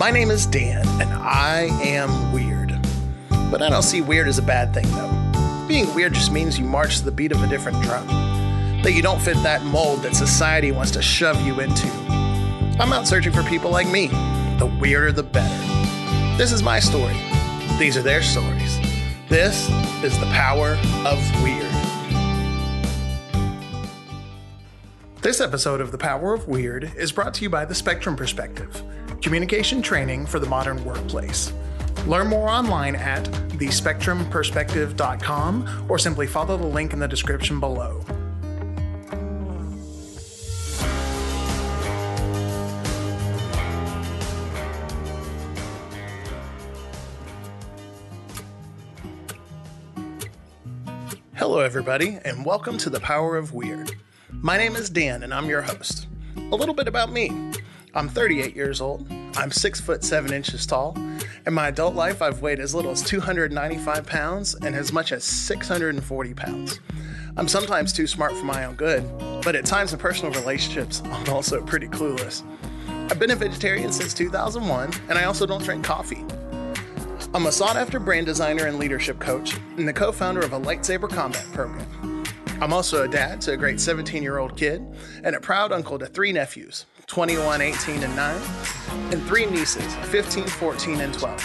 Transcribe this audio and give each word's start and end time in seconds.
My 0.00 0.10
name 0.10 0.30
is 0.30 0.46
Dan, 0.46 0.88
and 0.98 1.12
I 1.12 1.68
am 1.82 2.32
weird. 2.32 2.74
But 3.50 3.60
I 3.60 3.68
don't 3.68 3.82
see 3.82 4.00
weird 4.00 4.28
as 4.28 4.38
a 4.38 4.42
bad 4.42 4.72
thing, 4.72 4.90
though. 4.92 5.66
Being 5.68 5.94
weird 5.94 6.14
just 6.14 6.32
means 6.32 6.58
you 6.58 6.64
march 6.64 7.00
to 7.00 7.04
the 7.04 7.12
beat 7.12 7.32
of 7.32 7.42
a 7.42 7.46
different 7.46 7.82
drum, 7.82 8.06
that 8.82 8.92
you 8.92 9.02
don't 9.02 9.20
fit 9.20 9.34
that 9.42 9.62
mold 9.62 10.00
that 10.00 10.16
society 10.16 10.72
wants 10.72 10.90
to 10.92 11.02
shove 11.02 11.38
you 11.46 11.60
into. 11.60 11.86
I'm 12.80 12.94
out 12.94 13.06
searching 13.06 13.30
for 13.30 13.42
people 13.42 13.70
like 13.70 13.88
me. 13.88 14.06
The 14.58 14.74
weirder, 14.80 15.12
the 15.12 15.22
better. 15.22 15.66
This 16.38 16.50
is 16.50 16.62
my 16.62 16.80
story. 16.80 17.18
These 17.78 17.98
are 17.98 18.02
their 18.02 18.22
stories. 18.22 18.78
This 19.28 19.68
is 20.02 20.18
the 20.18 20.30
power 20.32 20.78
of 21.04 21.42
weird. 21.42 21.70
This 25.20 25.42
episode 25.42 25.82
of 25.82 25.92
The 25.92 25.98
Power 25.98 26.32
of 26.32 26.48
Weird 26.48 26.90
is 26.96 27.12
brought 27.12 27.34
to 27.34 27.42
you 27.42 27.50
by 27.50 27.66
The 27.66 27.74
Spectrum 27.74 28.16
Perspective, 28.16 28.82
communication 29.22 29.80
training 29.82 30.26
for 30.26 30.38
the 30.38 30.46
modern 30.46 30.84
workplace. 30.84 31.52
Learn 32.06 32.28
more 32.28 32.48
online 32.48 32.94
at 32.96 33.24
thespectrumperspective.com 33.24 35.86
or 35.88 35.98
simply 35.98 36.26
follow 36.26 36.56
the 36.56 36.66
link 36.66 36.94
in 36.94 36.98
the 36.98 37.06
description 37.06 37.60
below. 37.60 38.02
Hello, 51.34 51.60
everybody, 51.60 52.18
and 52.24 52.46
welcome 52.46 52.78
to 52.78 52.88
The 52.88 53.00
Power 53.00 53.36
of 53.36 53.52
Weird. 53.52 53.94
My 54.30 54.56
name 54.56 54.74
is 54.76 54.88
Dan, 54.88 55.22
and 55.22 55.34
I'm 55.34 55.44
your 55.46 55.60
host. 55.62 56.06
A 56.36 56.56
little 56.56 56.74
bit 56.74 56.88
about 56.88 57.12
me 57.12 57.52
I'm 57.94 58.08
38 58.08 58.54
years 58.54 58.80
old, 58.80 59.10
I'm 59.40 59.50
6 59.50 59.80
foot 59.80 60.04
7 60.04 60.34
inches 60.34 60.66
tall. 60.66 60.94
In 61.46 61.54
my 61.54 61.68
adult 61.68 61.94
life, 61.94 62.20
I've 62.20 62.42
weighed 62.42 62.60
as 62.60 62.74
little 62.74 62.90
as 62.90 63.00
295 63.00 64.04
pounds 64.04 64.54
and 64.54 64.74
as 64.74 64.92
much 64.92 65.12
as 65.12 65.24
640 65.24 66.34
pounds. 66.34 66.78
I'm 67.38 67.48
sometimes 67.48 67.94
too 67.94 68.06
smart 68.06 68.36
for 68.36 68.44
my 68.44 68.66
own 68.66 68.74
good, 68.74 69.02
but 69.42 69.56
at 69.56 69.64
times 69.64 69.94
in 69.94 69.98
personal 69.98 70.38
relationships, 70.38 71.00
I'm 71.06 71.32
also 71.32 71.64
pretty 71.64 71.88
clueless. 71.88 72.42
I've 73.10 73.18
been 73.18 73.30
a 73.30 73.34
vegetarian 73.34 73.90
since 73.92 74.12
2001, 74.12 74.92
and 75.08 75.18
I 75.18 75.24
also 75.24 75.46
don't 75.46 75.64
drink 75.64 75.86
coffee. 75.86 76.22
I'm 77.32 77.46
a 77.46 77.52
sought 77.52 77.76
after 77.76 77.98
brand 77.98 78.26
designer 78.26 78.66
and 78.66 78.78
leadership 78.78 79.20
coach, 79.20 79.54
and 79.78 79.88
the 79.88 79.94
co 79.94 80.12
founder 80.12 80.40
of 80.40 80.52
a 80.52 80.60
lightsaber 80.60 81.08
combat 81.08 81.46
program. 81.54 82.26
I'm 82.60 82.74
also 82.74 83.04
a 83.04 83.08
dad 83.08 83.40
to 83.42 83.52
a 83.52 83.56
great 83.56 83.80
17 83.80 84.22
year 84.22 84.36
old 84.36 84.54
kid, 84.54 84.86
and 85.24 85.34
a 85.34 85.40
proud 85.40 85.72
uncle 85.72 85.98
to 85.98 86.04
three 86.04 86.30
nephews 86.30 86.84
21, 87.10 87.60
18, 87.60 88.04
and 88.04 88.14
9, 88.14 88.40
and 89.10 89.20
three 89.24 89.44
nieces 89.44 89.84
15, 89.96 90.46
14, 90.46 91.00
and 91.00 91.12
12. 91.12 91.42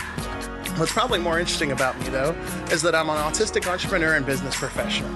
What's 0.78 0.92
probably 0.92 1.18
more 1.18 1.40
interesting 1.40 1.72
about 1.72 2.00
me, 2.00 2.10
though, 2.10 2.34
is 2.70 2.84
that 2.84 2.94
I'm 2.94 3.10
an 3.10 3.16
autistic 3.16 3.68
entrepreneur 3.68 4.14
and 4.14 4.24
business 4.28 4.56
professional. 4.56 5.10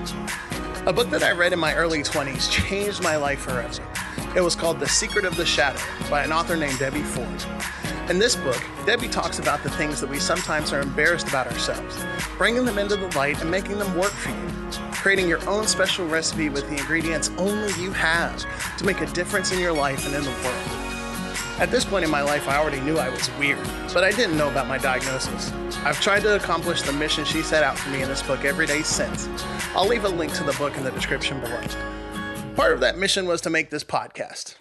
A 0.88 0.92
book 0.92 1.12
that 1.12 1.22
I 1.22 1.34
read 1.34 1.54
in 1.54 1.60
my 1.60 1.76
early 1.76 2.00
20s 2.00 2.50
changed 2.50 3.04
my 3.04 3.16
life 3.16 3.42
forever. 3.42 3.84
It 4.36 4.42
was 4.42 4.56
called 4.56 4.80
The 4.80 4.88
Secret 4.88 5.26
of 5.26 5.36
the 5.36 5.46
Shadow 5.46 5.82
by 6.08 6.24
an 6.24 6.32
author 6.32 6.56
named 6.56 6.78
Debbie 6.78 7.02
Ford. 7.02 7.44
In 8.12 8.20
this 8.20 8.36
book, 8.36 8.64
Debbie 8.86 9.08
talks 9.08 9.40
about 9.40 9.64
the 9.64 9.72
things 9.72 10.00
that 10.02 10.10
we 10.10 10.20
sometimes 10.20 10.72
are 10.72 10.82
embarrassed 10.82 11.28
about 11.28 11.48
ourselves, 11.48 12.06
bringing 12.38 12.64
them 12.64 12.78
into 12.78 12.96
the 12.96 13.08
light 13.18 13.42
and 13.42 13.50
making 13.50 13.80
them 13.80 13.98
work 13.98 14.12
for 14.12 14.30
you. 14.30 14.82
Creating 14.92 15.28
your 15.28 15.48
own 15.50 15.66
special 15.66 16.08
recipe 16.08 16.50
with 16.50 16.70
the 16.70 16.78
ingredients 16.78 17.32
only 17.40 17.74
you 17.82 17.92
have 17.92 18.46
to 18.78 18.86
make 18.86 19.02
a 19.02 19.08
difference 19.08 19.52
in 19.52 19.58
your 19.58 19.74
life 19.74 20.06
and 20.06 20.14
in 20.14 20.24
the 20.24 20.30
world. 20.30 20.90
At 21.60 21.72
this 21.72 21.84
point 21.84 22.06
in 22.06 22.12
my 22.12 22.22
life, 22.22 22.48
I 22.48 22.58
already 22.58 22.82
knew 22.82 23.00
I 23.00 23.10
was 23.10 23.32
weird, 23.40 23.68
but 23.94 24.04
I 24.04 24.12
didn't 24.12 24.38
know 24.38 24.50
about 24.50 24.68
my 24.68 24.78
diagnosis. 24.78 25.52
I've 25.84 26.00
tried 26.02 26.22
to 26.22 26.36
accomplish 26.36 26.84
the 26.84 26.94
mission 26.94 27.26
she 27.26 27.42
set 27.42 27.64
out 27.64 27.80
for 27.80 27.90
me 27.90 28.04
in 28.04 28.08
this 28.08 28.22
book 28.22 28.46
every 28.46 28.68
day 28.68 28.84
since. 28.84 29.28
I'll 29.74 29.88
leave 29.88 30.06
a 30.06 30.10
link 30.10 30.34
to 30.34 30.44
the 30.44 30.54
book 30.54 30.78
in 30.78 30.84
the 30.84 30.92
description 30.92 31.40
below. 31.42 31.62
Part 32.60 32.74
of 32.74 32.82
that 32.82 32.98
mission 32.98 33.26
was 33.26 33.40
to 33.42 33.50
make 33.50 33.70
this 33.70 33.86
podcast 33.86 34.56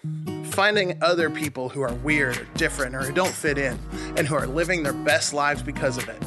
finding 0.53 1.03
other 1.03 1.29
people 1.29 1.67
who 1.67 1.81
are 1.81 1.93
weird 1.95 2.37
or 2.37 2.45
different 2.55 2.95
or 2.95 3.03
who 3.03 3.11
don't 3.11 3.29
fit 3.29 3.57
in 3.57 3.77
and 4.15 4.25
who 4.25 4.35
are 4.35 4.47
living 4.47 4.83
their 4.83 4.93
best 4.93 5.33
lives 5.33 5.61
because 5.61 5.97
of 5.97 6.07
it. 6.07 6.23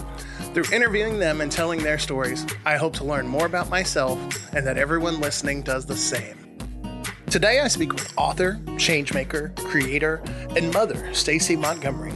Through 0.52 0.70
interviewing 0.70 1.18
them 1.18 1.40
and 1.40 1.50
telling 1.50 1.82
their 1.82 1.98
stories, 1.98 2.44
I 2.66 2.76
hope 2.76 2.92
to 2.96 3.04
learn 3.04 3.26
more 3.26 3.46
about 3.46 3.70
myself 3.70 4.18
and 4.54 4.66
that 4.66 4.76
everyone 4.76 5.18
listening 5.18 5.62
does 5.62 5.86
the 5.86 5.96
same. 5.96 6.36
Today 7.30 7.60
I 7.60 7.68
speak 7.68 7.94
with 7.94 8.12
author, 8.18 8.60
changemaker, 8.72 9.56
creator, 9.56 10.22
and 10.54 10.70
mother 10.74 11.14
Stacey 11.14 11.56
Montgomery. 11.56 12.12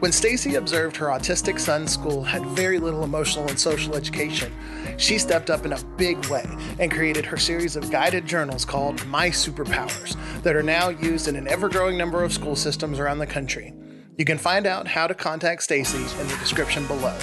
When 0.00 0.10
Stacey 0.10 0.56
observed 0.56 0.96
her 0.96 1.06
autistic 1.06 1.60
son's 1.60 1.92
school 1.92 2.24
had 2.24 2.44
very 2.46 2.80
little 2.80 3.04
emotional 3.04 3.46
and 3.46 3.60
social 3.60 3.94
education, 3.94 4.52
she 4.98 5.16
stepped 5.16 5.48
up 5.48 5.64
in 5.64 5.72
a 5.72 5.82
big 5.96 6.26
way 6.26 6.44
and 6.80 6.90
created 6.90 7.24
her 7.24 7.36
series 7.36 7.76
of 7.76 7.90
guided 7.90 8.26
journals 8.26 8.64
called 8.64 9.06
My 9.06 9.30
Superpowers 9.30 10.16
that 10.42 10.56
are 10.56 10.62
now 10.62 10.88
used 10.88 11.28
in 11.28 11.36
an 11.36 11.46
ever 11.48 11.68
growing 11.68 11.96
number 11.96 12.24
of 12.24 12.32
school 12.32 12.56
systems 12.56 12.98
around 12.98 13.18
the 13.18 13.26
country. 13.26 13.72
You 14.18 14.24
can 14.24 14.38
find 14.38 14.66
out 14.66 14.88
how 14.88 15.06
to 15.06 15.14
contact 15.14 15.62
Stacey 15.62 15.98
in 16.20 16.26
the 16.26 16.36
description 16.40 16.84
below. 16.88 17.16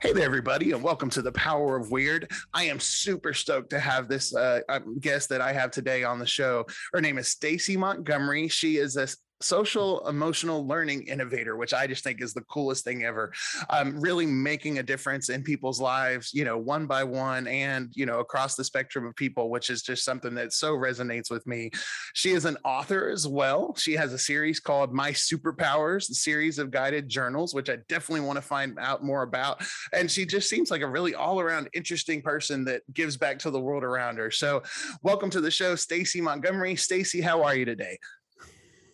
Hey 0.00 0.12
there, 0.12 0.24
everybody, 0.24 0.72
and 0.72 0.82
welcome 0.82 1.10
to 1.10 1.22
the 1.22 1.32
Power 1.32 1.76
of 1.76 1.90
Weird. 1.90 2.30
I 2.54 2.64
am 2.64 2.78
super 2.80 3.32
stoked 3.32 3.70
to 3.70 3.80
have 3.80 4.08
this 4.08 4.34
uh, 4.34 4.60
um, 4.68 4.98
guest 4.98 5.28
that 5.28 5.40
I 5.40 5.52
have 5.52 5.70
today 5.70 6.04
on 6.04 6.18
the 6.18 6.26
show. 6.26 6.66
Her 6.92 7.00
name 7.00 7.18
is 7.18 7.28
Stacey 7.28 7.76
Montgomery. 7.76 8.48
She 8.48 8.78
is 8.78 8.96
a 8.96 9.08
social 9.42 10.06
emotional 10.08 10.66
learning 10.66 11.02
innovator 11.02 11.56
which 11.56 11.74
i 11.74 11.86
just 11.86 12.04
think 12.04 12.22
is 12.22 12.32
the 12.34 12.42
coolest 12.42 12.84
thing 12.84 13.04
ever. 13.04 13.32
Um, 13.70 14.00
really 14.00 14.26
making 14.26 14.78
a 14.78 14.82
difference 14.82 15.28
in 15.28 15.42
people's 15.42 15.80
lives 15.80 16.32
you 16.32 16.44
know 16.44 16.56
one 16.56 16.86
by 16.86 17.04
one 17.04 17.46
and 17.46 17.90
you 17.94 18.06
know 18.06 18.20
across 18.20 18.54
the 18.54 18.64
spectrum 18.64 19.06
of 19.06 19.14
people 19.16 19.50
which 19.50 19.70
is 19.70 19.82
just 19.82 20.04
something 20.04 20.34
that 20.34 20.52
so 20.52 20.74
resonates 20.74 21.30
with 21.30 21.46
me. 21.46 21.70
She 22.14 22.30
is 22.30 22.44
an 22.44 22.56
author 22.64 23.08
as 23.08 23.26
well. 23.26 23.74
She 23.76 23.92
has 23.94 24.12
a 24.12 24.18
series 24.18 24.60
called 24.60 24.92
my 24.92 25.10
superpowers 25.10 26.08
the 26.08 26.14
series 26.14 26.58
of 26.58 26.70
guided 26.70 27.08
journals 27.08 27.54
which 27.54 27.70
i 27.70 27.76
definitely 27.88 28.26
want 28.26 28.36
to 28.36 28.42
find 28.42 28.78
out 28.78 29.04
more 29.04 29.22
about. 29.22 29.62
And 29.92 30.10
she 30.10 30.24
just 30.24 30.48
seems 30.48 30.70
like 30.70 30.82
a 30.82 30.88
really 30.88 31.14
all-around 31.14 31.68
interesting 31.72 32.22
person 32.22 32.64
that 32.64 32.82
gives 32.92 33.16
back 33.16 33.38
to 33.40 33.50
the 33.50 33.60
world 33.60 33.84
around 33.84 34.16
her. 34.16 34.30
So 34.30 34.62
welcome 35.02 35.30
to 35.30 35.40
the 35.40 35.50
show 35.50 35.76
stacey 35.76 36.20
montgomery. 36.20 36.76
Stacey 36.76 37.20
how 37.20 37.42
are 37.42 37.54
you 37.54 37.64
today 37.64 37.98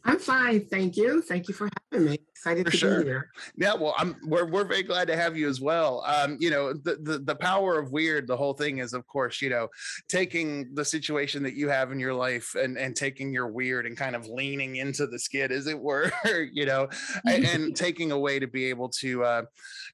I'm 0.09 0.19
fine, 0.19 0.65
thank 0.65 0.97
you. 0.97 1.21
Thank 1.21 1.49
you 1.49 1.55
for 1.55 1.69
having 1.93 2.07
me. 2.07 2.19
Excited 2.31 2.65
for 2.65 2.71
to 2.71 2.77
sure. 2.79 3.01
be 3.01 3.09
here. 3.09 3.31
Yeah, 3.57 3.75
well, 3.75 3.95
I'm 3.99 4.17
we're 4.25 4.47
we're 4.47 4.65
very 4.65 4.83
glad 4.83 5.07
to 5.09 5.17
have 5.17 5.37
you 5.37 5.49
as 5.51 5.61
well. 5.61 6.03
Um, 6.07 6.39
you 6.41 6.49
know, 6.51 6.73
the, 6.73 6.97
the 7.03 7.19
the 7.19 7.35
power 7.35 7.79
of 7.79 7.93
weird, 7.93 8.27
the 8.27 8.37
whole 8.37 8.55
thing 8.55 8.79
is 8.79 8.95
of 8.95 9.07
course, 9.07 9.43
you 9.43 9.51
know, 9.51 9.69
taking 10.09 10.73
the 10.75 10.85
situation 10.85 11.43
that 11.43 11.55
you 11.55 11.69
have 11.69 11.93
in 11.93 12.01
your 12.01 12.15
life 12.15 12.55
and 12.55 12.79
and 12.79 12.97
taking 12.97 13.35
your 13.35 13.49
weird 13.49 13.85
and 13.85 13.99
kind 13.99 14.17
of 14.17 14.27
leaning 14.27 14.77
into 14.77 15.07
the 15.07 15.19
skid, 15.19 15.53
as 15.53 15.67
it 15.67 15.79
were, 15.79 16.11
you 16.53 16.65
know, 16.65 16.89
and, 17.27 17.45
and, 17.45 17.77
taking 17.77 18.11
a 18.11 18.19
way 18.19 18.39
to 18.39 18.47
be 18.47 18.65
able 18.65 18.89
to 18.89 19.25
uh 19.25 19.43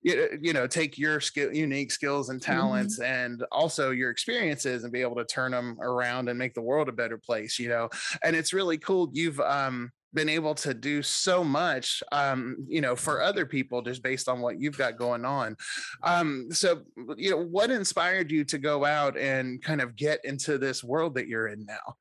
you 0.04 0.52
know, 0.52 0.66
take 0.68 0.96
your 0.96 1.18
skill 1.20 1.52
unique 1.52 1.90
skills 1.90 2.28
and 2.28 2.40
talents 2.40 3.00
mm-hmm. 3.00 3.10
and 3.10 3.44
also 3.50 3.90
your 3.90 4.10
experiences 4.10 4.84
and 4.84 4.92
be 4.92 5.00
able 5.00 5.16
to 5.16 5.24
turn 5.24 5.50
them 5.50 5.76
around 5.80 6.28
and 6.28 6.38
make 6.38 6.54
the 6.54 6.62
world 6.62 6.88
a 6.88 6.92
better 6.92 7.18
place, 7.18 7.58
you 7.58 7.68
know. 7.68 7.88
And 8.22 8.36
it's 8.36 8.52
really 8.52 8.78
cool. 8.78 9.10
You've 9.12 9.40
um 9.40 9.90
been 10.14 10.28
able 10.28 10.54
to 10.54 10.72
do 10.72 11.02
so 11.02 11.42
much 11.44 12.02
um, 12.12 12.56
you 12.68 12.80
know 12.80 12.96
for 12.96 13.20
other 13.20 13.44
people 13.44 13.82
just 13.82 14.02
based 14.02 14.28
on 14.28 14.40
what 14.40 14.60
you've 14.60 14.78
got 14.78 14.96
going 14.96 15.24
on 15.24 15.56
um, 16.02 16.46
so 16.50 16.82
you 17.16 17.30
know 17.30 17.42
what 17.42 17.70
inspired 17.70 18.30
you 18.30 18.44
to 18.44 18.58
go 18.58 18.84
out 18.84 19.18
and 19.18 19.62
kind 19.62 19.80
of 19.80 19.96
get 19.96 20.20
into 20.24 20.56
this 20.58 20.82
world 20.84 21.14
that 21.14 21.28
you're 21.28 21.48
in 21.48 21.66
now 21.66 21.94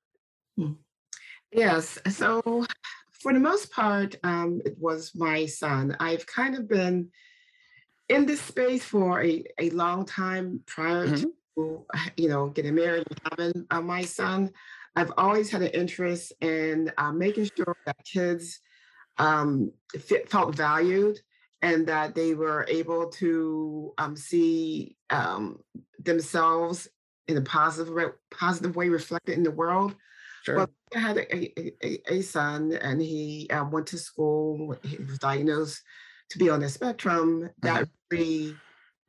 hmm. 0.57 0.73
yes 1.51 1.97
so 2.09 2.65
for 3.11 3.33
the 3.33 3.39
most 3.39 3.71
part 3.71 4.15
um, 4.23 4.61
it 4.65 4.75
was 4.79 5.11
my 5.15 5.45
son 5.45 5.95
i've 5.99 6.25
kind 6.27 6.55
of 6.55 6.67
been 6.67 7.09
in 8.09 8.25
this 8.25 8.41
space 8.41 8.83
for 8.83 9.23
a, 9.23 9.43
a 9.59 9.69
long 9.71 10.05
time 10.05 10.59
prior 10.67 11.07
mm-hmm. 11.07 11.23
to 11.23 11.85
you 12.17 12.29
know 12.29 12.49
getting 12.49 12.75
married 12.75 13.05
and 13.09 13.21
having 13.31 13.65
uh, 13.71 13.81
my 13.81 14.01
son 14.01 14.51
I've 14.95 15.11
always 15.17 15.49
had 15.49 15.61
an 15.61 15.69
interest 15.69 16.33
in 16.41 16.91
uh, 16.97 17.11
making 17.11 17.49
sure 17.55 17.75
that 17.85 17.97
kids 18.05 18.59
um, 19.17 19.71
fit, 19.99 20.29
felt 20.29 20.55
valued 20.55 21.19
and 21.61 21.87
that 21.87 22.13
they 22.13 22.33
were 22.33 22.65
able 22.69 23.07
to 23.07 23.93
um, 23.97 24.15
see 24.15 24.97
um, 25.09 25.59
themselves 25.99 26.87
in 27.27 27.37
a 27.37 27.41
positive 27.41 27.93
re- 27.93 28.11
positive 28.31 28.75
way 28.75 28.89
reflected 28.89 29.37
in 29.37 29.43
the 29.43 29.51
world. 29.51 29.95
Sure. 30.43 30.57
Well, 30.57 30.69
I 30.93 30.99
had 30.99 31.17
a, 31.17 31.85
a, 31.85 32.15
a 32.15 32.21
son, 32.21 32.73
and 32.81 33.01
he 33.01 33.49
uh, 33.49 33.63
went 33.63 33.87
to 33.87 33.97
school. 33.97 34.75
He 34.83 34.97
was 34.97 35.17
diagnosed 35.19 35.81
to 36.31 36.37
be 36.37 36.49
on 36.49 36.59
the 36.59 36.67
spectrum. 36.67 37.49
That 37.61 37.83
mm-hmm. 37.83 37.91
really 38.11 38.55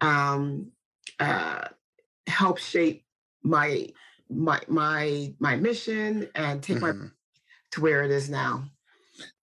um, 0.00 0.70
uh, 1.18 1.68
helped 2.28 2.62
shape 2.62 3.04
my 3.42 3.88
my 4.30 4.60
my 4.68 5.32
my 5.38 5.56
mission 5.56 6.28
and 6.34 6.62
take 6.62 6.78
mm-hmm. 6.78 7.02
my 7.02 7.08
to 7.72 7.80
where 7.80 8.02
it 8.02 8.10
is 8.10 8.30
now 8.30 8.64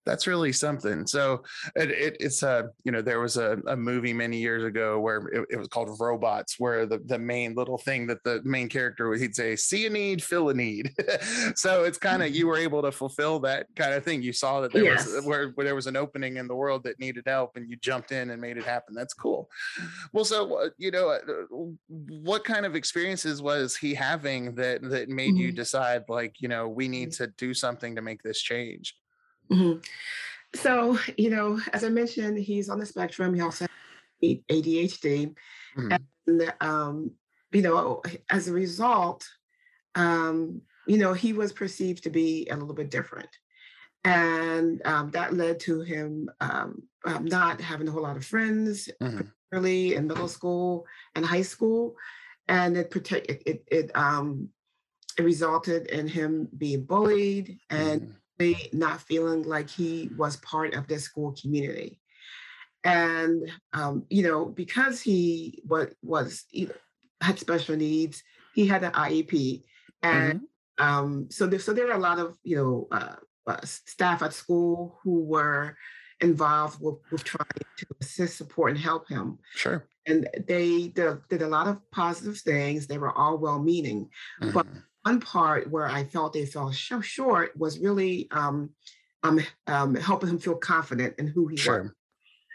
that's 0.04 0.26
really 0.26 0.52
something. 0.52 1.06
So 1.06 1.42
it, 1.76 1.90
it, 1.90 2.16
it's 2.20 2.42
a 2.42 2.70
you 2.84 2.92
know 2.92 3.02
there 3.02 3.20
was 3.20 3.36
a, 3.36 3.58
a 3.66 3.76
movie 3.76 4.12
many 4.12 4.38
years 4.38 4.64
ago 4.64 4.98
where 4.98 5.18
it, 5.28 5.46
it, 5.50 5.56
was 5.56 5.68
called 5.68 5.96
Robots, 6.00 6.56
where 6.58 6.86
the 6.86 6.98
the 7.06 7.18
main 7.18 7.54
little 7.54 7.78
thing 7.78 8.06
that 8.08 8.22
the 8.24 8.40
main 8.44 8.68
character 8.68 9.08
would 9.08 9.20
he'd 9.20 9.36
say 9.36 9.56
see 9.56 9.86
a 9.86 9.90
need, 9.90 10.22
fill 10.22 10.48
a 10.48 10.54
need. 10.54 10.92
so 11.54 11.84
it's 11.84 11.98
kind 11.98 12.22
of 12.22 12.34
you 12.34 12.46
were 12.46 12.56
able 12.56 12.82
to 12.82 12.92
fulfill 12.92 13.38
that 13.40 13.66
kind 13.76 13.94
of 13.94 14.04
thing. 14.04 14.22
You 14.22 14.32
saw 14.32 14.60
that 14.60 14.72
there 14.72 14.84
yes. 14.84 15.06
was 15.06 15.24
where, 15.24 15.50
where 15.50 15.64
there 15.64 15.74
was 15.74 15.86
an 15.86 15.96
opening 15.96 16.36
in 16.36 16.48
the 16.48 16.56
world 16.56 16.82
that 16.84 16.98
needed 16.98 17.24
help, 17.26 17.56
and 17.56 17.68
you 17.70 17.76
jumped 17.76 18.12
in 18.12 18.30
and 18.30 18.40
made 18.40 18.56
it 18.56 18.64
happen. 18.64 18.94
That's 18.94 19.14
cool. 19.14 19.48
Well, 20.12 20.24
so 20.24 20.64
uh, 20.64 20.68
you 20.78 20.90
know 20.90 21.10
uh, 21.10 21.18
what 21.88 22.44
kind 22.44 22.66
of 22.66 22.74
experiences 22.74 23.40
was 23.40 23.76
he 23.76 23.94
having 23.94 24.54
that 24.56 24.82
that 24.82 25.08
made 25.08 25.30
mm-hmm. 25.30 25.36
you 25.38 25.52
decide 25.52 26.02
like 26.08 26.40
you 26.40 26.48
know 26.48 26.68
we 26.68 26.88
need 26.88 27.10
mm-hmm. 27.10 27.24
to 27.24 27.32
do 27.38 27.54
something 27.54 27.94
to 27.96 28.02
make 28.02 28.22
this 28.22 28.40
change? 28.40 28.96
Mm-hmm. 29.50 29.80
So, 30.54 30.98
you 31.16 31.30
know, 31.30 31.60
as 31.72 31.84
I 31.84 31.88
mentioned, 31.88 32.38
he's 32.38 32.68
on 32.68 32.78
the 32.78 32.86
spectrum. 32.86 33.34
He 33.34 33.40
also 33.40 33.66
has 34.22 34.38
ADHD. 34.50 35.34
Mm-hmm. 35.76 35.92
And, 36.26 36.54
um, 36.60 37.10
you 37.52 37.62
know, 37.62 38.02
as 38.30 38.48
a 38.48 38.52
result, 38.52 39.26
um, 39.94 40.62
you 40.86 40.98
know, 40.98 41.12
he 41.12 41.32
was 41.32 41.52
perceived 41.52 42.04
to 42.04 42.10
be 42.10 42.48
a 42.50 42.56
little 42.56 42.74
bit 42.74 42.90
different. 42.90 43.28
And 44.04 44.82
um, 44.84 45.10
that 45.12 45.34
led 45.34 45.60
to 45.60 45.80
him 45.82 46.28
um, 46.40 46.82
um, 47.04 47.24
not 47.24 47.60
having 47.60 47.88
a 47.88 47.90
whole 47.90 48.02
lot 48.02 48.16
of 48.16 48.24
friends, 48.24 48.90
mm-hmm. 49.00 49.20
early 49.52 49.94
in 49.94 50.06
middle 50.06 50.28
school 50.28 50.86
and 51.14 51.24
high 51.24 51.42
school. 51.42 51.94
And 52.48 52.76
it, 52.76 52.94
it, 52.94 53.42
it, 53.46 53.64
it, 53.70 53.90
um, 53.94 54.48
it 55.16 55.22
resulted 55.22 55.86
in 55.86 56.08
him 56.08 56.48
being 56.56 56.84
bullied 56.84 57.58
and 57.70 58.02
mm-hmm 58.02 58.12
not 58.72 59.02
feeling 59.02 59.42
like 59.42 59.68
he 59.68 60.10
was 60.16 60.36
part 60.36 60.74
of 60.74 60.86
the 60.86 60.98
school 60.98 61.34
community. 61.40 62.00
And 62.84 63.50
um, 63.72 64.04
you 64.10 64.22
know, 64.22 64.46
because 64.46 65.00
he 65.00 65.62
was 65.66 65.94
was 66.02 66.44
you 66.50 66.68
know, 66.68 66.74
had 67.20 67.38
special 67.38 67.76
needs, 67.76 68.22
he 68.54 68.66
had 68.66 68.82
an 68.82 68.92
IEP, 68.92 69.62
and 70.02 70.40
mm-hmm. 70.40 70.84
um, 70.84 71.28
so 71.30 71.46
there, 71.46 71.60
so 71.60 71.72
there 71.72 71.86
were 71.86 71.92
a 71.92 71.98
lot 71.98 72.18
of 72.18 72.36
you 72.42 72.56
know 72.56 72.88
uh, 72.90 73.16
uh, 73.46 73.60
staff 73.64 74.22
at 74.22 74.32
school 74.32 74.98
who 75.02 75.22
were 75.22 75.76
involved 76.20 76.80
with, 76.80 76.96
with 77.10 77.24
trying 77.24 77.46
to 77.78 77.86
assist, 78.00 78.36
support, 78.36 78.70
and 78.70 78.80
help 78.80 79.08
him. 79.08 79.38
Sure. 79.54 79.86
And 80.06 80.28
they 80.46 80.88
did, 80.88 81.18
did 81.28 81.42
a 81.42 81.48
lot 81.48 81.68
of 81.68 81.78
positive 81.90 82.38
things. 82.38 82.86
They 82.86 82.98
were 82.98 83.12
all 83.12 83.38
well-meaning, 83.38 84.08
mm-hmm. 84.40 84.52
but 84.52 84.66
one 85.02 85.20
part 85.20 85.70
where 85.70 85.88
I 85.88 86.04
felt 86.04 86.32
they 86.32 86.46
fell 86.46 86.72
so 86.72 87.00
short 87.00 87.56
was 87.56 87.78
really 87.78 88.28
um, 88.30 88.70
um, 89.22 89.40
um, 89.66 89.94
helping 89.94 90.28
him 90.28 90.38
feel 90.38 90.56
confident 90.56 91.14
in 91.18 91.26
who 91.26 91.48
he 91.48 91.56
sure. 91.56 91.82
was. 91.82 91.90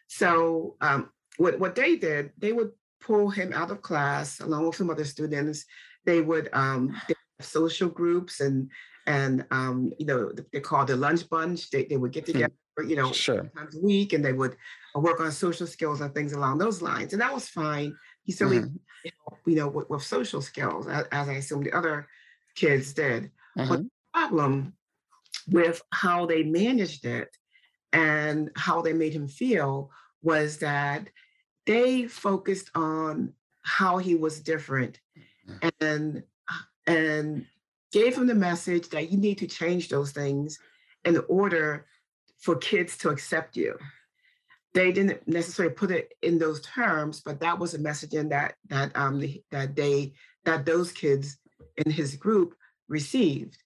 So 0.07 0.75
um, 0.81 1.09
what 1.37 1.59
what 1.59 1.75
they 1.75 1.97
did, 1.97 2.31
they 2.37 2.53
would 2.53 2.71
pull 3.01 3.29
him 3.29 3.53
out 3.53 3.71
of 3.71 3.81
class 3.81 4.39
along 4.39 4.65
with 4.65 4.75
some 4.75 4.89
other 4.89 5.05
students. 5.05 5.65
They 6.05 6.21
would 6.21 6.49
um, 6.53 6.99
they 7.07 7.15
social 7.41 7.89
groups 7.89 8.39
and 8.39 8.71
and 9.05 9.45
um, 9.51 9.91
you 9.99 10.05
know 10.05 10.31
they 10.51 10.59
called 10.59 10.87
the 10.87 10.95
lunch 10.95 11.29
bunch. 11.29 11.69
They 11.69 11.85
they 11.85 11.97
would 11.97 12.11
get 12.11 12.25
hmm. 12.25 12.33
together, 12.33 12.53
you 12.85 12.95
know, 12.95 13.11
sure. 13.11 13.49
times 13.55 13.75
a 13.75 13.81
week, 13.81 14.13
and 14.13 14.23
they 14.23 14.33
would 14.33 14.55
work 14.95 15.19
on 15.19 15.31
social 15.31 15.67
skills 15.67 16.01
and 16.01 16.13
things 16.13 16.33
along 16.33 16.57
those 16.57 16.81
lines. 16.81 17.13
And 17.13 17.21
that 17.21 17.33
was 17.33 17.47
fine. 17.47 17.95
He 18.23 18.31
certainly, 18.31 18.63
mm-hmm. 18.63 19.09
you 19.49 19.55
know, 19.55 19.67
with, 19.67 19.89
with 19.89 20.03
social 20.03 20.41
skills, 20.41 20.87
as, 20.87 21.05
as 21.11 21.29
I 21.29 21.33
assume 21.33 21.63
the 21.63 21.71
other 21.71 22.07
kids 22.57 22.93
did. 22.93 23.31
Mm-hmm. 23.57 23.69
But 23.69 23.79
the 23.83 23.89
problem 24.13 24.73
with 25.47 25.81
how 25.91 26.25
they 26.25 26.43
managed 26.43 27.05
it 27.05 27.29
and 27.93 28.51
how 28.55 28.81
they 28.81 28.93
made 28.93 29.13
him 29.13 29.27
feel 29.27 29.91
was 30.21 30.57
that 30.57 31.07
they 31.65 32.07
focused 32.07 32.69
on 32.75 33.33
how 33.61 33.97
he 33.97 34.15
was 34.15 34.39
different 34.41 34.99
mm-hmm. 35.47 35.67
and 35.81 36.23
and 36.85 37.45
gave 37.91 38.17
him 38.17 38.27
the 38.27 38.35
message 38.35 38.89
that 38.89 39.11
you 39.11 39.17
need 39.17 39.37
to 39.37 39.47
change 39.47 39.89
those 39.89 40.11
things 40.11 40.59
in 41.05 41.21
order 41.29 41.85
for 42.39 42.55
kids 42.55 42.97
to 42.97 43.09
accept 43.09 43.55
you 43.55 43.77
they 44.73 44.91
didn't 44.91 45.25
necessarily 45.27 45.73
put 45.73 45.91
it 45.91 46.13
in 46.21 46.37
those 46.37 46.61
terms 46.61 47.21
but 47.21 47.39
that 47.39 47.57
was 47.57 47.73
a 47.73 47.79
messaging 47.79 48.29
that 48.29 48.55
that 48.69 48.91
um 48.95 49.21
that 49.51 49.75
they 49.75 50.13
that 50.45 50.65
those 50.65 50.91
kids 50.91 51.37
in 51.77 51.91
his 51.91 52.15
group 52.15 52.55
received. 52.87 53.57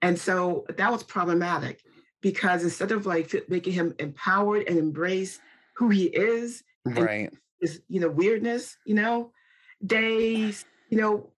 And 0.00 0.18
so 0.18 0.64
that 0.76 0.90
was 0.90 1.02
problematic 1.02 1.82
because 2.20 2.64
instead 2.64 2.92
of 2.92 3.06
like 3.06 3.34
making 3.48 3.72
him 3.72 3.94
empowered 3.98 4.68
and 4.68 4.78
embrace 4.78 5.38
who 5.76 5.88
he 5.90 6.04
is, 6.04 6.62
right? 6.84 7.32
His, 7.60 7.80
you 7.88 8.00
know, 8.00 8.08
weirdness, 8.08 8.76
you 8.84 8.94
know, 8.94 9.32
they, 9.80 10.52
you 10.88 10.98
know, 10.98 11.30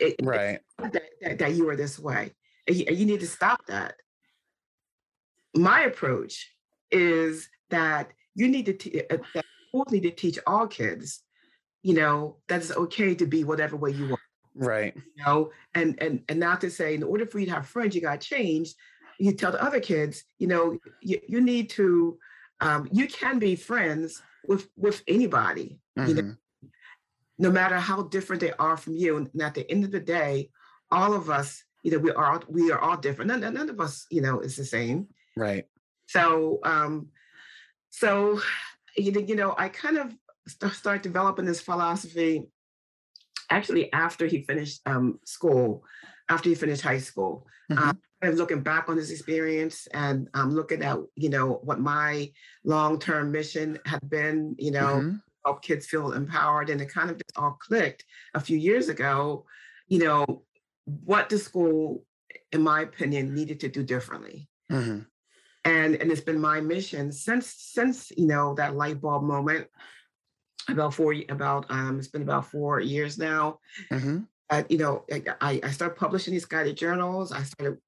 it, 0.00 0.16
right, 0.22 0.60
that, 0.78 1.02
that, 1.20 1.38
that, 1.38 1.52
you 1.54 1.68
are 1.68 1.76
this 1.76 1.98
way, 1.98 2.32
and 2.66 2.76
you, 2.76 2.86
you 2.90 3.06
need 3.06 3.20
to 3.20 3.26
stop 3.26 3.64
that. 3.66 3.94
My 5.54 5.82
approach 5.82 6.50
is 6.90 7.48
that 7.70 8.10
you 8.34 8.48
need 8.48 8.66
to 8.66 8.72
te- 8.72 9.02
uh, 9.08 9.18
that 9.34 9.44
schools 9.68 9.90
need 9.92 10.02
to 10.02 10.10
teach 10.10 10.38
all 10.46 10.66
kids, 10.66 11.22
you 11.82 11.94
know, 11.94 12.38
that 12.48 12.62
it's 12.62 12.72
okay 12.72 13.14
to 13.14 13.26
be 13.26 13.44
whatever 13.44 13.76
way 13.76 13.90
you 13.90 14.08
want 14.08 14.20
right. 14.54 14.94
you 14.94 15.24
know 15.24 15.50
and 15.74 16.00
and 16.02 16.22
and 16.28 16.40
not 16.40 16.60
to 16.60 16.70
say 16.70 16.94
in 16.94 17.02
order 17.02 17.26
for 17.26 17.38
you 17.38 17.46
to 17.46 17.52
have 17.52 17.66
friends 17.66 17.94
you 17.94 18.00
got 18.00 18.20
to 18.20 18.28
change. 18.28 18.74
You 19.18 19.32
tell 19.32 19.52
the 19.52 19.62
other 19.62 19.80
kids 19.80 20.24
you 20.38 20.48
know 20.48 20.78
you, 21.00 21.20
you 21.26 21.40
need 21.40 21.70
to 21.70 22.18
um, 22.60 22.88
you 22.92 23.08
can 23.08 23.38
be 23.38 23.56
friends 23.56 24.22
with 24.46 24.68
with 24.76 25.02
anybody 25.06 25.78
mm-hmm. 25.98 26.08
you 26.08 26.14
know 26.14 26.34
no 27.38 27.50
matter 27.50 27.76
how 27.76 28.02
different 28.02 28.40
they 28.40 28.52
are 28.52 28.76
from 28.76 28.94
you. 28.94 29.16
And 29.16 29.42
at 29.42 29.54
the 29.54 29.68
end 29.70 29.84
of 29.84 29.90
the 29.90 30.00
day 30.00 30.50
all 30.90 31.14
of 31.14 31.30
us 31.30 31.64
you 31.82 31.90
know 31.90 31.98
we 31.98 32.12
are 32.12 32.40
we 32.48 32.70
are 32.70 32.78
all 32.78 32.96
different. 32.96 33.28
None, 33.28 33.54
none 33.54 33.70
of 33.70 33.80
us 33.80 34.06
you 34.10 34.20
know 34.20 34.40
is 34.40 34.56
the 34.56 34.64
same. 34.64 35.08
Right. 35.36 35.64
So 36.06 36.60
um 36.64 37.08
so 37.92 38.40
you 38.96 39.36
know 39.36 39.54
i 39.56 39.68
kind 39.68 39.98
of 39.98 40.12
start 40.72 41.02
developing 41.02 41.44
this 41.44 41.60
philosophy 41.60 42.48
actually 43.52 43.92
after 43.92 44.26
he 44.26 44.42
finished 44.42 44.80
um, 44.86 45.18
school, 45.24 45.84
after 46.28 46.48
he 46.48 46.54
finished 46.54 46.82
high 46.82 46.98
school. 46.98 47.46
Mm-hmm. 47.70 47.82
Um, 47.82 47.98
kind 48.20 48.32
of 48.32 48.38
looking 48.38 48.62
back 48.62 48.88
on 48.88 48.96
his 48.96 49.10
experience 49.10 49.88
and 49.92 50.28
um, 50.34 50.50
looking 50.50 50.82
at 50.82 50.96
you 51.16 51.28
know 51.28 51.60
what 51.64 51.80
my 51.80 52.30
long-term 52.64 53.32
mission 53.32 53.78
had 53.84 54.08
been, 54.08 54.54
you 54.58 54.70
know, 54.70 54.96
mm-hmm. 54.96 55.16
help 55.44 55.62
kids 55.62 55.86
feel 55.86 56.12
empowered, 56.12 56.70
and 56.70 56.80
it 56.80 56.88
kind 56.88 57.10
of 57.10 57.16
just 57.16 57.36
all 57.36 57.58
clicked 57.60 58.04
a 58.34 58.40
few 58.40 58.56
years 58.56 58.88
ago. 58.88 59.44
You 59.88 59.98
know, 59.98 60.44
what 60.84 61.28
the 61.28 61.38
school, 61.38 62.04
in 62.52 62.62
my 62.62 62.82
opinion, 62.82 63.34
needed 63.34 63.60
to 63.60 63.68
do 63.68 63.82
differently. 63.82 64.48
Mm-hmm. 64.70 65.00
And, 65.64 65.94
and 65.94 66.10
it's 66.10 66.20
been 66.20 66.40
my 66.40 66.60
mission 66.60 67.12
since 67.12 67.46
since 67.46 68.10
you 68.16 68.26
know 68.26 68.54
that 68.54 68.74
light 68.74 69.00
bulb 69.00 69.22
moment 69.22 69.68
about 70.68 70.94
four 70.94 71.14
about 71.28 71.66
um 71.70 71.98
it's 71.98 72.08
been 72.08 72.22
about 72.22 72.46
four 72.46 72.80
years 72.80 73.18
now 73.18 73.58
mm-hmm. 73.90 74.18
uh, 74.50 74.62
you 74.68 74.78
know 74.78 75.04
I, 75.40 75.60
I 75.62 75.70
started 75.70 75.96
publishing 75.96 76.32
these 76.32 76.44
guided 76.44 76.76
journals 76.76 77.32
i 77.32 77.42
started 77.42 77.78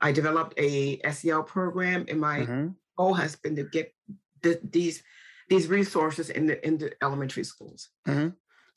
i 0.00 0.12
developed 0.12 0.54
a 0.58 1.00
sel 1.12 1.42
program 1.42 2.04
and 2.08 2.20
my 2.20 2.40
mm-hmm. 2.40 2.68
goal 2.96 3.14
has 3.14 3.36
been 3.36 3.56
to 3.56 3.64
get 3.64 3.94
the, 4.42 4.60
these 4.62 5.02
these 5.48 5.68
resources 5.68 6.30
in 6.30 6.46
the 6.46 6.66
in 6.66 6.78
the 6.78 6.92
elementary 7.02 7.44
schools 7.44 7.90
mm-hmm. 8.08 8.28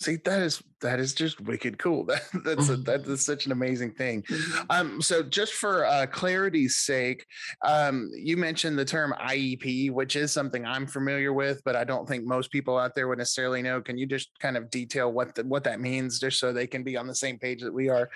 See, 0.05 0.17
that 0.17 0.39
is 0.43 0.61
that 0.81 0.99
is 0.99 1.15
just 1.15 1.41
wicked 1.41 1.79
cool. 1.79 2.05
That 2.05 2.21
that's 2.43 2.69
a, 2.69 2.77
that 2.77 3.07
is 3.07 3.25
such 3.25 3.47
an 3.47 3.51
amazing 3.51 3.93
thing. 3.93 4.21
Mm-hmm. 4.21 4.65
Um, 4.69 5.01
so 5.01 5.23
just 5.23 5.53
for 5.53 5.83
uh, 5.83 6.05
clarity's 6.05 6.77
sake, 6.77 7.25
um, 7.65 8.11
you 8.13 8.37
mentioned 8.37 8.77
the 8.77 8.85
term 8.85 9.15
IEP, 9.19 9.89
which 9.89 10.15
is 10.15 10.31
something 10.31 10.63
I'm 10.63 10.85
familiar 10.85 11.33
with, 11.33 11.63
but 11.65 11.75
I 11.75 11.85
don't 11.85 12.07
think 12.07 12.23
most 12.23 12.51
people 12.51 12.77
out 12.77 12.93
there 12.93 13.07
would 13.07 13.17
necessarily 13.17 13.63
know. 13.63 13.81
Can 13.81 13.97
you 13.97 14.05
just 14.05 14.29
kind 14.39 14.57
of 14.57 14.69
detail 14.69 15.11
what 15.11 15.33
the, 15.33 15.43
what 15.43 15.63
that 15.63 15.81
means, 15.81 16.19
just 16.19 16.39
so 16.39 16.53
they 16.53 16.67
can 16.67 16.83
be 16.83 16.97
on 16.97 17.07
the 17.07 17.15
same 17.15 17.39
page 17.39 17.63
that 17.63 17.73
we 17.73 17.89
are? 17.89 18.07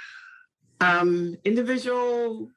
Um, 0.79 1.37
individual 1.43 2.51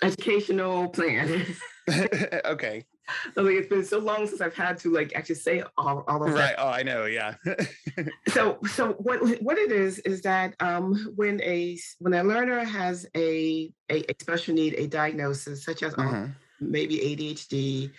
educational 0.00 0.88
plan. 0.88 1.44
okay. 2.46 2.86
I 3.36 3.42
mean, 3.42 3.56
it's 3.58 3.68
been 3.68 3.84
so 3.84 3.98
long 3.98 4.26
since 4.26 4.40
I've 4.40 4.54
had 4.54 4.78
to 4.78 4.90
like 4.90 5.12
actually 5.14 5.36
say 5.36 5.62
all, 5.76 6.04
all 6.08 6.22
of 6.22 6.32
right. 6.32 6.34
that. 6.34 6.40
Right. 6.40 6.54
Oh, 6.58 6.68
I 6.68 6.82
know. 6.82 7.06
Yeah. 7.06 7.34
so, 8.28 8.58
so 8.70 8.92
what 8.94 9.20
what 9.42 9.58
it 9.58 9.72
is 9.72 9.98
is 10.00 10.22
that 10.22 10.54
um, 10.60 11.12
when 11.16 11.40
a 11.42 11.78
when 11.98 12.14
a 12.14 12.22
learner 12.22 12.64
has 12.64 13.06
a 13.16 13.72
a, 13.90 14.00
a 14.10 14.14
special 14.20 14.54
need, 14.54 14.74
a 14.74 14.86
diagnosis 14.86 15.64
such 15.64 15.82
as 15.82 15.94
mm-hmm. 15.94 16.32
maybe 16.60 16.98
ADHD, 16.98 17.90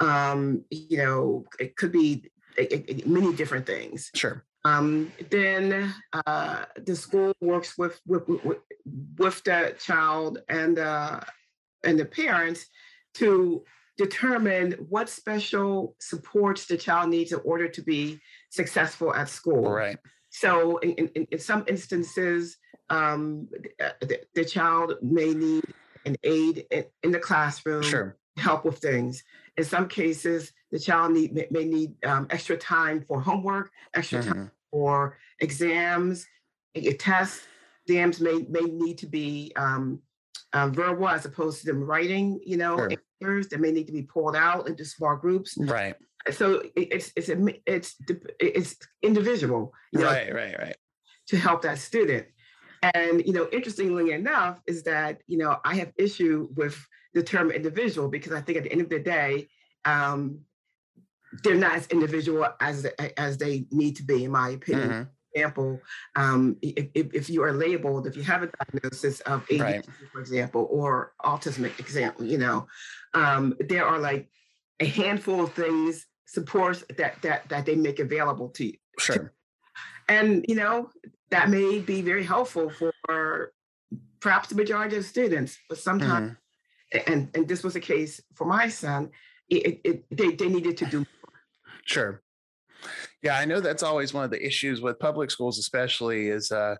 um, 0.00 0.64
you 0.70 0.98
know, 0.98 1.44
it 1.58 1.76
could 1.76 1.92
be 1.92 2.30
a, 2.58 2.74
a, 2.74 3.08
many 3.08 3.32
different 3.34 3.66
things. 3.66 4.10
Sure. 4.14 4.44
Um, 4.64 5.12
then 5.30 5.92
uh, 6.26 6.64
the 6.76 6.94
school 6.94 7.34
works 7.40 7.76
with 7.76 8.00
with, 8.06 8.28
with, 8.28 8.58
with 9.18 9.44
the 9.44 9.74
child 9.78 10.38
and 10.48 10.78
uh, 10.78 11.20
and 11.84 11.98
the 11.98 12.04
parents 12.04 12.66
to 13.14 13.64
determine 14.02 14.72
what 14.88 15.08
special 15.08 15.94
supports 16.00 16.66
the 16.66 16.76
child 16.76 17.10
needs 17.10 17.32
in 17.32 17.40
order 17.44 17.68
to 17.68 17.82
be 17.82 18.20
successful 18.50 19.14
at 19.14 19.28
school. 19.28 19.70
Right. 19.70 19.98
So 20.30 20.78
in, 20.78 21.08
in, 21.14 21.26
in 21.30 21.38
some 21.38 21.64
instances, 21.68 22.56
um, 22.90 23.48
the, 24.00 24.20
the, 24.34 24.44
child 24.44 24.94
may 25.02 25.32
need 25.32 25.64
an 26.04 26.16
aid 26.24 26.66
in, 26.70 26.84
in 27.02 27.10
the 27.12 27.18
classroom, 27.18 27.82
sure. 27.82 28.16
help 28.36 28.64
with 28.64 28.78
things. 28.78 29.22
In 29.56 29.64
some 29.64 29.88
cases, 29.88 30.52
the 30.70 30.78
child 30.78 31.12
need, 31.12 31.32
may, 31.34 31.46
may 31.50 31.64
need 31.64 31.94
um, 32.04 32.26
extra 32.30 32.56
time 32.56 33.04
for 33.06 33.20
homework, 33.20 33.70
extra 33.94 34.20
mm-hmm. 34.20 34.32
time 34.32 34.50
for 34.70 35.18
exams, 35.40 36.26
tests. 36.98 37.44
Exams 37.86 38.20
may, 38.20 38.46
may 38.48 38.60
need 38.60 38.98
to 38.98 39.06
be 39.06 39.52
um, 39.56 40.00
um, 40.52 40.72
verbal 40.72 41.08
as 41.08 41.24
opposed 41.24 41.60
to 41.60 41.66
them 41.66 41.82
writing, 41.82 42.40
you 42.44 42.56
know, 42.56 42.76
sure. 42.76 42.92
That 43.48 43.60
may 43.60 43.72
need 43.72 43.86
to 43.86 43.92
be 43.92 44.02
pulled 44.02 44.36
out 44.36 44.68
into 44.68 44.84
small 44.84 45.16
groups. 45.16 45.56
Right. 45.58 45.94
So 46.30 46.62
it's 46.76 47.12
it's 47.16 47.28
it's 47.66 47.96
it's 48.38 48.76
individual. 49.02 49.72
right, 49.92 50.28
know, 50.28 50.34
right, 50.34 50.58
right. 50.58 50.76
To 51.28 51.36
help 51.36 51.62
that 51.62 51.78
student. 51.78 52.26
And 52.94 53.24
you 53.24 53.32
know, 53.32 53.48
interestingly 53.52 54.12
enough, 54.12 54.60
is 54.66 54.82
that 54.84 55.22
you 55.26 55.38
know 55.38 55.58
I 55.64 55.76
have 55.76 55.92
issue 55.96 56.48
with 56.54 56.76
the 57.14 57.22
term 57.22 57.50
individual 57.50 58.08
because 58.08 58.32
I 58.32 58.40
think 58.40 58.58
at 58.58 58.64
the 58.64 58.72
end 58.72 58.80
of 58.80 58.88
the 58.88 58.98
day, 58.98 59.48
um, 59.84 60.40
they're 61.42 61.54
not 61.54 61.74
as 61.74 61.86
individual 61.88 62.46
as 62.60 62.86
as 63.16 63.38
they 63.38 63.66
need 63.70 63.96
to 63.96 64.02
be, 64.04 64.24
in 64.24 64.30
my 64.30 64.50
opinion. 64.50 64.88
Mm-hmm. 64.88 65.02
Example, 65.34 65.80
um, 66.14 66.56
if, 66.60 66.88
if, 66.94 67.30
you 67.30 67.42
are 67.42 67.52
labeled, 67.52 68.06
if 68.06 68.16
you 68.16 68.22
have 68.22 68.42
a 68.42 68.50
diagnosis 68.64 69.20
of 69.20 69.46
ADHD, 69.46 69.60
right. 69.60 69.86
for 70.12 70.20
example, 70.20 70.68
or 70.70 71.12
autism, 71.24 71.64
example, 71.78 72.26
you 72.26 72.38
know, 72.38 72.66
um, 73.14 73.54
there 73.60 73.86
are 73.86 73.98
like 73.98 74.28
a 74.80 74.84
handful 74.84 75.42
of 75.44 75.52
things 75.54 76.06
supports 76.26 76.84
that 76.96 77.20
that 77.22 77.48
that 77.48 77.66
they 77.66 77.74
make 77.74 77.98
available 77.98 78.48
to 78.50 78.66
you. 78.66 78.76
Sure. 78.98 79.32
And 80.08 80.44
you 80.48 80.54
know 80.54 80.90
that 81.30 81.48
may 81.48 81.78
be 81.78 82.02
very 82.02 82.24
helpful 82.24 82.70
for 82.70 83.52
perhaps 84.20 84.48
the 84.48 84.54
majority 84.54 84.96
of 84.96 85.04
students, 85.04 85.58
but 85.68 85.78
sometimes, 85.78 86.36
mm-hmm. 86.94 87.12
and 87.12 87.30
and 87.34 87.48
this 87.48 87.62
was 87.62 87.74
the 87.74 87.80
case 87.80 88.20
for 88.34 88.46
my 88.46 88.68
son. 88.68 89.10
It, 89.48 89.80
it, 89.84 90.04
they 90.10 90.34
they 90.34 90.48
needed 90.48 90.76
to 90.78 90.86
do. 90.86 90.98
More. 90.98 91.40
Sure. 91.84 92.22
Yeah, 93.22 93.36
I 93.38 93.44
know 93.44 93.60
that's 93.60 93.84
always 93.84 94.12
one 94.12 94.24
of 94.24 94.30
the 94.30 94.44
issues 94.44 94.80
with 94.80 94.98
public 94.98 95.30
schools, 95.30 95.58
especially 95.58 96.28
is, 96.28 96.50
uh, 96.50 96.74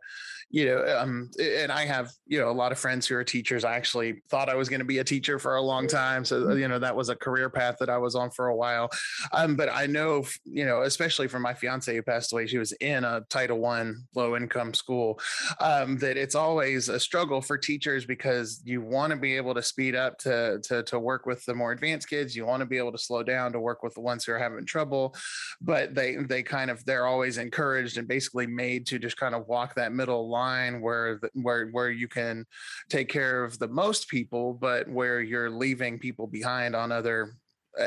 you 0.53 0.67
know, 0.67 0.85
um, 0.99 1.31
and 1.41 1.73
I 1.73 1.87
have, 1.87 2.11
you 2.27 2.39
know, 2.39 2.51
a 2.51 2.53
lot 2.53 2.73
of 2.73 2.79
friends 2.79 3.07
who 3.07 3.17
are 3.17 3.25
teachers. 3.25 3.65
I 3.65 3.75
actually 3.75 4.21
thought 4.29 4.51
I 4.51 4.55
was 4.55 4.69
going 4.69 4.81
to 4.81 4.85
be 4.85 4.99
a 4.99 5.05
teacher 5.05 5.39
for 5.39 5.57
a 5.57 5.63
long 5.63 5.89
time. 5.89 6.27
So, 6.27 6.53
you 6.53 6.69
know, 6.69 6.79
that 6.79 6.95
was 6.95 7.09
a 7.09 7.17
career 7.17 7.49
path 7.49 7.77
that 7.81 7.89
I 7.89 7.97
was 7.97 8.15
on 8.15 8.31
for 8.31 8.49
a 8.49 8.55
while. 8.55 8.91
Um, 9.33 9.57
but 9.57 9.71
I 9.71 9.87
know, 9.87 10.25
you 10.45 10.67
know, 10.67 10.83
especially 10.83 11.27
for 11.27 11.39
my 11.39 11.55
fiance 11.55 11.95
who 11.95 12.03
passed 12.03 12.35
away, 12.35 12.47
she 12.47 12.59
was 12.59 12.73
in 12.73 13.03
a 13.03 13.23
Title 13.31 13.61
One 13.61 14.05
low 14.15 14.37
income 14.37 14.75
school, 14.75 15.19
um, 15.59 15.97
that 15.99 16.19
it's 16.19 16.35
always 16.35 16.91
a 16.91 17.01
struggle 17.01 17.41
for 17.41 17.57
teachers 17.57 18.05
because 18.05 18.61
you 18.63 18.83
want 18.83 19.11
to 19.13 19.17
be 19.17 19.35
able 19.35 19.55
to 19.55 19.63
speed 19.63 19.95
up 19.95 20.19
to, 20.19 20.61
to, 20.65 20.83
to 20.83 20.99
work 20.99 21.25
with 21.25 21.43
the 21.47 21.55
more 21.55 21.73
advanced 21.73 22.11
kids. 22.11 22.37
You 22.37 22.45
want 22.45 22.61
to 22.61 22.67
be 22.67 22.77
able 22.77 22.93
to 22.93 22.99
slow 22.99 23.23
down 23.23 23.55
to 23.55 23.61
work 23.61 23.83
with 23.83 23.95
the 23.95 24.03
ones 24.03 24.27
who 24.27 24.33
are 24.33 24.39
having 24.39 24.67
trouble, 24.67 25.15
but 25.63 25.95
they, 25.95 26.17
they 26.17 26.43
kind 26.43 26.71
of 26.71 26.85
they're 26.85 27.07
always 27.07 27.39
encouraged 27.39 27.97
and 27.97 28.07
basically 28.07 28.47
made 28.47 28.87
to 28.89 28.99
just 28.99 29.17
kind 29.17 29.35
of 29.35 29.49
walk 29.49 29.75
that 29.77 29.93
middle 29.93 30.29
line 30.29 30.42
where 30.81 31.19
the, 31.21 31.31
where 31.35 31.69
where 31.69 31.91
you 31.91 32.09
can 32.09 32.47
take 32.89 33.09
care 33.09 33.45
of 33.45 33.59
the 33.59 33.69
most 33.69 34.09
people, 34.09 34.55
but 34.55 34.89
where 34.89 35.21
you're 35.21 35.51
leaving 35.51 35.99
people 35.99 36.27
behind 36.27 36.75
on 36.75 36.93
other 36.93 37.35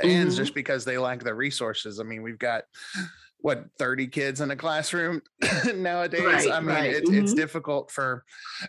ends 0.03 0.33
mm-hmm. 0.35 0.43
just 0.43 0.55
because 0.55 0.85
they 0.85 0.97
lack 0.97 1.23
the 1.23 1.33
resources. 1.33 1.99
I 1.99 2.03
mean, 2.03 2.23
we've 2.23 2.39
got 2.39 2.63
what 3.45 3.65
30 3.77 4.07
kids 4.07 4.41
in 4.41 4.49
a 4.49 4.55
classroom 4.55 5.21
nowadays 5.75 6.23
right, 6.23 6.51
i 6.51 6.59
mean 6.59 6.69
right. 6.69 6.95
it, 6.95 7.05
mm-hmm. 7.05 7.19
it's 7.19 7.31
difficult 7.31 7.91
for 7.91 8.23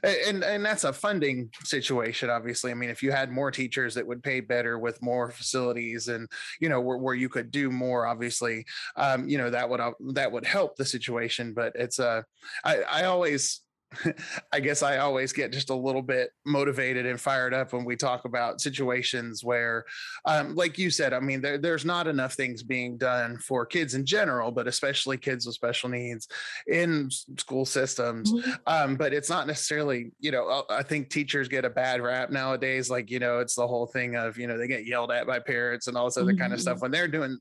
and 0.05 0.45
and 0.45 0.63
that's 0.63 0.85
a 0.85 0.93
funding 0.93 1.49
situation 1.65 2.29
obviously 2.29 2.71
i 2.71 2.75
mean 2.75 2.91
if 2.91 3.03
you 3.03 3.11
had 3.11 3.33
more 3.33 3.51
teachers 3.51 3.95
that 3.95 4.07
would 4.07 4.23
pay 4.23 4.39
better 4.39 4.79
with 4.79 5.01
more 5.01 5.31
facilities 5.31 6.09
and 6.09 6.29
you 6.61 6.69
know 6.69 6.79
where, 6.79 6.99
where 6.99 7.15
you 7.15 7.31
could 7.31 7.51
do 7.51 7.71
more 7.71 8.07
obviously 8.07 8.67
um, 8.97 9.27
you 9.27 9.39
know 9.39 9.49
that 9.49 9.67
would 9.71 9.81
uh, 9.81 9.93
that 10.13 10.31
would 10.31 10.45
help 10.45 10.77
the 10.77 10.85
situation 10.85 11.55
but 11.55 11.73
it's 11.75 11.99
a 11.99 12.07
uh, 12.07 12.23
I, 12.63 12.83
I 12.83 13.05
always 13.05 13.63
I 14.53 14.61
guess 14.61 14.83
I 14.83 14.99
always 14.99 15.33
get 15.33 15.53
just 15.53 15.71
a 15.71 15.75
little 15.75 16.03
bit 16.03 16.31
motivated 16.45 17.07
and 17.07 17.21
fired 17.21 17.55
up 17.55 17.73
when 17.73 17.85
we 17.85 17.97
talk 17.97 18.25
about 18.25 18.61
situations 18.61 19.45
where, 19.45 19.85
um, 20.25 20.55
like 20.55 20.79
you 20.79 20.91
said, 20.91 21.13
I 21.13 21.21
mean, 21.21 21.41
there, 21.41 21.59
there's 21.59 21.85
not 21.85 22.07
enough 22.07 22.35
things 22.35 22.63
being 22.63 22.97
done 22.97 23.39
for 23.39 23.67
kids 23.67 23.95
in 23.95 24.05
general, 24.05 24.51
but 24.51 24.67
especially 24.67 25.17
kids 25.19 25.47
with 25.47 25.55
special 25.55 25.89
needs 25.89 26.29
in 26.67 27.11
school 27.39 27.65
systems. 27.65 28.33
Mm-hmm. 28.33 28.53
Um, 28.67 28.97
but 28.97 29.13
it's 29.13 29.31
not 29.31 29.47
necessarily, 29.47 30.13
you 30.21 30.31
know, 30.31 30.49
uh, 30.49 30.63
I 30.71 30.83
think 30.83 31.11
teachers 31.11 31.49
get 31.49 31.65
a 31.65 31.71
bad 31.71 32.01
rap 32.01 32.31
nowadays. 32.31 32.91
Like, 32.91 33.11
you 33.11 33.19
know, 33.19 33.39
it's 33.39 33.55
the 33.55 33.67
whole 33.67 33.87
thing 33.87 34.17
of, 34.17 34.39
you 34.39 34.47
know, 34.47 34.59
they 34.59 34.69
get 34.69 34.87
yelled 34.87 35.13
at 35.13 35.27
by 35.27 35.39
parents 35.39 35.87
and 35.87 35.97
all 35.97 36.07
this 36.07 36.17
other 36.17 36.33
mm-hmm. 36.33 36.41
kind 36.41 36.53
of 36.53 36.61
stuff 36.61 36.81
when 36.81 36.91
they're 36.91 37.09
doing, 37.09 37.39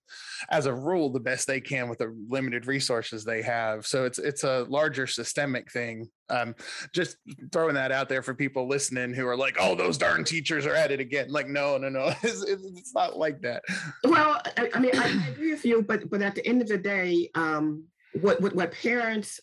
as 0.50 0.66
a 0.66 0.74
rule, 0.74 1.10
the 1.10 1.20
best 1.20 1.48
they 1.48 1.62
can 1.62 1.90
with 1.90 2.00
the 2.00 2.16
limited 2.30 2.68
resources 2.68 3.24
they 3.24 3.42
have. 3.42 3.86
So 3.86 4.06
it's, 4.06 4.20
it's 4.20 4.44
a 4.44 4.66
larger 4.70 5.08
systemic 5.08 5.72
thing 5.72 6.10
um, 6.30 6.56
just 6.92 7.18
throwing 7.52 7.76
that 7.76 7.92
out 7.92 8.10
there 8.10 8.22
for 8.22 8.34
people 8.34 8.68
listening 8.68 9.14
who 9.14 9.28
are 9.28 9.38
like, 9.38 9.58
"Oh, 9.60 9.76
those 9.76 9.98
darn 9.98 10.24
teachers 10.24 10.66
are 10.66 10.76
at 10.76 10.92
it 10.92 11.00
again." 11.00 11.30
Like, 11.30 11.48
no, 11.48 11.78
no, 11.78 11.90
no, 11.90 12.14
it's, 12.24 12.44
it's 12.44 12.94
not 12.94 13.18
like 13.18 13.42
that. 13.42 13.64
Well, 14.04 14.42
I, 14.58 14.70
I 14.74 14.80
mean, 14.80 14.92
I, 14.96 15.24
I, 15.26 15.30
agree 15.30 15.52
with 15.52 15.66
you, 15.66 15.84
but 15.84 16.10
but 16.10 16.22
at 16.22 16.36
the 16.36 16.46
end 16.46 16.62
of 16.62 16.68
the 16.68 16.78
day, 16.78 17.30
um, 17.36 17.84
what, 18.22 18.42
what 18.42 18.56
what 18.56 18.72
parents 18.72 19.40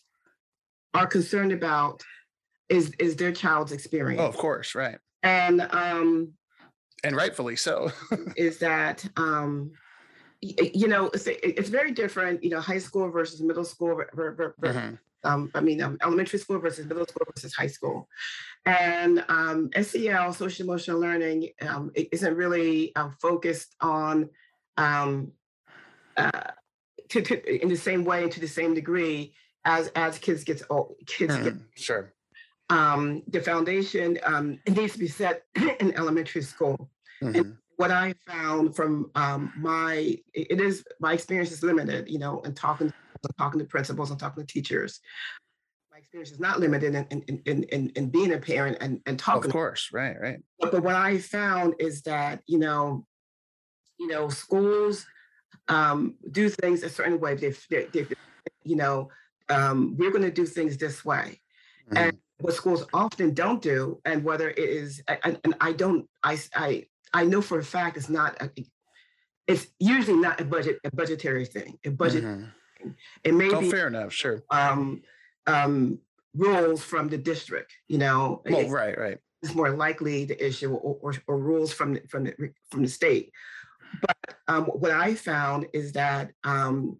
are 0.93 1.07
concerned 1.07 1.51
about 1.51 2.03
is 2.69 2.91
is 2.99 3.15
their 3.15 3.31
child's 3.31 3.71
experience. 3.71 4.21
Oh, 4.21 4.27
of 4.27 4.37
course, 4.37 4.75
right. 4.75 4.97
And 5.23 5.61
um, 5.71 6.33
and 7.03 7.15
rightfully 7.15 7.55
so. 7.55 7.91
is 8.35 8.57
that 8.59 9.07
um, 9.15 9.71
you 10.41 10.89
know 10.89 11.05
it's, 11.13 11.27
it's 11.27 11.69
very 11.69 11.91
different, 11.91 12.43
you 12.43 12.49
know, 12.49 12.59
high 12.59 12.77
school 12.77 13.09
versus 13.09 13.41
middle 13.41 13.63
school. 13.63 14.03
Mm-hmm 14.17 14.95
um, 15.23 15.51
I 15.53 15.61
mean, 15.61 15.81
um, 15.81 15.97
elementary 16.01 16.39
school 16.39 16.59
versus 16.59 16.85
middle 16.85 17.05
school 17.05 17.25
versus 17.33 17.53
high 17.53 17.67
school. 17.67 18.07
And 18.65 19.23
um, 19.29 19.69
SEL, 19.81 20.33
social 20.33 20.65
emotional 20.65 20.99
learning, 20.99 21.49
um, 21.61 21.91
it 21.95 22.09
isn't 22.11 22.35
really 22.35 22.95
uh, 22.95 23.09
focused 23.21 23.75
on 23.81 24.29
um, 24.77 25.31
uh, 26.17 26.51
to, 27.09 27.21
to, 27.21 27.61
in 27.61 27.69
the 27.69 27.75
same 27.75 28.05
way 28.05 28.23
and 28.23 28.31
to 28.31 28.39
the 28.39 28.47
same 28.47 28.73
degree 28.73 29.33
as 29.65 29.87
as 29.95 30.17
kids 30.17 30.43
get 30.43 30.61
old. 30.69 30.95
Kids 31.05 31.35
mm, 31.35 31.43
get 31.43 31.53
sure. 31.75 32.13
Um, 32.69 33.23
the 33.27 33.41
foundation 33.41 34.19
um, 34.23 34.59
it 34.65 34.75
needs 34.75 34.93
to 34.93 34.99
be 34.99 35.07
set 35.07 35.43
in 35.79 35.93
elementary 35.95 36.41
school. 36.41 36.89
Mm-hmm. 37.21 37.35
And 37.35 37.57
what 37.77 37.91
I 37.91 38.13
found 38.27 38.75
from 38.75 39.11
um, 39.15 39.51
my 39.57 40.17
it 40.33 40.59
is 40.59 40.83
my 40.99 41.13
experience 41.13 41.51
is 41.51 41.63
limited, 41.63 42.09
you 42.09 42.19
know, 42.19 42.41
and 42.43 42.55
talking 42.55 42.93
I'm 43.25 43.35
talking 43.37 43.59
to 43.59 43.65
principals, 43.65 44.11
I'm 44.11 44.17
talking 44.17 44.45
to 44.45 44.53
teachers. 44.53 44.99
My 45.91 45.99
experience 45.99 46.31
is 46.31 46.39
not 46.39 46.59
limited 46.59 46.95
in, 46.95 47.05
in, 47.11 47.41
in, 47.45 47.63
in, 47.63 47.89
in 47.95 48.09
being 48.09 48.33
a 48.33 48.39
parent 48.39 48.77
and, 48.81 48.99
and 49.05 49.19
talking. 49.19 49.45
Of 49.45 49.51
course, 49.51 49.89
right, 49.93 50.19
right. 50.19 50.39
But, 50.59 50.71
but 50.71 50.83
what 50.83 50.95
I 50.95 51.19
found 51.19 51.75
is 51.77 52.01
that, 52.03 52.41
you 52.47 52.57
know, 52.57 53.05
you 53.99 54.07
know, 54.07 54.27
schools 54.27 55.05
um, 55.67 56.15
do 56.31 56.49
things 56.49 56.81
a 56.81 56.89
certain 56.89 57.19
way. 57.19 57.35
They, 57.35 57.53
they, 57.69 57.85
they 57.93 58.07
you 58.63 58.75
know, 58.75 59.09
um, 59.49 59.95
we're 59.95 60.09
going 60.09 60.23
to 60.23 60.31
do 60.31 60.47
things 60.47 60.77
this 60.77 61.05
way. 61.05 61.39
Mm-hmm. 61.85 61.97
And 61.97 62.17
what 62.39 62.55
schools 62.55 62.85
often 62.91 63.35
don't 63.35 63.61
do, 63.61 64.01
and 64.03 64.23
whether 64.23 64.49
it 64.49 64.57
is, 64.57 65.01
and, 65.23 65.39
and 65.43 65.53
I 65.61 65.73
don't, 65.73 66.09
I, 66.23 66.39
I, 66.55 66.87
I 67.13 67.25
know 67.25 67.41
for 67.41 67.59
a 67.59 67.63
fact 67.63 67.97
it's 67.97 68.09
not, 68.09 68.41
a, 68.41 68.49
it's 69.45 69.67
usually 69.79 70.17
not 70.17 70.41
a 70.41 70.45
budget, 70.45 70.79
a 70.83 70.89
budgetary 70.95 71.45
thing. 71.45 71.77
A 71.85 71.91
budget 71.91 72.23
mm-hmm. 72.23 72.45
It 73.23 73.33
may 73.33 73.49
oh, 73.51 73.61
be 73.61 73.69
fair 73.69 73.87
enough, 73.87 74.13
sure. 74.13 74.43
Um, 74.49 75.01
um, 75.47 75.99
rules 76.35 76.83
from 76.83 77.09
the 77.09 77.17
district, 77.17 77.73
you 77.87 77.97
know. 77.97 78.41
Well, 78.45 78.61
it, 78.61 78.69
right, 78.69 78.97
right. 78.97 79.17
It's 79.41 79.55
more 79.55 79.71
likely 79.71 80.25
the 80.25 80.45
issue 80.45 80.73
or, 80.73 80.97
or, 81.01 81.13
or, 81.27 81.37
rules 81.37 81.73
from 81.73 81.95
the, 81.95 82.01
from 82.07 82.23
the 82.23 82.33
from 82.71 82.83
the 82.83 82.89
state. 82.89 83.31
But 84.01 84.17
um, 84.47 84.65
what 84.65 84.91
I 84.91 85.15
found 85.15 85.67
is 85.73 85.91
that 85.93 86.31
um, 86.43 86.97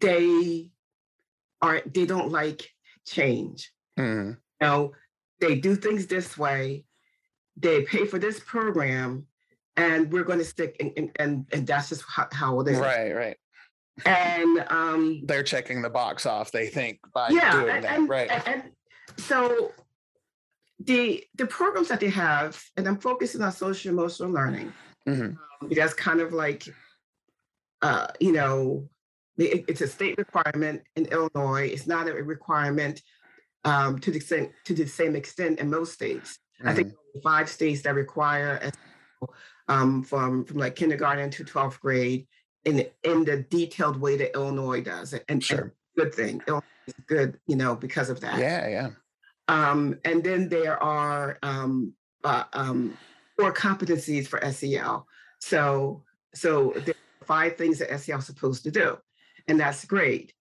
they 0.00 0.70
are 1.60 1.82
they 1.92 2.06
don't 2.06 2.30
like 2.30 2.70
change. 3.06 3.72
Mm-hmm. 3.98 4.30
You 4.30 4.36
know, 4.60 4.92
they 5.40 5.56
do 5.56 5.74
things 5.74 6.06
this 6.06 6.38
way. 6.38 6.84
They 7.56 7.82
pay 7.82 8.06
for 8.06 8.18
this 8.18 8.38
program, 8.38 9.26
and 9.76 10.12
we're 10.12 10.24
going 10.24 10.38
to 10.38 10.44
stick 10.44 10.76
and 10.80 10.92
and 10.96 11.10
and, 11.18 11.46
and 11.52 11.66
that's 11.66 11.88
just 11.88 12.04
how, 12.08 12.28
how 12.32 12.60
it 12.60 12.68
is. 12.68 12.78
Right, 12.78 13.14
right 13.14 13.36
And 14.04 14.64
um, 14.68 15.22
they're 15.24 15.42
checking 15.42 15.80
the 15.80 15.88
box 15.90 16.26
off, 16.26 16.50
they 16.52 16.66
think, 16.66 16.98
by 17.14 17.30
yeah, 17.30 17.52
doing 17.52 17.68
and, 17.76 17.84
that. 17.84 17.98
and, 17.98 18.08
right. 18.08 18.30
and, 18.46 18.62
so 19.16 19.72
the 20.80 21.24
the 21.36 21.46
programs 21.46 21.88
that 21.88 22.00
they 22.00 22.10
have, 22.10 22.62
and 22.76 22.86
I'm 22.86 22.98
focusing 22.98 23.40
on 23.40 23.52
social 23.52 23.92
emotional 23.92 24.30
learning. 24.30 24.72
Mhm. 25.08 25.38
Um, 25.62 25.70
that's 25.70 25.94
kind 25.94 26.20
of 26.20 26.34
like, 26.34 26.68
uh, 27.80 28.08
you 28.20 28.32
know, 28.32 28.88
it- 29.38 29.64
it's 29.68 29.80
a 29.80 29.88
state 29.88 30.18
requirement 30.18 30.82
in 30.96 31.06
Illinois. 31.06 31.68
It's 31.72 31.86
not 31.86 32.08
a 32.08 32.12
requirement 32.12 33.00
um, 33.64 33.98
to 34.00 34.10
the 34.10 34.20
same 34.20 34.52
to 34.64 34.74
the 34.74 34.86
same 34.86 35.16
extent 35.16 35.58
in 35.58 35.70
most 35.70 35.94
states. 35.94 36.38
I 36.64 36.74
think 36.74 36.88
Mhm. 36.92 37.22
five 37.22 37.48
states 37.48 37.82
that 37.82 37.94
require 37.94 38.70
um, 39.68 40.02
from 40.02 40.44
from 40.44 40.58
like 40.58 40.76
kindergarten 40.76 41.30
to 41.30 41.44
twelfth 41.44 41.80
grade 41.80 42.26
in 42.66 42.84
in 43.04 43.24
the 43.24 43.38
detailed 43.48 43.98
way 43.98 44.16
that 44.18 44.34
Illinois 44.34 44.82
does, 44.82 45.14
and, 45.14 45.22
and 45.28 45.42
Sure. 45.42 45.72
good 45.96 46.12
thing. 46.14 46.42
Illinois 46.46 46.64
is 46.86 46.94
good, 47.06 47.38
you 47.46 47.56
know, 47.56 47.74
because 47.74 48.10
of 48.10 48.20
that. 48.20 48.38
Yeah, 48.38 48.68
yeah. 48.68 48.90
Um, 49.48 49.98
and 50.04 50.22
then 50.22 50.48
there 50.48 50.82
are 50.82 51.38
um, 51.42 51.94
uh, 52.24 52.44
um, 52.52 52.98
four 53.38 53.52
competencies 53.54 54.26
for 54.26 54.40
SEL. 54.50 55.06
So, 55.38 56.02
so 56.34 56.72
there 56.84 56.94
are 57.20 57.24
five 57.24 57.56
things 57.56 57.78
that 57.78 57.98
SEL 58.00 58.18
is 58.18 58.26
supposed 58.26 58.64
to 58.64 58.70
do, 58.72 58.98
and 59.46 59.58
that's 59.58 59.84
great. 59.84 60.34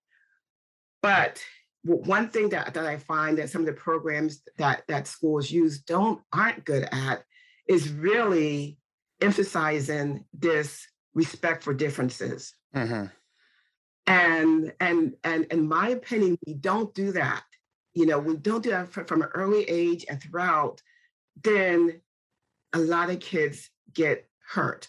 But 1.04 1.40
one 1.84 2.30
thing 2.30 2.50
that, 2.50 2.74
that 2.74 2.88
I 2.88 2.98
find 2.98 3.38
that 3.38 3.52
some 3.52 3.62
of 3.62 3.68
the 3.68 3.74
programs 3.74 4.42
that 4.58 4.84
that 4.88 5.06
schools 5.06 5.52
use 5.52 5.80
don't 5.80 6.20
aren't 6.34 6.66
good 6.66 6.90
at 6.92 7.24
is 7.68 7.90
really 7.90 8.80
emphasizing 9.22 10.26
this 10.34 10.88
respect 11.16 11.64
for 11.64 11.74
differences. 11.74 12.54
hmm 12.74 13.06
And 14.08 14.74
and 14.80 15.16
and 15.24 15.46
in 15.46 15.68
my 15.68 15.90
opinion, 15.90 16.38
we 16.46 16.54
don't 16.54 16.94
do 16.94 17.12
that. 17.14 17.44
You 17.94 18.06
know, 18.06 18.20
we 18.20 18.36
don't 18.38 18.62
do 18.64 18.70
that 18.72 18.90
fr- 18.90 19.06
from 19.10 19.22
an 19.24 19.30
early 19.34 19.64
age 19.64 20.06
and 20.10 20.22
throughout. 20.22 20.82
Then 21.42 22.02
a 22.74 22.80
lot 22.80 23.10
of 23.10 23.20
kids 23.20 23.70
get 23.94 24.28
hurt, 24.48 24.88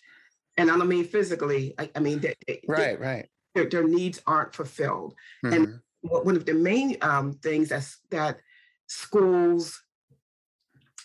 and 0.58 0.70
I 0.70 0.76
don't 0.76 0.88
mean 0.88 1.04
physically. 1.04 1.74
I, 1.78 1.90
I 1.96 2.00
mean, 2.00 2.18
they, 2.20 2.34
they- 2.46 2.60
they- 2.60 2.64
Right, 2.68 3.00
right. 3.00 3.26
their, 3.54 3.68
their 3.70 3.86
needs 3.88 4.20
aren't 4.26 4.54
fulfilled. 4.54 5.14
Mhm. 5.44 5.80
One 6.02 6.24
one 6.26 6.36
of 6.36 6.44
the 6.44 6.54
main 6.54 6.96
um, 7.00 7.32
things 7.46 7.68
that's 7.70 7.98
that 8.10 8.40
schools 8.86 9.80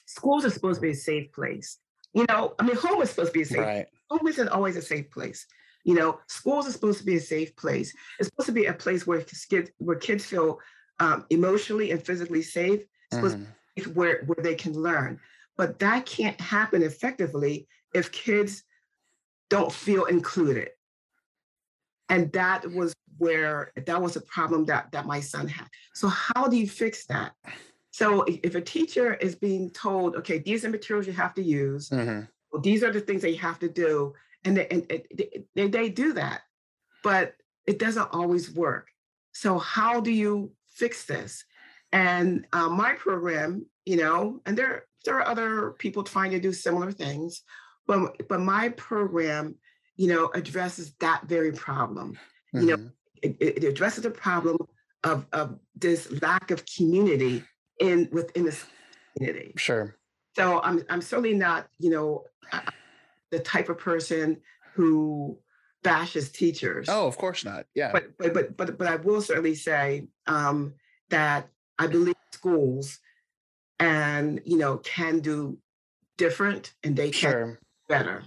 schools 0.06 0.44
are 0.46 0.50
supposed 0.50 0.78
to 0.80 0.82
be 0.82 0.92
a 0.92 0.96
safe 0.96 1.32
place. 1.32 1.78
You 2.14 2.26
know, 2.30 2.56
I 2.60 2.64
mean, 2.64 2.76
home 2.76 3.02
is 3.02 3.10
supposed 3.10 3.34
to 3.34 3.38
be 3.40 3.44
a 3.44 3.46
safe 3.46 3.60
Right. 3.60 3.88
home 4.10 4.28
isn't 4.28 4.50
always 4.50 4.76
a 4.76 4.82
safe 4.82 5.10
place. 5.10 5.46
You 5.84 5.96
know, 5.96 6.20
schools 6.28 6.68
are 6.68 6.72
supposed 6.72 7.00
to 7.00 7.06
be 7.06 7.16
a 7.16 7.22
safe 7.22 7.56
place. 7.56 7.94
It's 8.20 8.28
supposed 8.28 8.48
to 8.48 8.54
be 8.54 8.66
a 8.66 8.74
place 8.74 9.08
where 9.08 9.22
kids 9.22 9.72
where 9.78 9.98
kids 9.98 10.26
feel 10.26 10.60
um, 11.00 11.26
emotionally 11.30 11.92
and 11.92 12.06
physically 12.06 12.44
safe. 12.44 12.82
It's 12.82 13.16
supposed 13.16 13.38
Mhm. 13.38 13.48
to 13.78 13.84
be 13.86 13.92
where 13.92 14.24
where 14.26 14.44
they 14.44 14.56
can 14.56 14.74
learn. 14.74 15.20
But 15.58 15.80
that 15.80 16.06
can't 16.06 16.40
happen 16.40 16.84
effectively 16.84 17.68
if 17.94 18.12
kids 18.12 18.64
don't 19.50 19.72
feel 19.72 20.06
included. 20.06 20.70
And 22.10 22.32
that 22.34 22.70
was 22.72 22.94
where 23.18 23.72
that 23.76 24.02
was 24.02 24.16
a 24.16 24.22
problem 24.22 24.66
that 24.66 24.92
that 24.92 25.06
my 25.06 25.20
son 25.22 25.48
had. 25.48 25.68
So 25.94 26.08
how 26.08 26.48
do 26.48 26.58
you 26.58 26.68
fix 26.68 27.06
that? 27.08 27.34
So 27.92 28.24
if 28.28 28.56
a 28.56 28.62
teacher 28.62 29.14
is 29.16 29.36
being 29.36 29.70
told, 29.70 30.16
okay, 30.16 30.40
these 30.40 30.64
are 30.66 30.70
materials 30.70 31.08
you 31.08 31.14
have 31.14 31.34
to 31.36 31.44
use, 31.44 31.90
Mhm. 31.90 32.28
well, 32.52 32.62
these 32.62 32.84
are 32.84 32.92
the 32.92 33.02
things 33.02 33.22
that 33.22 33.32
you 33.32 33.38
have 33.40 33.60
to 33.60 33.70
do 33.70 34.14
and 34.44 34.58
they, 34.58 34.68
and 34.68 34.88
they, 35.56 35.68
they 35.68 35.90
do 35.90 36.14
that 36.14 36.42
but 37.04 37.36
it 37.68 37.78
doesn't 37.80 38.10
always 38.12 38.52
work 38.52 38.90
so 39.34 39.58
how 39.60 40.02
do 40.02 40.12
you 40.12 40.52
fix 40.68 41.06
this 41.06 41.46
and 41.92 42.46
uh, 42.54 42.68
my 42.70 42.94
program 42.94 43.66
you 43.86 43.98
know 43.98 44.42
and 44.46 44.58
there 44.58 44.86
there 45.06 45.16
are 45.18 45.28
other 45.28 45.72
people 45.72 46.04
trying 46.04 46.32
to 46.32 46.40
do 46.40 46.52
similar 46.52 46.92
things 46.92 47.44
but 47.88 48.28
but 48.28 48.40
my 48.40 48.70
program 48.70 49.56
you 49.96 50.08
know 50.08 50.30
addresses 50.34 50.94
that 51.00 51.24
very 51.26 51.52
problem 51.52 52.18
you 52.54 52.66
know, 52.68 52.78
Mhm. 52.78 52.92
it, 53.22 53.38
it 53.40 53.58
it 53.60 53.64
addresses 53.64 54.04
the 54.04 54.12
problem 54.12 54.58
of 55.04 55.26
of 55.34 55.60
this 55.76 56.12
lack 56.22 56.52
of 56.52 56.66
community 56.66 57.44
in 57.82 58.08
within 58.12 58.46
the 58.46 58.58
community 59.18 59.54
Sure. 59.58 59.96
so 60.38 60.62
I'm 60.62 60.84
I'm 60.90 61.02
certainly 61.02 61.34
not, 61.34 61.68
you 61.80 61.90
know, 61.90 62.24
the 63.32 63.40
type 63.40 63.68
of 63.70 63.78
person 63.78 64.38
who 64.76 65.38
bashes 65.84 66.32
teachers. 66.32 66.88
Oh, 66.90 67.08
of 67.08 67.18
course 67.18 67.44
not. 67.44 67.66
Yeah. 67.76 67.92
But 67.92 68.18
but 68.18 68.34
but 68.34 68.56
but 68.58 68.78
but 68.78 68.88
I 68.88 68.96
will 68.98 69.22
certainly 69.22 69.56
say 69.56 70.08
um, 70.28 70.74
that 71.10 71.50
I 71.80 71.88
believe 71.88 72.16
schools 72.32 73.00
and 73.80 74.40
you 74.46 74.58
know 74.58 74.78
can 74.78 75.20
do 75.20 75.58
different 76.18 76.74
and 76.84 76.96
they 76.96 77.10
can 77.12 77.32
Sure. 77.32 77.46
do 77.54 77.58
better. 77.90 78.24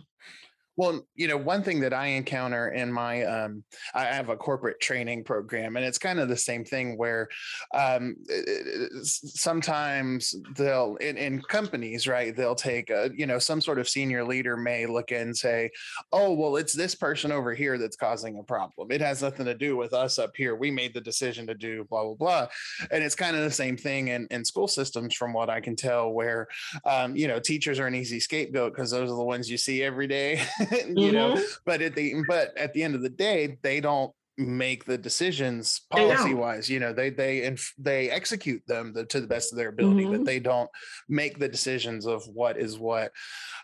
Well, 0.77 1.07
you 1.15 1.29
know, 1.29 1.37
one 1.37 1.63
thing 1.63 1.81
that 1.81 1.93
I 1.93 2.07
encounter 2.09 2.71
in 2.71 2.93
my, 2.93 3.23
um, 3.25 3.63
I 3.95 4.05
have 4.07 4.29
a 4.29 4.37
corporate 4.37 4.81
training 4.81 5.23
program, 5.25 5.77
and 5.77 5.85
it's 5.85 5.99
kind 5.99 6.19
of 6.19 6.29
the 6.29 6.37
same 6.37 6.65
thing 6.65 6.99
where 6.99 7.29
um, 7.73 8.17
it- 8.29 8.45
it- 8.67 8.91
s- 9.01 9.21
sometimes 9.35 10.35
they'll, 10.57 10.97
in, 10.97 11.17
in 11.17 11.41
companies, 11.43 12.07
right, 12.09 12.35
they'll 12.35 12.57
take, 12.57 12.91
a, 12.91 13.11
you 13.15 13.27
know, 13.27 13.39
some 13.39 13.61
sort 13.61 13.79
of 13.79 13.89
senior 13.89 14.25
leader 14.25 14.57
may 14.57 14.87
look 14.87 15.13
and 15.13 15.37
say, 15.37 15.71
oh, 16.13 16.33
well, 16.33 16.57
it's 16.57 16.73
this 16.73 16.95
person 16.95 17.31
over 17.31 17.55
here 17.55 17.79
that's 17.79 17.97
causing 17.97 18.39
a 18.39 18.43
problem. 18.43 18.91
It 18.91 19.01
has 19.01 19.23
nothing 19.23 19.47
to 19.47 19.55
do 19.55 19.77
with 19.77 19.93
us 19.93 20.19
up 20.19 20.33
here. 20.37 20.57
We 20.57 20.71
made 20.73 20.93
the 20.95 21.01
decision 21.01 21.47
to 21.47 21.55
do 21.55 21.85
blah, 21.89 22.03
blah, 22.05 22.15
blah. 22.15 22.47
And 22.91 23.05
it's 23.05 23.15
kind 23.15 23.37
of 23.37 23.43
the 23.45 23.51
same 23.51 23.77
thing 23.77 24.09
in, 24.09 24.27
in 24.33 24.45
school 24.45 24.67
systems, 24.69 25.15
from 25.15 25.33
what 25.33 25.51
I 25.51 25.61
can 25.61 25.77
tell, 25.77 26.11
where, 26.11 26.49
um, 26.85 27.15
you 27.15 27.29
know, 27.29 27.39
teachers 27.39 27.79
are 27.79 27.87
an 27.87 27.95
easy 27.95 28.19
scapegoat 28.19 28.75
because 28.75 28.91
those 28.91 29.11
are 29.11 29.17
the 29.17 29.23
ones 29.25 29.49
you 29.49 29.57
see 29.57 29.83
every 29.83 30.09
day. 30.09 30.43
you 30.89 31.13
know 31.13 31.35
Mhm. 31.35 31.43
but 31.65 31.83
at 31.83 31.95
the 31.95 32.23
but 32.27 32.57
at 32.57 32.73
the 32.73 32.83
end 32.83 32.95
of 32.95 33.03
the 33.03 33.09
day 33.09 33.59
they 33.63 33.81
don't 33.81 34.13
make 34.37 34.85
the 34.85 34.99
decisions 34.99 35.83
policy 35.91 36.35
wise 36.35 36.69
you 36.69 36.81
know 36.81 36.93
they 36.93 37.09
they 37.11 37.45
inf- 37.45 37.73
they 37.79 38.11
execute 38.11 38.63
them 38.67 38.93
the, 38.93 39.05
to 39.07 39.21
the 39.21 39.27
best 39.27 39.53
of 39.53 39.57
their 39.59 39.69
ability 39.69 40.07
but 40.07 40.21
Mhm. 40.21 40.25
they 40.25 40.41
don't 40.41 40.69
make 41.09 41.39
the 41.39 41.49
decisions 41.49 42.05
of 42.07 42.25
what 42.27 42.57
is 42.59 42.79
what 42.79 43.13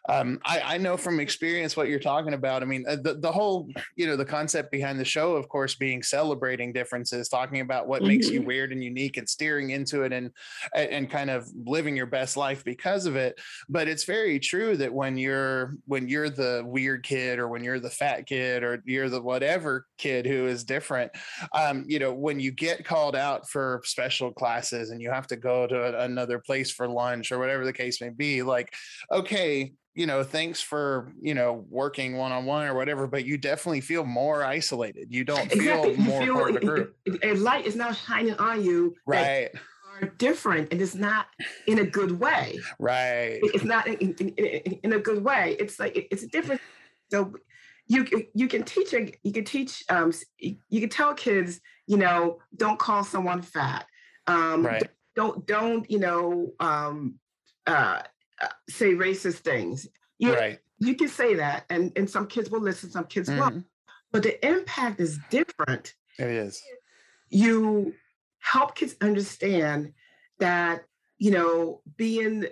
um 0.09 0.39
i 0.45 0.61
i 0.61 0.79
know 0.79 0.97
from 0.97 1.19
experience 1.21 1.77
what 1.77 1.89
you're 1.89 1.99
talking 1.99 2.35
about 2.35 2.63
i 2.63 2.67
mean 2.67 2.85
uh, 2.89 2.97
the, 2.97 3.15
the 3.15 3.31
whole 3.33 3.69
you 3.97 4.07
know 4.07 4.17
the 4.17 4.25
concept 4.25 4.71
behind 4.71 4.99
the 4.99 5.05
show 5.05 5.35
of 5.35 5.49
course 5.49 5.75
being 5.75 6.03
celebrating 6.03 6.73
differences 6.73 7.29
talking 7.29 7.61
about 7.61 7.89
what 7.89 8.03
makes 8.03 8.29
you 8.29 8.41
Mhm. 8.41 8.47
weird 8.47 8.73
and 8.73 8.83
unique 8.83 9.17
and 9.17 9.29
steering 9.29 9.71
into 9.71 10.03
it 10.03 10.13
and 10.13 10.31
and 10.75 10.91
and 10.91 11.11
kind 11.11 11.31
of 11.31 11.49
living 11.67 11.97
your 11.97 12.07
best 12.07 12.37
life 12.37 12.65
because 12.65 13.07
of 13.07 13.17
it 13.17 13.41
but 13.69 13.89
it's 13.89 14.05
very 14.05 14.39
true 14.39 14.77
that 14.77 14.93
when 14.93 15.17
you're 15.19 15.75
when 15.87 16.09
you're 16.09 16.31
the 16.31 16.63
weird 16.65 17.03
kid 17.03 17.39
or 17.39 17.49
when 17.49 17.63
you're 17.65 17.81
the 17.81 17.91
fat 17.91 18.27
kid 18.27 18.63
or 18.63 18.83
you're 18.87 19.09
the 19.09 19.21
whatever 19.21 19.87
kid 19.99 20.27
who 20.27 20.47
is 20.47 20.60
different 20.65 21.11
um 21.55 21.85
you 21.87 21.99
know 21.99 22.13
when 22.13 22.41
you 22.41 22.51
get 22.51 22.85
called 22.85 23.17
out 23.17 23.49
for 23.49 23.81
special 23.85 24.33
classes 24.33 24.91
and 24.91 25.01
you 25.01 25.11
have 25.11 25.27
to 25.27 25.37
go 25.37 25.67
to 25.67 26.01
another 26.03 26.39
place 26.39 26.71
for 26.71 26.89
lunch 26.89 27.33
or 27.33 27.39
whatever 27.39 27.65
the 27.65 27.73
case 27.73 28.01
may 28.01 28.11
be 28.11 28.43
like 28.43 28.73
okay 29.11 29.73
you 29.95 30.07
know 30.07 30.23
thanks 30.23 30.61
for 30.61 31.13
you 31.21 31.35
know 31.35 31.65
working 31.69 32.17
one-on-one 32.17 32.67
or 32.67 32.75
whatever 32.75 33.07
but 33.07 33.25
you 33.25 33.37
definitely 33.37 33.81
feel 33.81 34.05
more 34.05 34.45
isolated 34.45 35.09
you 35.11 35.25
don't 35.25 35.51
feel 35.53 35.89
You 35.89 35.97
more 35.97 36.23
feel 36.23 36.35
part 36.35 36.51
of 36.51 36.61
the 36.61 36.67
group 36.67 36.97
a 37.23 37.35
light 37.35 37.67
is 37.67 37.77
now 37.77 37.93
shining 37.93 38.35
on 38.35 38.65
you 38.65 38.95
right 39.07 39.51
are 40.01 40.09
different 40.19 40.73
and 40.73 40.81
it's 40.81 40.95
not 40.95 41.27
in 41.67 41.81
a 41.81 41.85
good 41.85 42.19
way. 42.19 42.59
right 42.79 43.41
it's 43.43 43.65
not 43.65 43.87
in, 43.87 43.97
in, 43.97 44.29
in, 44.31 44.79
in 44.83 44.93
a 44.93 44.99
good 44.99 45.23
way. 45.23 45.57
It's 45.59 45.79
like 45.79 46.09
it's 46.11 46.23
a 46.23 46.29
different. 46.29 46.61
So 47.11 47.35
you 47.91 48.07
you 48.35 48.47
can 48.47 48.63
teach 48.63 48.93
you 48.93 49.33
can 49.33 49.45
teach 49.45 49.83
um 49.89 50.13
you 50.39 50.81
can 50.81 50.89
tell 50.89 51.13
kids 51.13 51.61
you 51.87 51.97
know 51.97 52.39
don't 52.57 52.79
call 52.79 53.03
someone 53.03 53.43
fat. 53.43 53.85
Um, 54.29 54.65
right 54.65 54.89
Don't 55.17 55.45
don't 55.45 55.91
you 55.91 55.99
know 55.99 56.53
um 56.61 57.19
uh, 57.67 58.03
uh 58.41 58.49
say 58.69 58.95
racist 58.95 59.39
things. 59.39 59.89
You 60.19 60.35
right 60.35 60.59
you 60.79 60.95
can 60.95 61.09
say 61.09 61.35
that 61.35 61.65
and 61.69 61.93
and 61.97 62.09
some 62.09 62.29
kids 62.29 62.49
will 62.49 62.61
listen, 62.61 62.91
some 62.91 63.07
kids 63.07 63.29
won't. 63.29 63.57
Mhm. 63.57 63.65
But 64.13 64.23
the 64.23 64.47
impact 64.47 65.01
is 65.01 65.19
different. 65.29 65.95
it 66.19 66.31
is 66.31 66.63
You 67.29 67.95
help 68.39 68.77
kids 68.77 68.95
understand 69.01 69.93
that 70.39 70.85
you 71.21 71.31
know 71.31 71.83
being 71.97 72.47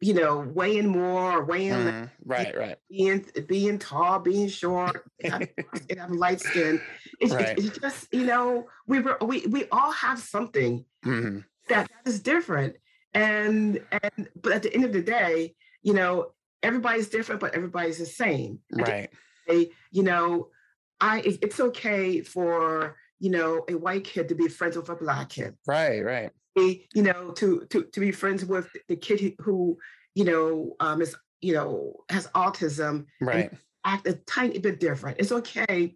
you 0.00 0.14
know 0.14 0.40
weighing 0.40 0.88
more 0.88 1.32
or 1.38 1.44
weighing 1.44 1.84
less 1.84 1.94
Mhm. 1.94 2.10
right 2.24 2.56
right 2.56 2.78
being 2.88 3.24
being 3.46 3.78
tall, 3.78 4.18
being 4.20 4.48
short, 4.48 5.04
having, 5.22 5.48
having 5.96 6.16
light 6.16 6.40
skin. 6.40 6.80
It's, 7.20 7.34
Right. 7.34 7.58
it's 7.58 7.78
just 7.78 8.12
you 8.12 8.24
know 8.24 8.68
we 8.86 9.00
were 9.00 9.18
we 9.20 9.46
we 9.46 9.66
all 9.70 9.92
have 9.92 10.18
something 10.18 10.84
Mhm. 11.04 11.44
that 11.68 11.90
is 12.06 12.20
different, 12.20 12.76
and 13.14 13.80
and 13.92 14.28
but 14.42 14.52
at 14.52 14.62
the 14.62 14.74
end 14.74 14.84
of 14.84 14.92
the 14.92 15.02
day, 15.02 15.54
you 15.82 15.92
know 15.94 16.32
everybody's 16.62 17.08
different, 17.08 17.40
but 17.40 17.54
everybody's 17.54 17.98
the 17.98 18.06
same. 18.06 18.60
Right 18.72 19.10
day, 19.46 19.70
you 19.92 20.02
know 20.02 20.48
I 21.00 21.20
it's 21.20 21.60
okay 21.60 22.22
for 22.22 22.96
you 23.18 23.30
know 23.30 23.64
a 23.68 23.74
white 23.74 24.04
kid 24.04 24.28
to 24.30 24.34
be 24.34 24.48
friends 24.48 24.76
with 24.76 24.88
a 24.88 24.96
black 24.96 25.28
kid. 25.30 25.54
Right, 25.66 26.00
right. 26.02 26.30
You 26.56 27.02
know, 27.02 27.32
to 27.32 27.66
to 27.70 27.84
to 27.84 28.00
be 28.00 28.12
friends 28.12 28.44
with 28.44 28.68
the 28.88 28.96
kid 28.96 29.34
who 29.40 29.78
you 30.14 30.24
know 30.24 30.74
um, 30.80 31.02
is 31.02 31.14
you 31.40 31.52
know 31.52 32.04
has 32.08 32.26
autism. 32.28 33.06
Right. 33.20 33.50
act 33.84 34.08
a 34.08 34.14
tiny 34.26 34.58
bit 34.58 34.80
different. 34.80 35.18
It's 35.20 35.30
okay, 35.30 35.94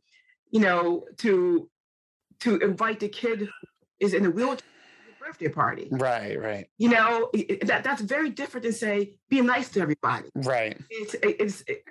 you 0.51 0.61
know, 0.61 1.07
to 1.19 1.69
to 2.41 2.59
invite 2.59 3.01
the 3.01 3.09
kid 3.09 3.41
who 3.41 3.49
is 3.99 4.13
in 4.15 4.27
a 4.27 4.31
wheelchair 4.31 4.59
to 4.59 5.07
the 5.07 5.13
birthday 5.19 5.49
party. 5.49 5.89
Right, 5.91 6.39
right. 6.39 6.67
You 6.79 6.91
know, 6.91 7.31
that 7.63 7.83
that's 7.83 8.03
very 8.03 8.31
different 8.31 8.65
than 8.65 8.73
say 8.75 9.15
be 9.31 9.41
nice 9.41 9.71
to 9.71 9.81
everybody. 9.81 10.29
Right. 10.35 10.77
It's 10.91 11.15
it's 11.23 11.63
it, 11.67 11.85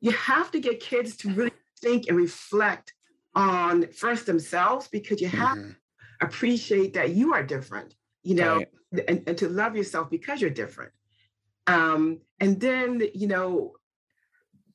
you 0.00 0.12
have 0.12 0.50
to 0.52 0.60
get 0.60 0.80
kids 0.80 1.16
to 1.18 1.30
really 1.32 1.52
think 1.80 2.08
and 2.08 2.16
reflect 2.16 2.92
on 3.34 3.88
first 3.88 4.26
themselves 4.26 4.86
because 4.88 5.20
you 5.22 5.28
have 5.28 5.56
Mhm. 5.56 5.70
to 5.70 5.76
appreciate 6.26 6.92
that 6.94 7.10
you 7.10 7.32
are 7.32 7.42
different. 7.42 7.94
You 8.22 8.34
know, 8.36 8.56
Right. 8.56 9.04
and, 9.08 9.22
and 9.26 9.38
to 9.38 9.48
love 9.48 9.76
yourself 9.76 10.10
because 10.10 10.40
you're 10.40 10.50
different. 10.50 10.92
Um, 11.66 12.20
and 12.40 12.60
then, 12.60 13.02
you 13.14 13.26
know, 13.26 13.74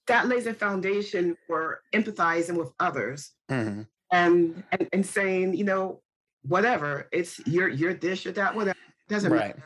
that 0.07 0.27
lays 0.27 0.47
a 0.47 0.53
foundation 0.53 1.37
for 1.47 1.81
empathizing 1.93 2.57
with 2.57 2.71
others 2.79 3.31
Mhm. 3.49 3.87
and, 4.11 4.63
and 4.71 4.89
and 4.93 5.05
saying, 5.05 5.53
you 5.53 5.65
know, 5.65 6.01
whatever, 6.43 7.09
it's 7.11 7.39
you're 7.45 7.67
you're 7.67 7.93
this, 7.93 8.23
you're 8.23 8.33
that, 8.33 8.55
whatever. 8.55 8.77
Doesn't 9.09 9.31
Right. 9.31 9.55
matter. 9.55 9.63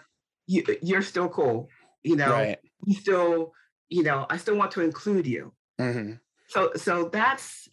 You 0.47 0.63
you're 0.81 1.03
still 1.03 1.29
cool. 1.29 1.69
You 2.03 2.15
know, 2.15 2.31
Right. 2.31 2.59
you 2.85 2.95
still, 2.95 3.53
you 3.89 4.03
know, 4.03 4.25
I 4.29 4.37
still 4.37 4.55
want 4.57 4.71
to 4.71 4.81
include 4.81 5.27
you. 5.27 5.53
Mhm. 5.79 6.19
So 6.47 6.73
so 6.75 7.09
that's 7.09 7.67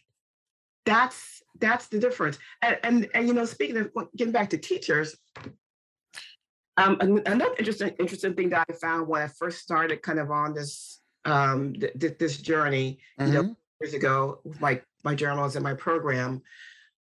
that's 0.84 1.42
that's 1.58 1.88
the 1.88 1.98
difference. 1.98 2.38
And 2.62 2.78
and, 2.82 3.08
and 3.14 3.28
you 3.28 3.34
know, 3.34 3.46
speaking 3.46 3.78
of 3.78 3.90
getting 4.14 4.32
back 4.32 4.50
to 4.50 4.58
teachers, 4.58 5.16
um, 6.78 7.20
another 7.26 7.54
interesting 7.58 7.90
interesting 7.98 8.34
thing 8.34 8.48
that 8.50 8.66
I 8.68 8.72
found 8.74 9.08
when 9.08 9.20
I 9.22 9.28
first 9.28 9.58
started 9.58 10.00
kind 10.02 10.18
of 10.18 10.30
on 10.30 10.54
this 10.54 11.00
um 11.24 11.74
th- 11.74 11.92
th- 12.00 12.18
this 12.18 12.36
journey, 12.38 13.00
you 13.18 13.26
know, 13.26 13.42
Mhm. 13.42 13.56
years 13.80 13.94
ago 13.94 14.40
with 14.44 14.60
my 14.60 14.80
my 15.04 15.14
journals 15.14 15.56
and 15.56 15.62
my 15.64 15.74
program, 15.74 16.42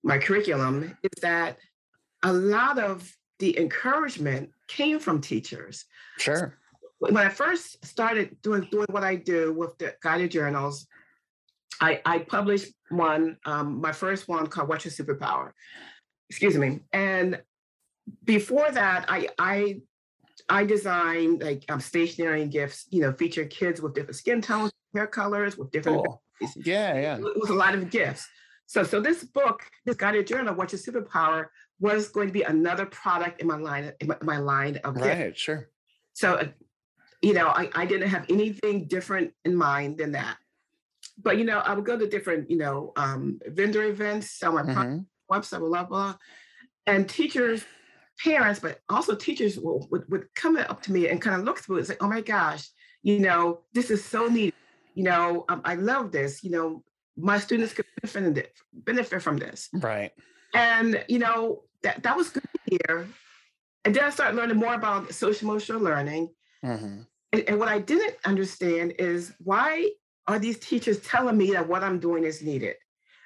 my 0.04 0.18
curriculum, 0.18 0.76
is 1.04 1.22
that 1.22 1.58
a 2.24 2.32
lot 2.34 2.78
of 2.80 2.96
the 3.40 3.58
encouragement 3.60 4.52
came 4.68 5.00
from 5.00 5.20
teachers 5.20 5.86
Sure. 6.18 6.58
when 7.00 7.18
I 7.18 7.30
first 7.30 7.84
started 7.86 8.26
doing 8.42 8.68
doing 8.72 8.88
what 8.96 9.04
I 9.04 9.16
do 9.34 9.52
with 9.54 9.78
the 9.80 9.90
guided 10.02 10.32
journals, 10.32 10.88
I, 11.82 12.02
I 12.06 12.20
published 12.20 12.72
one, 12.90 13.38
um, 13.46 13.82
my 13.82 13.92
first 13.92 14.28
one 14.30 14.48
called 14.48 14.70
What's 14.70 14.86
Your 14.86 14.94
Superpower? 15.00 15.52
Excuse 16.30 16.58
me. 16.58 16.80
And 16.94 17.42
before 18.24 18.70
that, 18.72 19.06
I 19.08 19.30
I 19.40 19.82
I 20.50 20.66
designed 20.66 21.42
like 21.42 21.64
um, 21.70 21.80
stationery 21.80 22.42
and 22.42 22.52
gifts, 22.52 22.88
you 22.90 23.02
know, 23.02 23.14
feature 23.14 23.46
kids 23.46 23.82
with 23.82 23.94
different 23.94 24.16
skin 24.16 24.42
tones, 24.42 24.72
hair 24.94 25.08
colors, 25.08 25.58
with 25.58 25.72
different 25.72 26.06
Cool. 26.06 26.22
Yeah, 26.58 27.00
yeah. 27.00 27.18
it 27.18 27.40
was 27.40 27.50
a 27.50 27.54
lot 27.54 27.76
of 27.76 27.90
gifts. 27.90 28.28
So, 28.66 28.84
so 28.84 29.00
this 29.00 29.24
book, 29.24 29.62
this 29.86 29.96
guided 29.96 30.28
journal, 30.28 30.56
What's 30.56 30.74
Your 30.74 30.82
Superpower, 30.82 31.48
was 31.80 32.10
going 32.10 32.28
to 32.28 32.34
be 32.34 32.42
another 32.44 32.86
product 32.86 33.42
in 33.42 33.48
my 33.48 33.58
line, 33.58 33.92
in 34.00 34.08
my, 34.08 34.18
my 34.22 34.38
line 34.38 34.78
of 34.84 34.96
gifts. 34.96 35.08
Right, 35.08 35.38
sure. 35.38 35.70
So, 36.14 36.36
uh, 36.36 36.48
you 37.22 37.34
know, 37.34 37.48
I, 37.48 37.70
I 37.76 37.86
didn't 37.86 38.10
have 38.10 38.26
anything 38.30 38.88
different 38.88 39.34
in 39.46 39.56
mind 39.56 39.98
than 39.98 40.12
that. 40.14 40.38
But, 41.22 41.38
you 41.38 41.46
know, 41.46 41.60
I 41.60 41.74
would 41.74 41.86
go 41.86 41.98
to 41.98 42.08
different, 42.08 42.50
you 42.50 42.58
know, 42.58 42.92
um, 42.96 43.40
vendor 43.46 43.84
events, 43.84 44.32
sell 44.32 44.54
my 44.54 44.64
product, 44.64 45.04
Mhm. 45.04 45.06
website, 45.32 45.60
blah, 45.60 45.70
blah, 45.70 45.84
blah. 45.84 46.16
And 46.88 47.08
teachers, 47.08 47.64
parents, 48.20 48.60
but 48.60 48.80
also 48.90 49.16
teachers 49.16 49.60
will, 49.60 49.88
would, 49.92 50.10
would 50.10 50.34
come 50.36 50.58
up 50.58 50.82
to 50.84 50.92
me 50.92 51.10
and 51.10 51.22
kind 51.22 51.36
of 51.36 51.44
look 51.44 51.60
through 51.60 51.78
it 51.78 51.80
and 51.80 51.88
say, 51.88 51.98
oh 52.02 52.08
my 52.08 52.22
gosh, 52.22 52.68
you 53.02 53.20
know, 53.20 53.62
this 53.74 53.90
is 53.90 54.04
so 54.04 54.28
neat. 54.28 54.56
You 54.96 55.04
know, 55.04 55.46
um, 55.50 55.62
I 55.66 55.76
love 55.76 56.12
this. 56.12 56.44
You 56.44 56.52
know, 56.52 56.84
my 57.18 57.40
students 57.40 57.74
could 57.74 57.86
benefit, 58.02 58.54
benefit 58.74 59.22
from 59.22 59.38
this. 59.38 59.70
Right. 59.74 60.12
And, 60.54 61.04
you 61.08 61.20
know, 61.20 61.64
that, 61.82 62.04
that 62.04 62.16
was 62.16 62.30
good 62.30 62.44
to 62.44 62.78
hear. 62.88 63.08
And 63.86 63.94
then 63.94 64.06
I 64.06 64.10
started 64.10 64.38
learning 64.38 64.58
more 64.58 64.74
about 64.74 65.14
social 65.14 65.50
emotional 65.50 65.82
learning. 65.82 66.30
Mhm. 66.64 67.06
And, 67.34 67.44
and 67.48 67.60
what 67.60 67.68
I 67.68 67.80
didn't 67.80 68.16
understand 68.26 68.94
is 69.00 69.34
why 69.40 69.90
are 70.28 70.40
these 70.40 70.60
teachers 70.60 71.00
telling 71.00 71.38
me 71.38 71.52
that 71.52 71.68
what 71.68 71.84
I'm 71.84 72.00
doing 72.00 72.24
is 72.24 72.42
needed? 72.42 72.76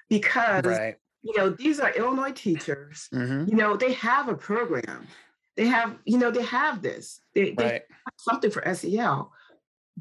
Because 0.09 0.65
Right. 0.65 0.95
You 1.23 1.33
know 1.37 1.49
these 1.49 1.79
are 1.79 1.91
Illinois 1.91 2.31
teachers. 2.31 3.09
Mhm. 3.13 3.49
You 3.49 3.55
know 3.55 3.75
they 3.75 3.93
have 3.93 4.29
a 4.29 4.35
program. 4.35 5.07
They 5.55 5.67
have 5.67 5.97
you 6.05 6.17
know 6.17 6.31
they 6.31 6.43
have 6.43 6.81
this. 6.81 7.21
They, 7.33 7.51
they 7.51 7.63
Right. 7.63 7.81
have 7.89 8.13
something 8.17 8.51
for 8.51 8.63
SEL. 8.75 9.31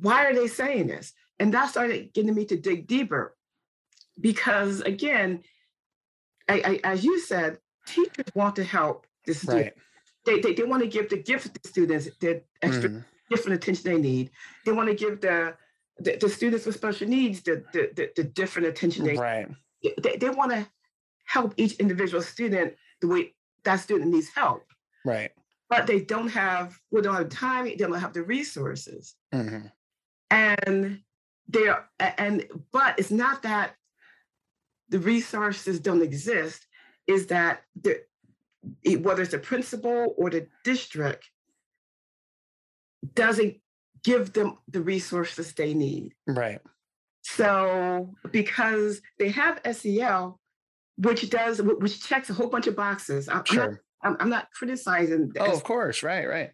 Why 0.01 0.27
are 0.27 0.35
they 0.35 0.47
saying 0.49 0.89
this? 0.89 1.13
And 1.39 1.53
that 1.55 1.71
started 1.71 2.13
getting 2.15 2.35
me 2.35 2.45
to 2.47 2.57
dig 2.57 2.87
deeper, 2.87 3.37
because 4.21 4.81
again, 4.83 5.43
I, 6.49 6.81
I, 6.85 6.93
as 6.93 7.05
you 7.05 7.19
said, 7.21 7.59
teachers 7.87 8.27
want 8.35 8.57
to 8.57 8.65
help 8.65 9.07
the 9.27 9.35
students. 9.35 9.65
Right. 9.65 9.75
They, 10.25 10.41
they, 10.41 10.55
they 10.55 10.63
want 10.65 10.83
to 10.83 10.89
give 10.89 11.09
the 11.09 11.19
gifted 11.19 11.65
students 11.67 12.09
the 12.21 12.43
extra 12.63 12.91
Mhm. 12.91 13.05
different 13.31 13.57
attention 13.63 13.85
they 13.93 14.01
need. 14.01 14.31
They 14.65 14.73
want 14.73 14.89
to 14.89 14.95
give 14.95 15.21
the 15.21 15.57
the, 15.99 16.15
the 16.21 16.29
students 16.29 16.67
with 16.67 16.75
special 16.77 17.09
needs 17.09 17.41
the, 17.41 17.65
the, 17.73 17.91
the, 17.97 18.11
the 18.17 18.25
different 18.25 18.69
attention 18.69 19.05
they 19.07 19.17
Right. 19.17 19.49
they, 20.03 20.17
they 20.19 20.29
want 20.29 20.53
to 20.53 20.67
help 21.27 21.55
each 21.57 21.75
individual 21.75 22.23
student 22.23 22.75
the 23.01 23.09
way 23.09 23.35
that 23.65 23.77
student 23.77 24.11
needs 24.11 24.29
help. 24.29 24.65
Right. 25.05 25.31
But 25.69 25.87
they 25.87 26.01
don't 26.01 26.29
have 26.29 26.79
we 26.91 27.03
don't 27.03 27.15
have 27.15 27.29
time, 27.29 27.65
they 27.65 27.77
don't 27.77 27.93
have 27.93 28.13
the 28.13 28.23
resources. 28.23 29.15
Mhm. 29.35 29.71
And 30.31 31.03
they're 31.49 31.89
and 32.01 32.47
but 32.73 32.99
it's 32.99 33.11
not 33.11 33.43
that 33.43 33.75
the 34.89 34.99
resources 35.01 35.81
don't 35.81 36.03
exist, 36.03 36.67
is 37.07 37.27
that 37.27 37.63
the 37.83 38.03
whether 39.01 39.23
it's 39.23 39.33
the 39.33 39.39
principal 39.39 40.15
or 40.17 40.31
the 40.31 40.49
district 40.65 41.29
doesn't 43.15 43.57
give 44.03 44.33
them 44.33 44.59
the 44.69 44.81
resources 44.81 45.53
they 45.53 45.75
need. 45.75 46.15
Right. 46.27 46.61
So 47.23 48.15
because 48.31 49.01
they 49.19 49.31
have 49.31 49.61
SEL, 49.73 50.41
which 50.99 51.29
does 51.31 51.61
which 51.63 52.03
checks 52.03 52.31
a 52.31 52.35
whole 52.35 52.49
bunch 52.49 52.67
of 52.67 52.77
boxes. 52.77 53.29
I'm, 53.29 53.43
I'm 53.51 53.57
not, 53.57 53.71
I'm, 54.03 54.17
I'm 54.21 54.29
not 54.29 54.49
criticizing, 54.53 55.31
the 55.35 55.41
Oh, 55.43 55.53
of 55.53 55.63
course. 55.65 56.03
Right. 56.03 56.27
Right. 56.29 56.51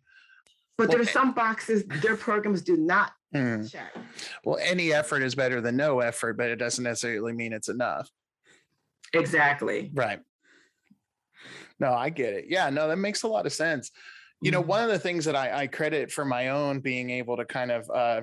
but 0.79 0.89
well, 0.89 0.99
there 0.99 1.03
are 1.03 1.11
some 1.11 1.33
boxes 1.35 1.85
their 2.03 2.17
programs 2.17 2.63
do 2.63 2.77
not 2.77 3.13
Mhm. 3.35 3.71
check. 3.71 3.95
Well, 4.45 4.59
any 4.61 4.93
effort 4.93 5.23
is 5.23 5.35
better 5.35 5.61
than 5.61 5.77
no 5.77 6.01
effort, 6.01 6.37
but 6.37 6.51
it 6.51 6.57
doesn't 6.57 6.85
necessarily 6.85 7.33
mean 7.33 7.53
it's 7.53 7.69
enough. 7.69 8.11
Exactly. 9.15 9.91
Right. 9.95 10.21
No, 11.81 11.93
I 11.93 12.11
get 12.11 12.35
it. 12.35 12.45
Yeah, 12.49 12.71
no, 12.71 12.89
that 12.89 12.97
makes 12.97 13.23
a 13.23 13.29
lot 13.29 13.47
of 13.47 13.53
sense. 13.53 13.91
You 14.43 14.51
know, 14.51 14.63
Mhm. 14.63 14.67
one 14.67 14.83
of 14.85 14.91
the 14.91 14.99
things 14.99 15.25
that 15.25 15.37
I, 15.37 15.63
I 15.63 15.67
credit 15.67 16.11
for 16.11 16.25
my 16.25 16.49
own 16.49 16.81
being 16.81 17.11
able 17.11 17.37
to 17.37 17.45
kind 17.45 17.71
of 17.71 17.89
uh, 17.91 18.23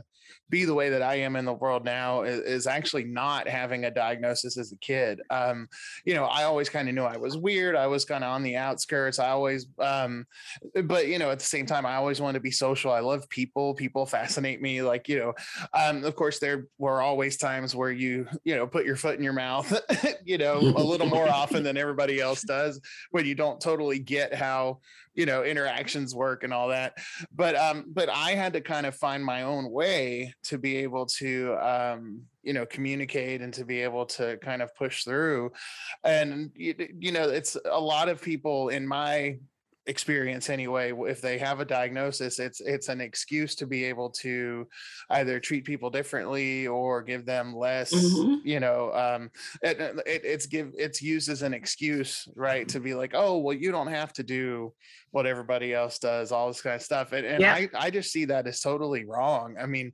be 0.50 0.66
the 0.66 0.74
way 0.74 0.90
that 0.90 1.02
I 1.02 1.16
am 1.16 1.36
in 1.36 1.46
the 1.46 1.54
world 1.54 1.86
now 1.86 2.24
is, 2.24 2.40
is 2.42 2.68
actually 2.68 3.04
not 3.04 3.48
having 3.48 3.86
a 3.86 3.92
diagnosis 3.92 4.58
as 4.58 4.72
a 4.72 4.78
kid. 4.78 5.22
Um, 5.30 5.68
you 6.06 6.16
know, 6.16 6.26
I 6.26 6.44
always 6.44 6.70
kind 6.70 6.90
of 6.90 6.96
knew 6.96 7.04
I 7.04 7.18
was 7.18 7.38
weird. 7.38 7.76
I 7.76 7.88
was 7.88 8.04
kind 8.06 8.24
of 8.24 8.32
on 8.32 8.44
the 8.44 8.58
outskirts. 8.58 9.20
I 9.20 9.30
always, 9.30 9.68
um, 9.80 10.26
but 10.84 11.08
you 11.08 11.20
know, 11.20 11.30
at 11.32 11.40
the 11.40 11.46
same 11.46 11.66
time, 11.66 11.86
I 11.86 11.96
always 11.96 12.20
wanted 12.20 12.40
to 12.40 12.44
be 12.44 12.52
social. 12.52 12.92
I 12.92 13.00
love 13.00 13.30
people. 13.30 13.74
People 13.76 14.06
fascinate 14.06 14.62
me. 14.62 14.82
Like, 14.82 15.08
you 15.08 15.20
know, 15.20 15.34
um, 15.74 16.04
of 16.04 16.16
course, 16.16 16.40
there 16.40 16.68
were 16.78 17.02
always 17.02 17.38
times 17.38 17.76
where 17.76 17.92
you, 17.92 18.28
you 18.44 18.56
know, 18.56 18.68
put 18.68 18.86
your 18.86 18.96
foot 18.96 19.18
in 19.18 19.24
your 19.24 19.34
mouth, 19.34 19.72
you 20.26 20.38
know, 20.38 20.58
a 20.58 20.84
little 20.84 21.08
more 21.08 21.30
often 21.30 21.64
than 21.64 21.78
everybody 21.78 22.20
else 22.20 22.42
does 22.42 22.82
when 23.12 23.26
you 23.26 23.36
don't 23.36 23.62
totally 23.62 24.00
get 24.00 24.34
how 24.34 24.80
you 25.20 25.26
know 25.26 25.44
interactions 25.44 26.16
work 26.16 26.44
and 26.44 26.54
all 26.54 26.70
that. 26.70 26.94
But 27.36 27.56
um 27.58 27.86
but 27.90 28.08
i 28.08 28.32
had 28.32 28.54
to 28.54 28.62
kind 28.62 28.86
of 28.86 28.96
find 28.96 29.24
my 29.24 29.42
own 29.42 29.70
way 29.70 30.34
to 30.44 30.58
be 30.58 30.78
able 30.78 31.06
to 31.22 31.56
um 31.56 32.22
you 32.42 32.54
know 32.54 32.66
communicate 32.66 33.42
and 33.42 33.54
to 33.54 33.66
be 33.66 33.82
able 33.82 34.06
to 34.06 34.38
kind 34.38 34.62
of 34.62 34.74
push 34.76 35.04
through. 35.04 35.52
And 36.06 36.52
you, 36.56 36.74
you 36.98 37.12
know 37.12 37.28
it's 37.30 37.58
a 37.70 37.80
lot 37.80 38.08
of 38.08 38.22
people 38.22 38.70
in 38.70 38.88
my 38.88 39.40
experience 39.90 40.52
anyway 40.52 40.94
if 41.08 41.20
they 41.20 41.38
have 41.40 41.60
a 41.60 41.66
diagnosis 41.66 42.38
it's 42.38 42.62
it's 42.62 42.90
an 42.90 43.02
excuse 43.02 43.56
to 43.56 43.66
be 43.66 43.84
able 43.84 44.10
to 44.12 44.68
either 45.10 45.40
treat 45.40 45.66
people 45.66 45.90
differently 45.90 46.68
or 46.68 47.02
give 47.02 47.26
them 47.26 47.56
less 47.56 47.92
mm-hmm. 47.92 48.36
you 48.48 48.60
know 48.60 48.94
um 48.94 49.32
it, 49.64 49.80
it, 50.06 50.22
it's 50.24 50.46
give 50.46 50.72
it's 50.78 51.02
used 51.02 51.28
as 51.28 51.42
an 51.42 51.56
excuse 51.56 52.28
right 52.36 52.70
to 52.70 52.80
be 52.80 52.94
like 52.94 53.14
oh 53.16 53.40
well 53.40 53.56
you 53.56 53.72
don't 53.72 53.88
have 53.88 54.14
to 54.14 54.22
do 54.22 54.72
what 55.12 55.26
everybody 55.26 55.74
else 55.74 56.00
does, 56.00 56.32
all 56.32 56.48
this 56.48 56.62
kind 56.62 56.76
of 56.76 56.82
stuff. 56.82 57.14
And, 57.14 57.26
and 57.26 57.42
yeah. 57.42 57.54
I, 57.54 57.70
I 57.76 57.90
just 57.90 58.12
see 58.12 58.26
that 58.26 58.48
as 58.48 58.62
totally 58.62 59.06
wrong. 59.06 59.56
I 59.60 59.66
mean, 59.66 59.92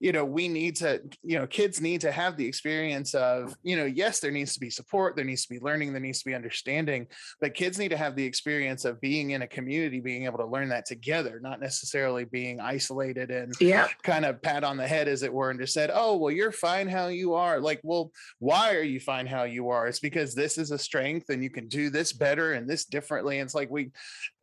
you 0.00 0.12
know, 0.12 0.24
we 0.24 0.48
need 0.48 0.76
to, 0.76 1.00
you 1.22 1.38
know, 1.38 1.46
kids 1.46 1.80
need 1.80 2.00
to 2.02 2.12
have 2.12 2.36
the 2.36 2.46
experience 2.46 3.14
of, 3.14 3.56
you 3.62 3.76
know, 3.76 3.86
yes, 3.86 4.20
there 4.20 4.30
needs 4.30 4.54
to 4.54 4.60
be 4.60 4.70
support, 4.70 5.16
there 5.16 5.24
needs 5.24 5.46
to 5.46 5.54
be 5.54 5.60
learning, 5.60 5.92
there 5.92 6.00
needs 6.00 6.18
to 6.20 6.26
be 6.26 6.34
understanding, 6.34 7.06
but 7.40 7.54
kids 7.54 7.78
need 7.78 7.88
to 7.88 7.96
have 7.96 8.16
the 8.16 8.24
experience 8.24 8.84
of 8.84 9.00
being 9.00 9.30
in 9.30 9.37
a 9.42 9.46
community, 9.46 10.00
being 10.00 10.24
able 10.24 10.38
to 10.38 10.46
learn 10.46 10.68
that 10.70 10.86
together, 10.86 11.40
not 11.40 11.60
necessarily 11.60 12.24
being 12.24 12.60
isolated 12.60 13.30
and 13.30 13.54
yeah. 13.60 13.88
kind 14.02 14.24
of 14.24 14.40
pat 14.42 14.64
on 14.64 14.76
the 14.76 14.86
head, 14.86 15.08
as 15.08 15.22
it 15.22 15.32
were, 15.32 15.50
and 15.50 15.60
just 15.60 15.74
said, 15.74 15.90
oh, 15.92 16.16
well, 16.16 16.30
you're 16.30 16.52
fine 16.52 16.88
how 16.88 17.08
you 17.08 17.34
are. 17.34 17.60
Like, 17.60 17.80
well, 17.82 18.12
why 18.38 18.74
are 18.74 18.82
you 18.82 19.00
fine 19.00 19.26
how 19.26 19.44
you 19.44 19.70
are? 19.70 19.86
It's 19.86 20.00
because 20.00 20.34
this 20.34 20.58
is 20.58 20.70
a 20.70 20.78
strength 20.78 21.30
and 21.30 21.42
you 21.42 21.50
can 21.50 21.68
do 21.68 21.90
this 21.90 22.12
better 22.12 22.52
and 22.52 22.68
this 22.68 22.84
differently. 22.84 23.38
And 23.38 23.46
it's 23.46 23.54
like 23.54 23.70
we, 23.70 23.90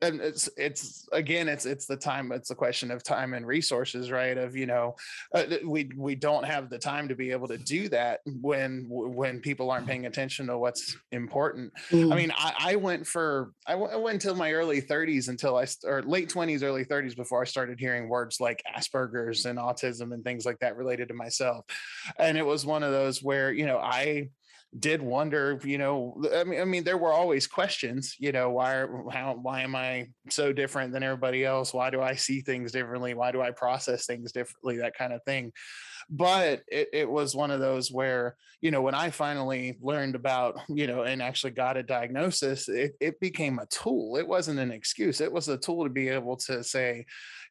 and 0.01 0.21
it's 0.21 0.49
it's 0.57 1.07
again 1.11 1.47
it's 1.47 1.65
it's 1.65 1.85
the 1.85 1.95
time 1.95 2.31
it's 2.31 2.51
a 2.51 2.55
question 2.55 2.91
of 2.91 3.03
time 3.03 3.33
and 3.33 3.45
resources 3.45 4.11
right 4.11 4.37
of 4.37 4.55
you 4.55 4.65
know 4.65 4.95
uh, 5.33 5.43
we 5.65 5.89
we 5.95 6.15
don't 6.15 6.45
have 6.45 6.69
the 6.69 6.77
time 6.77 7.07
to 7.07 7.15
be 7.15 7.31
able 7.31 7.47
to 7.47 7.57
do 7.57 7.87
that 7.89 8.19
when 8.41 8.85
when 8.89 9.39
people 9.39 9.71
aren't 9.71 9.87
paying 9.87 10.05
attention 10.05 10.47
to 10.47 10.57
what's 10.57 10.97
important 11.11 11.71
mm. 11.89 12.11
i 12.11 12.15
mean 12.15 12.31
I, 12.37 12.53
I, 12.59 12.75
went 12.75 13.07
for 13.07 13.51
I, 13.65 13.71
w- 13.73 13.91
I 13.91 13.95
went 13.95 14.15
until 14.15 14.35
my 14.35 14.51
early 14.53 14.81
30s 14.87 15.29
until 15.29 15.57
i 15.57 15.65
or 15.85 16.01
late 16.03 16.29
20s 16.29 16.63
early 16.63 16.85
30s 16.85 17.15
before 17.15 17.41
i 17.41 17.45
started 17.45 17.79
hearing 17.79 18.09
words 18.09 18.39
like 18.39 18.61
asperger's 18.75 19.45
and 19.45 19.59
autism 19.59 20.13
and 20.13 20.23
things 20.23 20.45
like 20.45 20.59
that 20.59 20.77
related 20.77 21.07
to 21.07 21.13
myself. 21.13 21.65
And 22.19 22.37
it 22.37 22.45
was 22.45 22.65
one 22.65 22.83
of 22.83 22.91
those 22.91 23.21
where 23.23 23.51
you 23.51 23.65
know 23.65 23.77
i 23.77 24.29
did 24.77 25.01
wonder, 25.01 25.59
you 25.63 25.77
know, 25.77 26.21
I 26.35 26.43
mean, 26.43 26.61
I 26.61 26.65
mean, 26.65 26.83
there 26.83 26.97
were 26.97 27.13
always 27.13 27.47
questions, 27.47 28.15
you 28.19 28.31
know, 28.31 28.49
why, 28.49 28.85
how, 29.11 29.37
why 29.41 29.61
am 29.61 29.75
I 29.75 30.07
so 30.29 30.51
different 30.51 30.91
than 30.91 31.03
everybody 31.03 31.45
else? 31.45 31.73
Why 31.73 31.89
do 31.89 32.01
I 32.01 32.15
see 32.15 32.41
things 32.41 32.71
differently? 32.71 33.13
Why 33.13 33.31
do 33.31 33.41
I 33.41 33.51
process 33.51 34.05
things 34.05 34.31
differently? 34.31 34.77
That 34.77 34.97
kind 34.97 35.13
of 35.13 35.23
thing. 35.23 35.53
But 36.09 36.63
it, 36.67 36.89
it 36.93 37.09
was 37.09 37.35
one 37.35 37.51
of 37.51 37.59
those 37.59 37.91
where, 37.91 38.35
you 38.61 38.71
know, 38.71 38.81
when 38.81 38.93
I 38.93 39.09
finally 39.09 39.77
learned 39.81 40.15
about, 40.15 40.59
you 40.69 40.87
know, 40.87 41.03
and 41.03 41.21
actually 41.21 41.51
got 41.51 41.77
a 41.77 41.83
diagnosis, 41.83 42.67
it, 42.67 42.95
it 42.99 43.19
became 43.19 43.59
a 43.59 43.67
tool. 43.67 44.17
It 44.17 44.27
wasn't 44.27 44.59
an 44.59 44.71
excuse. 44.71 45.21
It 45.21 45.31
was 45.31 45.47
a 45.47 45.57
tool 45.57 45.83
to 45.83 45.89
be 45.89 46.09
able 46.09 46.37
to 46.37 46.63
say, 46.63 47.05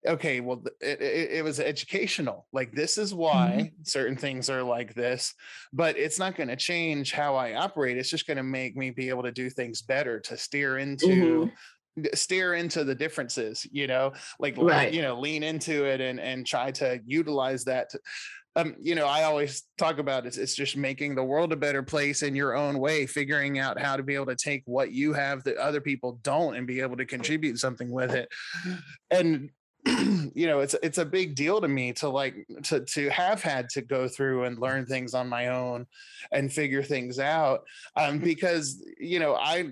okay, 0.06 0.40
well, 0.40 0.62
it, 0.80 1.00
it, 1.00 1.30
it 1.30 1.44
was 1.44 1.60
educational. 1.60 2.46
Like, 2.52 2.72
this 2.72 2.98
is 2.98 3.14
why 3.14 3.56
mm-hmm. 3.56 3.82
certain 3.84 4.16
things 4.16 4.50
are 4.50 4.62
like 4.62 4.94
this, 4.94 5.34
but 5.72 5.96
it's 5.96 6.18
not 6.18 6.36
going 6.36 6.48
to 6.48 6.56
change 6.56 7.12
how 7.14 7.36
I 7.36 7.54
operate. 7.54 7.96
It's 7.96 8.10
just 8.10 8.26
going 8.26 8.36
to 8.36 8.42
make 8.42 8.76
me 8.76 8.90
be 8.90 9.08
able 9.08 9.22
to 9.22 9.32
do 9.32 9.48
things 9.48 9.82
better 9.82 10.20
to 10.20 10.36
steer 10.36 10.78
into. 10.78 11.06
Mm-hmm 11.06 11.54
steer 12.12 12.54
into 12.54 12.82
the 12.82 12.92
differences 12.92 13.64
you 13.70 13.86
know 13.86 14.12
like 14.40 14.56
right. 14.58 14.92
you 14.92 15.00
know 15.00 15.16
lean 15.20 15.44
into 15.44 15.84
it 15.84 16.00
and 16.00 16.18
and 16.18 16.44
try 16.44 16.72
to 16.72 16.98
utilize 17.06 17.62
that 17.62 17.88
to, 17.88 18.00
um, 18.56 18.76
you 18.80 18.94
know, 18.94 19.06
I 19.06 19.24
always 19.24 19.64
talk 19.78 19.98
about 19.98 20.26
it. 20.26 20.38
It's 20.38 20.54
just 20.54 20.76
making 20.76 21.14
the 21.14 21.24
world 21.24 21.52
a 21.52 21.56
better 21.56 21.82
place 21.82 22.22
in 22.22 22.36
your 22.36 22.54
own 22.54 22.78
way, 22.78 23.06
figuring 23.06 23.58
out 23.58 23.80
how 23.80 23.96
to 23.96 24.02
be 24.02 24.14
able 24.14 24.26
to 24.26 24.36
take 24.36 24.62
what 24.66 24.92
you 24.92 25.12
have 25.12 25.42
that 25.44 25.56
other 25.56 25.80
people 25.80 26.20
don't 26.22 26.54
and 26.54 26.66
be 26.66 26.80
able 26.80 26.96
to 26.96 27.04
contribute 27.04 27.58
something 27.58 27.90
with 27.90 28.14
it. 28.14 28.28
Mm-hmm. 28.64 28.74
And 29.10 29.50
you 30.34 30.46
know 30.46 30.60
it's 30.60 30.74
it's 30.82 30.96
a 30.96 31.04
big 31.04 31.34
deal 31.34 31.60
to 31.60 31.68
me 31.68 31.92
to 31.92 32.08
like 32.08 32.46
to 32.62 32.80
to 32.80 33.10
have 33.10 33.42
had 33.42 33.68
to 33.68 33.82
go 33.82 34.08
through 34.08 34.44
and 34.44 34.58
learn 34.58 34.86
things 34.86 35.12
on 35.12 35.28
my 35.28 35.48
own 35.48 35.86
and 36.32 36.50
figure 36.50 36.82
things 36.82 37.18
out 37.18 37.64
um 37.96 38.18
because 38.18 38.82
you 38.98 39.18
know 39.18 39.34
i 39.34 39.68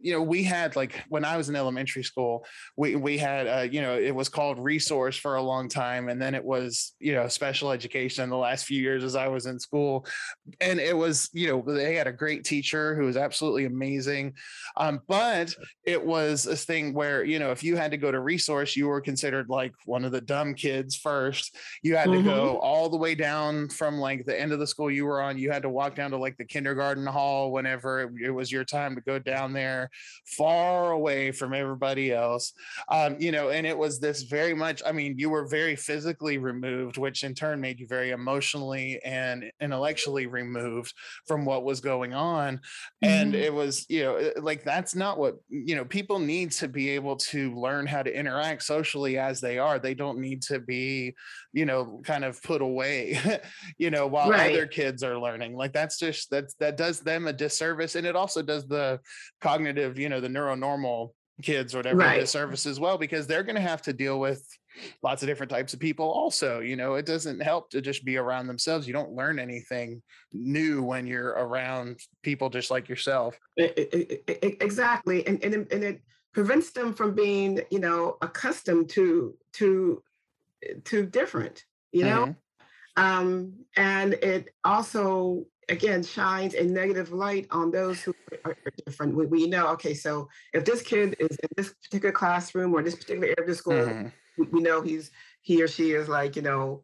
you 0.00 0.12
know 0.12 0.20
we 0.20 0.42
had 0.42 0.74
like 0.74 1.04
when 1.08 1.24
i 1.24 1.36
was 1.36 1.48
in 1.48 1.54
elementary 1.54 2.02
school 2.02 2.44
we 2.76 2.96
we 2.96 3.16
had 3.16 3.46
uh 3.46 3.62
you 3.62 3.80
know 3.80 3.96
it 3.96 4.12
was 4.12 4.28
called 4.28 4.58
resource 4.58 5.16
for 5.16 5.36
a 5.36 5.42
long 5.42 5.68
time 5.68 6.08
and 6.08 6.20
then 6.20 6.34
it 6.34 6.44
was 6.44 6.94
you 6.98 7.12
know 7.12 7.28
special 7.28 7.70
education 7.70 8.24
in 8.24 8.30
the 8.30 8.36
last 8.36 8.66
few 8.66 8.82
years 8.82 9.04
as 9.04 9.14
i 9.14 9.28
was 9.28 9.46
in 9.46 9.60
school 9.60 10.04
and 10.60 10.80
it 10.80 10.96
was 10.96 11.30
you 11.32 11.46
know 11.46 11.62
they 11.74 11.94
had 11.94 12.08
a 12.08 12.12
great 12.12 12.42
teacher 12.44 12.96
who 12.96 13.04
was 13.04 13.16
absolutely 13.16 13.66
amazing 13.66 14.32
um 14.76 15.00
but 15.06 15.54
it 15.84 16.04
was 16.04 16.46
a 16.46 16.56
thing 16.56 16.92
where 16.92 17.22
you 17.22 17.38
know 17.38 17.52
if 17.52 17.62
you 17.62 17.76
had 17.76 17.92
to 17.92 17.96
go 17.96 18.10
to 18.10 18.18
resource 18.18 18.74
you 18.74 18.88
were 18.88 19.00
considered 19.00 19.43
like 19.48 19.72
one 19.84 20.04
of 20.04 20.12
the 20.12 20.20
dumb 20.20 20.54
kids 20.54 20.96
first. 20.96 21.56
You 21.82 21.96
had 21.96 22.08
mm-hmm. 22.08 22.24
to 22.24 22.30
go 22.30 22.58
all 22.58 22.88
the 22.88 22.96
way 22.96 23.14
down 23.14 23.68
from 23.68 23.98
like 23.98 24.24
the 24.26 24.38
end 24.38 24.52
of 24.52 24.58
the 24.58 24.66
school 24.66 24.90
you 24.90 25.06
were 25.06 25.20
on. 25.20 25.38
You 25.38 25.50
had 25.50 25.62
to 25.62 25.68
walk 25.68 25.94
down 25.94 26.10
to 26.10 26.16
like 26.16 26.36
the 26.36 26.44
kindergarten 26.44 27.06
hall 27.06 27.52
whenever 27.52 28.02
it, 28.02 28.10
it 28.26 28.30
was 28.30 28.50
your 28.50 28.64
time 28.64 28.94
to 28.94 29.00
go 29.00 29.18
down 29.18 29.52
there, 29.52 29.90
far 30.26 30.92
away 30.92 31.32
from 31.32 31.54
everybody 31.54 32.12
else. 32.12 32.52
Um, 32.88 33.16
you 33.18 33.32
know, 33.32 33.50
and 33.50 33.66
it 33.66 33.76
was 33.76 34.00
this 34.00 34.22
very 34.22 34.54
much, 34.54 34.82
I 34.84 34.92
mean, 34.92 35.18
you 35.18 35.30
were 35.30 35.46
very 35.46 35.76
physically 35.76 36.38
removed, 36.38 36.98
which 36.98 37.24
in 37.24 37.34
turn 37.34 37.60
made 37.60 37.80
you 37.80 37.86
very 37.86 38.10
emotionally 38.10 39.00
and 39.04 39.50
intellectually 39.60 40.26
removed 40.26 40.92
from 41.26 41.44
what 41.44 41.64
was 41.64 41.80
going 41.80 42.14
on. 42.14 42.56
Mm-hmm. 42.56 43.08
And 43.08 43.34
it 43.34 43.52
was, 43.52 43.86
you 43.88 44.04
know, 44.04 44.30
like 44.40 44.64
that's 44.64 44.94
not 44.94 45.18
what, 45.18 45.36
you 45.48 45.76
know, 45.76 45.84
people 45.84 46.18
need 46.18 46.52
to 46.52 46.68
be 46.68 46.90
able 46.90 47.16
to 47.16 47.54
learn 47.54 47.86
how 47.86 48.02
to 48.02 48.16
interact 48.16 48.62
socially 48.62 49.18
as 49.18 49.33
as 49.34 49.40
they 49.40 49.58
are 49.58 49.78
they 49.78 49.94
don't 49.94 50.18
need 50.18 50.40
to 50.40 50.60
be 50.60 51.14
you 51.52 51.66
know 51.66 52.00
kind 52.04 52.24
of 52.24 52.40
put 52.42 52.62
away 52.62 53.18
you 53.78 53.90
know 53.90 54.06
while 54.06 54.30
right. 54.30 54.52
other 54.52 54.66
kids 54.66 55.02
are 55.02 55.18
learning 55.18 55.56
like 55.56 55.72
that's 55.72 55.98
just 55.98 56.30
that's 56.30 56.54
that 56.54 56.76
does 56.76 57.00
them 57.00 57.26
a 57.26 57.32
disservice 57.32 57.96
and 57.96 58.06
it 58.06 58.14
also 58.14 58.42
does 58.42 58.66
the 58.68 59.00
cognitive 59.40 59.98
you 59.98 60.08
know 60.08 60.20
the 60.20 60.28
neuronormal 60.28 61.10
kids 61.42 61.74
or 61.74 61.78
whatever 61.78 61.98
right. 61.98 62.20
disservice 62.20 62.64
as 62.64 62.78
well 62.78 62.96
because 62.96 63.26
they're 63.26 63.42
going 63.42 63.56
to 63.56 63.60
have 63.60 63.82
to 63.82 63.92
deal 63.92 64.20
with 64.20 64.46
lots 65.02 65.22
of 65.22 65.28
different 65.28 65.50
types 65.50 65.74
of 65.74 65.80
people 65.80 66.08
also 66.08 66.60
you 66.60 66.76
know 66.76 66.94
it 66.94 67.06
doesn't 67.06 67.40
help 67.40 67.70
to 67.70 67.80
just 67.80 68.04
be 68.04 68.16
around 68.16 68.46
themselves 68.46 68.86
you 68.86 68.92
don't 68.92 69.12
learn 69.12 69.40
anything 69.40 70.00
new 70.32 70.82
when 70.82 71.06
you're 71.08 71.30
around 71.30 71.98
people 72.22 72.48
just 72.48 72.70
like 72.70 72.88
yourself 72.88 73.36
exactly 73.56 75.26
and 75.26 75.42
and, 75.42 75.54
and 75.72 75.84
it 75.84 76.00
prevents 76.34 76.72
them 76.72 76.92
from 76.92 77.14
being, 77.14 77.60
you 77.70 77.78
know, 77.78 78.18
accustomed 78.20 78.90
to 78.90 79.34
to 79.54 80.02
to 80.84 81.06
different, 81.06 81.64
you 81.92 82.04
know. 82.04 82.26
Mm-hmm. 82.26 83.02
Um, 83.02 83.52
and 83.76 84.14
it 84.14 84.50
also 84.64 85.46
again 85.68 86.02
shines 86.02 86.54
a 86.54 86.64
negative 86.64 87.12
light 87.12 87.46
on 87.50 87.70
those 87.70 88.02
who 88.02 88.14
are 88.44 88.56
different. 88.84 89.14
We, 89.14 89.26
we 89.26 89.46
know, 89.46 89.68
okay, 89.68 89.94
so 89.94 90.28
if 90.52 90.64
this 90.64 90.82
kid 90.82 91.16
is 91.18 91.36
in 91.42 91.48
this 91.56 91.72
particular 91.82 92.12
classroom 92.12 92.74
or 92.74 92.82
this 92.82 92.94
particular 92.94 93.28
area 93.28 93.36
of 93.38 93.46
the 93.46 93.54
school, 93.54 93.74
mm-hmm. 93.74 94.08
we, 94.38 94.46
we, 94.48 94.60
know 94.60 94.82
he's 94.82 95.10
he 95.40 95.62
or 95.62 95.68
she 95.68 95.92
is 95.92 96.08
like, 96.08 96.36
you 96.36 96.42
know, 96.42 96.82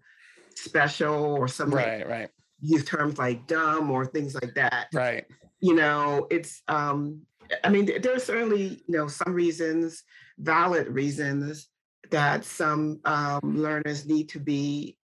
special 0.55 1.15
or 1.15 1.49
something. 1.49 1.77
Right, 1.77 2.09
right. 2.09 2.29
Use 2.61 2.85
terms 2.85 3.19
like 3.19 3.47
dumb 3.47 3.91
or 3.91 4.07
things 4.07 4.35
like 4.35 4.55
that. 4.55 4.89
Right. 4.93 5.27
You 5.61 5.75
know, 5.75 6.27
it's 6.31 6.63
um 6.69 7.23
I 7.65 7.69
mean, 7.69 7.91
there 8.01 8.15
are 8.15 8.21
certainly, 8.21 8.83
you 8.87 8.97
know, 8.97 9.09
some 9.09 9.33
reasons, 9.33 10.05
valid 10.39 10.89
reasons 10.89 11.69
that 12.11 12.45
some 12.45 13.01
um, 13.05 13.41
learners 13.43 14.07
need 14.07 14.29
to 14.31 14.41
be 14.41 14.97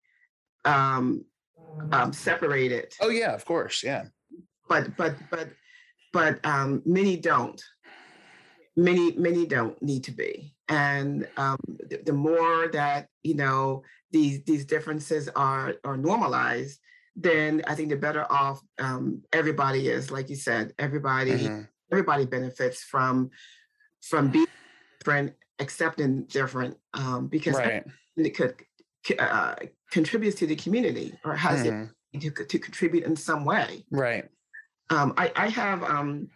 um, 0.64 1.24
um, 1.92 2.12
separated. 2.12 2.92
Oh 3.00 3.08
yeah, 3.08 3.34
of 3.34 3.44
course, 3.44 3.82
yeah. 3.82 4.04
But 4.68 4.96
but 4.96 5.16
but 5.30 5.48
but 6.12 6.44
um, 6.44 6.82
many 6.84 7.16
don't. 7.16 7.62
Many 8.76 9.12
many 9.16 9.46
don't 9.46 9.80
need 9.82 10.04
to 10.04 10.12
be, 10.12 10.54
and 10.68 11.26
um, 11.38 11.56
the, 11.88 12.02
the 12.04 12.12
more 12.12 12.68
that 12.68 13.08
you 13.22 13.34
know 13.34 13.82
these 14.10 14.42
these 14.44 14.66
differences 14.66 15.30
are 15.34 15.76
are 15.82 15.96
normalized, 15.96 16.78
then 17.14 17.62
I 17.66 17.74
think 17.74 17.88
the 17.88 17.96
better 17.96 18.30
off 18.30 18.60
um, 18.78 19.22
everybody 19.32 19.88
is. 19.88 20.10
Like 20.10 20.28
you 20.28 20.36
said, 20.36 20.74
everybody. 20.78 21.32
Mm-hmm 21.32 21.62
everybody 21.90 22.24
benefits 22.24 22.82
from 22.82 23.30
from 24.02 24.30
being 24.30 24.46
different, 25.00 25.34
accepting 25.58 26.24
different, 26.24 26.76
um, 26.94 27.26
because 27.26 27.56
right. 27.56 27.84
it 28.16 28.30
could 28.36 28.54
uh, 29.18 29.54
contributes 29.90 30.36
to 30.36 30.46
the 30.46 30.56
community 30.56 31.12
or 31.24 31.34
has 31.34 31.64
mm. 31.64 31.90
it 32.12 32.20
to, 32.20 32.44
to 32.44 32.58
contribute 32.58 33.04
in 33.04 33.16
some 33.16 33.44
way. 33.44 33.84
Right. 33.90 34.28
Um, 34.90 35.14
I, 35.16 35.32
I 35.36 35.48
have 35.48 35.82
um, 35.82 36.28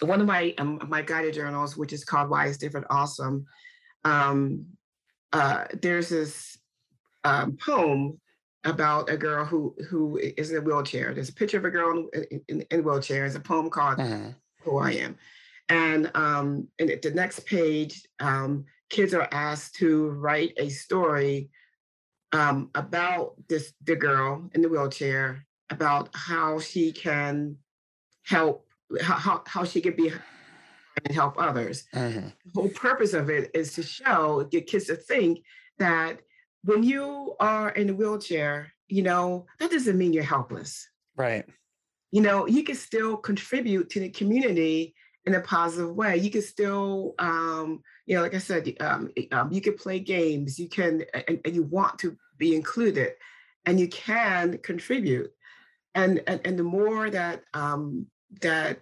one 0.00 0.20
of 0.20 0.26
my 0.26 0.54
um, 0.58 0.80
my 0.88 1.02
guided 1.02 1.34
journals, 1.34 1.76
which 1.76 1.92
is 1.92 2.04
called 2.04 2.30
"Why 2.30 2.46
Is 2.46 2.58
Different 2.58 2.86
Awesome." 2.90 3.46
Um, 4.04 4.66
uh, 5.32 5.64
there's 5.82 6.08
this 6.08 6.58
um, 7.24 7.56
poem 7.64 8.20
about 8.64 9.08
a 9.08 9.16
girl 9.16 9.44
who 9.44 9.74
who 9.88 10.18
is 10.18 10.50
in 10.50 10.58
a 10.58 10.60
wheelchair. 10.60 11.14
There's 11.14 11.30
a 11.30 11.34
picture 11.34 11.58
of 11.58 11.64
a 11.64 11.70
girl 11.70 12.08
in, 12.12 12.42
in, 12.48 12.60
in 12.70 12.80
a 12.80 12.82
wheelchair. 12.82 13.24
It's 13.24 13.34
a 13.34 13.40
poem 13.40 13.70
called 13.70 13.98
mm 13.98 14.34
who 14.68 14.78
I 14.78 14.92
am. 14.92 15.16
And 15.68 16.10
um, 16.14 16.68
and 16.78 16.90
at 16.90 17.02
the 17.02 17.10
next 17.10 17.46
page, 17.46 18.06
um, 18.20 18.64
kids 18.90 19.14
are 19.14 19.28
asked 19.32 19.74
to 19.76 20.10
write 20.10 20.54
a 20.56 20.68
story 20.68 21.50
um, 22.32 22.70
about 22.74 23.34
this 23.48 23.72
the 23.84 23.96
girl 23.96 24.48
in 24.54 24.62
the 24.62 24.68
wheelchair 24.68 25.46
about 25.70 26.08
how 26.14 26.58
she 26.58 26.92
can 26.92 27.56
help 28.24 28.66
how, 29.02 29.42
how 29.46 29.64
she 29.64 29.80
can 29.80 29.94
be 29.94 30.10
and 31.04 31.14
help 31.14 31.34
others. 31.38 31.84
Mm-hmm. 31.94 32.28
The 32.46 32.52
whole 32.54 32.70
purpose 32.70 33.12
of 33.12 33.30
it 33.30 33.50
is 33.54 33.74
to 33.74 33.82
show 33.82 34.48
get 34.50 34.66
kids 34.66 34.86
to 34.86 34.96
think 34.96 35.42
that 35.78 36.20
when 36.64 36.82
you 36.82 37.36
are 37.40 37.70
in 37.70 37.90
a 37.90 37.94
wheelchair, 37.94 38.72
you 38.88 39.02
know, 39.02 39.46
that 39.60 39.70
doesn't 39.70 39.98
mean 39.98 40.12
you're 40.12 40.24
helpless. 40.24 40.88
Right. 41.16 41.44
You 42.10 42.22
know, 42.22 42.46
you 42.46 42.64
can 42.64 42.74
still 42.74 43.16
contribute 43.16 43.90
to 43.90 44.00
the 44.00 44.08
community 44.08 44.94
in 45.26 45.34
a 45.34 45.40
positive 45.40 45.94
way. 45.94 46.16
You 46.16 46.30
can 46.30 46.42
still, 46.42 47.14
um, 47.18 47.82
you 48.06 48.16
know, 48.16 48.22
like 48.22 48.34
I 48.34 48.38
said, 48.38 48.74
um, 48.80 49.10
um, 49.30 49.52
you 49.52 49.60
can 49.60 49.74
play 49.74 50.00
games. 50.00 50.58
You 50.58 50.68
can, 50.68 51.04
and, 51.12 51.40
and, 51.44 51.54
you 51.54 51.64
want 51.64 51.98
to 52.00 52.16
be 52.38 52.56
included, 52.56 53.12
and 53.66 53.78
you 53.78 53.88
can 53.88 54.58
contribute. 54.58 55.30
And 55.94 56.22
and, 56.26 56.40
and 56.44 56.58
the 56.58 56.64
more 56.64 57.10
that 57.10 57.42
um, 57.52 58.06
that 58.40 58.78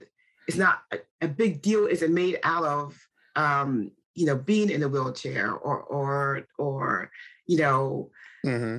it's 0.46 0.56
not 0.56 0.82
a, 0.92 0.98
a 1.20 1.28
big 1.28 1.62
deal 1.62 1.86
isn't 1.86 2.14
made 2.14 2.38
out 2.44 2.64
of, 2.64 2.96
um, 3.34 3.90
you 4.14 4.26
know, 4.26 4.36
being 4.36 4.70
in 4.70 4.82
a 4.82 4.88
wheelchair 4.88 5.52
or 5.52 5.80
or 5.80 6.46
or 6.58 7.10
you 7.46 7.58
know, 7.58 8.10
mm-hmm. 8.44 8.78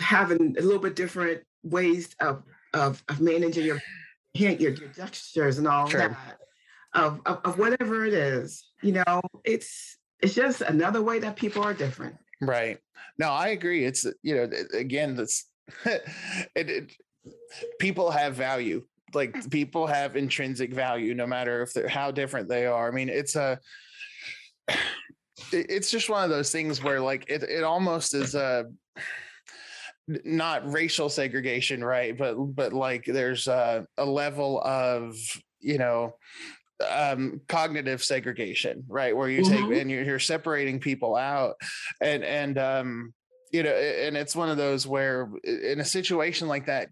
having 0.00 0.56
a 0.58 0.62
little 0.62 0.80
bit 0.80 0.96
different 0.96 1.42
ways 1.62 2.14
of 2.20 2.42
of, 2.74 3.02
of 3.08 3.20
managing 3.20 3.64
your 3.64 3.80
your, 4.34 4.52
your 4.52 4.72
gestures 4.72 5.58
and 5.58 5.66
all 5.66 5.88
sure. 5.88 6.00
that 6.00 6.38
of, 6.94 7.20
of, 7.26 7.40
of 7.44 7.58
whatever 7.58 8.04
it 8.06 8.14
is. 8.14 8.64
You 8.82 8.92
know, 8.92 9.20
it's 9.44 9.98
it's 10.20 10.34
just 10.34 10.60
another 10.60 11.02
way 11.02 11.18
that 11.20 11.36
people 11.36 11.62
are 11.62 11.74
different. 11.74 12.16
Right. 12.40 12.78
No, 13.18 13.30
I 13.30 13.48
agree. 13.48 13.84
It's 13.84 14.06
you 14.22 14.36
know, 14.36 14.50
again, 14.72 15.16
that's 15.16 15.46
it, 15.84 16.02
it, 16.54 16.92
people 17.78 18.10
have 18.10 18.34
value. 18.34 18.84
Like 19.12 19.32
mm. 19.32 19.50
people 19.50 19.86
have 19.86 20.16
intrinsic 20.16 20.72
value, 20.72 21.14
no 21.14 21.26
matter 21.26 21.62
if 21.62 21.72
they're 21.72 21.88
how 21.88 22.10
different 22.10 22.48
they 22.48 22.66
are. 22.66 22.88
I 22.88 22.90
mean, 22.92 23.08
it's 23.08 23.36
a 23.36 23.58
it's 25.52 25.90
just 25.90 26.08
one 26.08 26.24
of 26.24 26.30
those 26.30 26.52
things 26.52 26.82
where 26.82 27.00
like 27.00 27.24
it, 27.28 27.42
it 27.42 27.64
almost 27.64 28.14
is 28.14 28.34
a 28.34 28.70
not 30.08 30.70
racial 30.70 31.08
segregation 31.08 31.84
right 31.84 32.18
but 32.18 32.34
but 32.34 32.72
like 32.72 33.04
there's 33.04 33.46
a, 33.46 33.86
a 33.96 34.04
level 34.04 34.60
of 34.62 35.14
you 35.60 35.78
know 35.78 36.14
um, 36.88 37.40
cognitive 37.48 38.02
segregation, 38.02 38.84
right? 38.88 39.16
Where 39.16 39.28
you 39.28 39.42
mm-hmm. 39.42 39.68
take 39.68 39.80
and 39.80 39.90
you're, 39.90 40.02
you're, 40.02 40.18
separating 40.18 40.80
people 40.80 41.16
out, 41.16 41.56
and 42.00 42.24
and 42.24 42.58
um, 42.58 43.14
you 43.52 43.62
know, 43.62 43.70
and 43.70 44.16
it's 44.16 44.36
one 44.36 44.48
of 44.48 44.56
those 44.56 44.86
where 44.86 45.30
in 45.44 45.80
a 45.80 45.84
situation 45.84 46.48
like 46.48 46.66
that, 46.66 46.88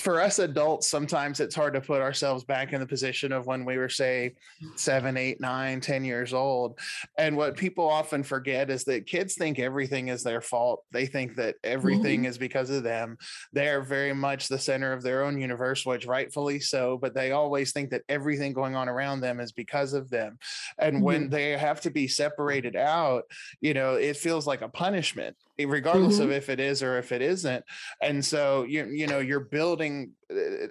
for 0.00 0.20
us 0.20 0.38
adults, 0.38 0.88
sometimes 0.88 1.40
it's 1.40 1.54
hard 1.54 1.74
to 1.74 1.80
put 1.80 2.00
ourselves 2.00 2.44
back 2.44 2.72
in 2.72 2.80
the 2.80 2.86
position 2.86 3.32
of 3.32 3.46
when 3.46 3.64
we 3.64 3.76
were, 3.76 3.88
say, 3.88 4.34
seven, 4.76 5.16
eight, 5.16 5.40
nine, 5.40 5.80
ten 5.80 6.04
years 6.04 6.32
old. 6.32 6.78
And 7.18 7.36
what 7.36 7.56
people 7.56 7.88
often 7.88 8.22
forget 8.22 8.70
is 8.70 8.84
that 8.84 9.06
kids 9.06 9.34
think 9.34 9.58
everything 9.58 10.08
is 10.08 10.22
their 10.22 10.40
fault. 10.40 10.84
They 10.92 11.06
think 11.06 11.36
that 11.36 11.56
everything 11.64 12.20
mm-hmm. 12.20 12.30
is 12.30 12.38
because 12.38 12.70
of 12.70 12.82
them. 12.82 13.18
They're 13.52 13.82
very 13.82 14.14
much 14.14 14.48
the 14.48 14.58
center 14.58 14.92
of 14.92 15.02
their 15.02 15.24
own 15.24 15.40
universe, 15.40 15.84
which 15.84 16.06
rightfully 16.06 16.60
so, 16.60 16.98
but 16.98 17.14
they 17.14 17.32
always 17.32 17.72
think 17.72 17.90
that 17.90 18.02
everything 18.08 18.52
going 18.52 18.76
on 18.76 18.88
around 18.88 19.20
them 19.20 19.40
is 19.40 19.52
because 19.52 19.92
of 19.92 20.10
them. 20.10 20.38
And 20.78 20.96
mm-hmm. 20.96 21.04
when 21.04 21.30
they 21.30 21.56
have 21.56 21.80
to 21.82 21.90
be 21.90 22.08
separated 22.08 22.76
out, 22.76 23.24
you 23.60 23.74
know, 23.74 23.94
it 23.94 24.16
feels 24.16 24.46
like 24.46 24.62
a 24.62 24.68
punishment 24.68 25.36
regardless 25.58 26.14
mm-hmm. 26.14 26.24
of 26.24 26.30
if 26.32 26.48
it 26.48 26.60
is 26.60 26.82
or 26.82 26.98
if 26.98 27.12
it 27.12 27.22
isn't 27.22 27.64
and 28.02 28.24
so 28.24 28.64
you 28.64 28.86
you 28.86 29.06
know 29.06 29.18
you're 29.18 29.40
building 29.40 30.10
uh, 30.30 30.66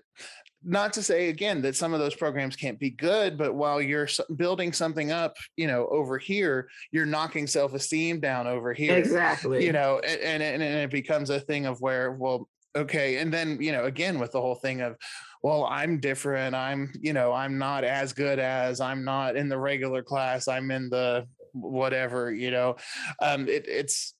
not 0.65 0.93
to 0.93 1.03
say 1.03 1.29
again 1.29 1.61
that 1.61 1.75
some 1.75 1.93
of 1.93 1.99
those 1.99 2.15
programs 2.15 2.55
can't 2.55 2.79
be 2.79 2.89
good 2.89 3.37
but 3.37 3.53
while 3.53 3.81
you're 3.81 4.07
building 4.35 4.71
something 4.71 5.11
up 5.11 5.35
you 5.57 5.67
know 5.67 5.87
over 5.87 6.17
here 6.17 6.67
you're 6.91 7.05
knocking 7.05 7.47
self-esteem 7.47 8.19
down 8.19 8.47
over 8.47 8.73
here 8.73 8.97
exactly 8.97 9.65
you 9.65 9.71
know 9.71 9.99
and, 9.99 10.43
and, 10.43 10.63
and 10.63 10.63
it 10.63 10.91
becomes 10.91 11.29
a 11.29 11.39
thing 11.39 11.65
of 11.65 11.79
where 11.81 12.11
well 12.11 12.47
okay 12.75 13.17
and 13.17 13.33
then 13.33 13.57
you 13.61 13.71
know 13.71 13.85
again 13.85 14.19
with 14.19 14.31
the 14.31 14.41
whole 14.41 14.55
thing 14.55 14.81
of 14.81 14.95
well 15.43 15.65
i'm 15.65 15.99
different 15.99 16.55
i'm 16.55 16.91
you 16.99 17.13
know 17.13 17.31
i'm 17.31 17.57
not 17.57 17.83
as 17.83 18.13
good 18.13 18.39
as 18.39 18.81
i'm 18.81 19.03
not 19.03 19.35
in 19.35 19.49
the 19.49 19.57
regular 19.57 20.01
class 20.01 20.47
i'm 20.47 20.71
in 20.71 20.89
the 20.89 21.27
whatever 21.53 22.33
you 22.33 22.49
know 22.49 22.75
um 23.21 23.47
it, 23.47 23.65
it's 23.67 24.15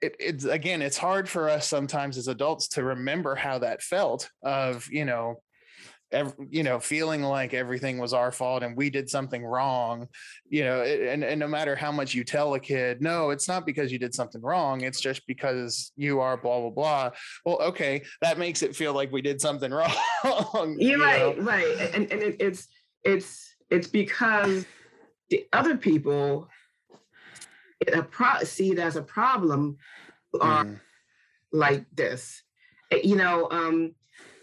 it, 0.00 0.16
it's 0.18 0.44
again 0.44 0.82
it's 0.82 0.96
hard 0.96 1.28
for 1.28 1.48
us 1.48 1.66
sometimes 1.66 2.16
as 2.16 2.28
adults 2.28 2.68
to 2.68 2.82
remember 2.82 3.34
how 3.34 3.58
that 3.58 3.82
felt 3.82 4.30
of 4.42 4.88
you 4.90 5.04
know 5.04 5.40
every, 6.10 6.46
you 6.50 6.62
know 6.62 6.78
feeling 6.78 7.22
like 7.22 7.52
everything 7.52 7.98
was 7.98 8.12
our 8.12 8.32
fault 8.32 8.62
and 8.62 8.76
we 8.76 8.90
did 8.90 9.08
something 9.10 9.44
wrong 9.44 10.08
you 10.48 10.64
know 10.64 10.82
and, 10.82 11.22
and 11.22 11.38
no 11.38 11.46
matter 11.46 11.76
how 11.76 11.92
much 11.92 12.14
you 12.14 12.24
tell 12.24 12.54
a 12.54 12.60
kid 12.60 13.02
no 13.02 13.30
it's 13.30 13.48
not 13.48 13.66
because 13.66 13.92
you 13.92 13.98
did 13.98 14.14
something 14.14 14.40
wrong 14.40 14.82
it's 14.82 15.00
just 15.00 15.26
because 15.26 15.92
you 15.96 16.20
are 16.20 16.36
blah 16.36 16.60
blah 16.60 16.70
blah 16.70 17.10
well 17.44 17.60
okay 17.60 18.02
that 18.22 18.38
makes 18.38 18.62
it 18.62 18.74
feel 18.74 18.94
like 18.94 19.12
we 19.12 19.22
did 19.22 19.40
something 19.40 19.70
wrong 19.72 20.76
you're 20.78 20.98
you 20.98 21.04
right 21.04 21.38
know? 21.38 21.44
right 21.44 21.76
and, 21.94 22.10
and 22.10 22.22
it, 22.22 22.36
it's 22.40 22.68
it's 23.04 23.54
it's 23.70 23.88
because 23.88 24.64
the 25.30 25.46
other 25.52 25.76
people 25.76 26.48
it 26.48 26.57
pro- 28.10 28.42
see 28.44 28.72
it 28.72 28.78
as 28.78 28.96
a 28.96 29.02
problem 29.02 29.78
are 30.40 30.64
mm. 30.64 30.80
like 31.52 31.86
this. 31.94 32.42
Eh, 32.90 33.00
you 33.04 33.16
know, 33.16 33.48
um, 33.50 33.94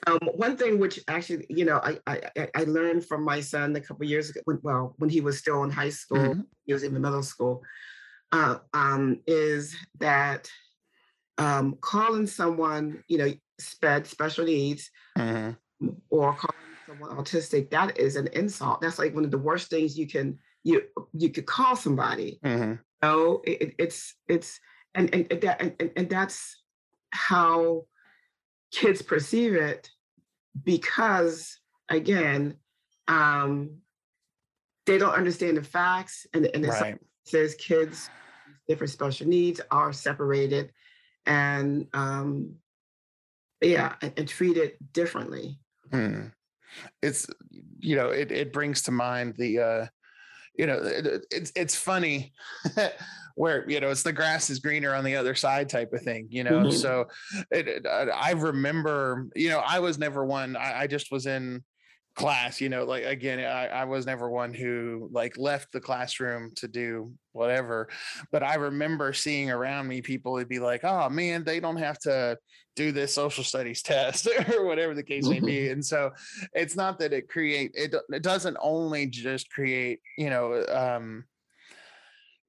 um, 0.08 0.20
one 0.36 0.56
thing 0.56 0.80
which 0.80 1.00
actually, 1.08 1.46
you 1.50 1.66
know, 1.66 1.78
I, 1.84 2.00
I, 2.06 2.50
I 2.56 2.64
learned 2.66 3.06
from 3.06 3.24
my 3.24 3.42
son 3.42 3.76
a 3.76 3.82
couple 3.82 4.06
years 4.06 4.30
ago. 4.30 4.42
When, 4.46 4.60
well, 4.62 4.96
when 4.98 5.10
he 5.10 5.22
was 5.22 5.40
still 5.40 5.64
in 5.64 5.72
high 5.72 5.90
school, 5.90 6.18
mm-hmm. 6.18 6.42
he 6.66 6.74
was 6.74 6.84
in 6.84 6.94
the 6.94 7.00
middle 7.00 7.24
school. 7.24 7.62
Uh, 8.32 8.58
um, 8.74 9.22
is 9.28 9.76
that 10.00 10.50
um, 11.38 11.78
calling 11.82 12.28
someone, 12.28 13.04
you 13.08 13.18
know, 13.18 13.34
sped 13.60 14.06
special 14.06 14.46
needs, 14.46 14.90
mm-hmm. 15.18 15.90
or 16.10 16.34
calling 16.34 16.56
someone 16.86 17.18
autistic, 17.18 17.70
that 17.72 17.98
is 17.98 18.16
an 18.16 18.28
insult. 18.34 18.82
That's 18.82 19.00
like 19.00 19.16
one 19.16 19.26
of 19.26 19.32
the 19.32 19.38
worst 19.38 19.70
things 19.70 19.98
you 19.98 20.08
can 20.08 20.38
you 20.64 20.82
you 21.14 21.30
could 21.30 21.46
call 21.46 21.76
somebody. 21.76 22.40
Mm-hmm 22.44 22.76
know 23.06 23.42
it, 23.44 23.76
it's 23.78 24.16
it's 24.28 24.60
and 24.94 25.14
and 25.14 25.42
that 25.42 25.62
and, 25.62 25.92
and 25.96 26.10
that's 26.10 26.62
how 27.12 27.86
kids 28.72 29.02
perceive 29.02 29.54
it 29.54 29.90
because 30.64 31.60
again 31.90 32.56
um 33.08 33.78
they 34.86 34.98
don't 34.98 35.14
understand 35.14 35.58
the 35.58 35.64
facts 35.64 36.26
and 36.34 36.46
and 36.54 36.66
right. 36.68 37.00
says 37.26 37.56
kids 37.56 38.10
with 38.48 38.58
different 38.68 38.92
special 38.92 39.28
needs 39.28 39.62
are 39.72 39.94
separated 39.94 40.72
and 41.26 41.88
um 41.94 42.56
yeah 43.62 43.96
and, 44.02 44.14
and 44.18 44.28
treated 44.28 44.74
differently 44.92 45.60
hmm. 45.92 46.28
it's 47.02 47.28
you 47.80 47.96
know 47.96 48.10
it, 48.10 48.32
it 48.32 48.52
brings 48.52 48.82
to 48.82 48.92
mind 48.92 49.34
the 49.38 49.60
uh 49.60 49.86
you 50.58 50.66
know, 50.66 50.80
it's 50.84 51.52
it's 51.56 51.76
funny 51.76 52.34
where 53.36 53.70
you 53.70 53.80
know 53.80 53.90
it's 53.90 54.04
the 54.04 54.14
grass 54.14 54.50
is 54.50 54.60
greener 54.60 54.94
on 54.94 55.04
the 55.04 55.16
other 55.16 55.36
side 55.36 55.70
type 55.70 55.94
of 55.94 56.02
thing, 56.02 56.28
you 56.30 56.44
know. 56.44 56.64
Mm-hmm. 56.64 56.78
So 56.78 57.08
it, 57.52 57.86
I 57.86 58.32
remember, 58.32 59.28
you 59.36 59.50
know, 59.50 59.62
I 59.66 59.80
was 59.80 59.98
never 59.98 60.26
one. 60.26 60.56
I, 60.56 60.82
I 60.82 60.88
just 60.88 61.12
was 61.12 61.26
in 61.26 61.64
class 62.16 62.62
you 62.62 62.70
know 62.70 62.86
like 62.86 63.04
again 63.04 63.40
I, 63.40 63.68
I 63.68 63.84
was 63.84 64.06
never 64.06 64.30
one 64.30 64.54
who 64.54 65.10
like 65.12 65.38
left 65.38 65.74
the 65.74 65.82
classroom 65.82 66.52
to 66.56 66.68
do 66.68 67.12
whatever 67.34 67.90
but 68.32 68.42
i 68.42 68.56
remember 68.56 69.12
seeing 69.12 69.52
around 69.52 69.88
me 69.88 70.02
people 70.02 70.32
would 70.34 70.48
be 70.48 70.60
like 70.60 70.86
oh 70.86 71.10
man 71.10 71.44
they 71.44 71.60
don't 71.60 71.76
have 71.76 72.00
to 72.00 72.38
do 72.78 72.94
this 72.94 73.14
social 73.14 73.44
studies 73.44 73.82
test 73.84 74.28
or 74.56 74.66
whatever 74.66 74.94
the 74.94 75.04
case 75.04 75.28
may 75.28 75.42
be 75.42 75.68
and 75.70 75.86
so 75.86 76.10
it's 76.54 76.78
not 76.78 77.00
that 77.00 77.12
it 77.12 77.28
create 77.28 77.72
it, 77.74 77.94
it 78.10 78.24
doesn't 78.24 78.58
only 78.62 79.08
just 79.08 79.50
create 79.52 80.00
you 80.18 80.30
know 80.30 80.64
um 80.70 81.26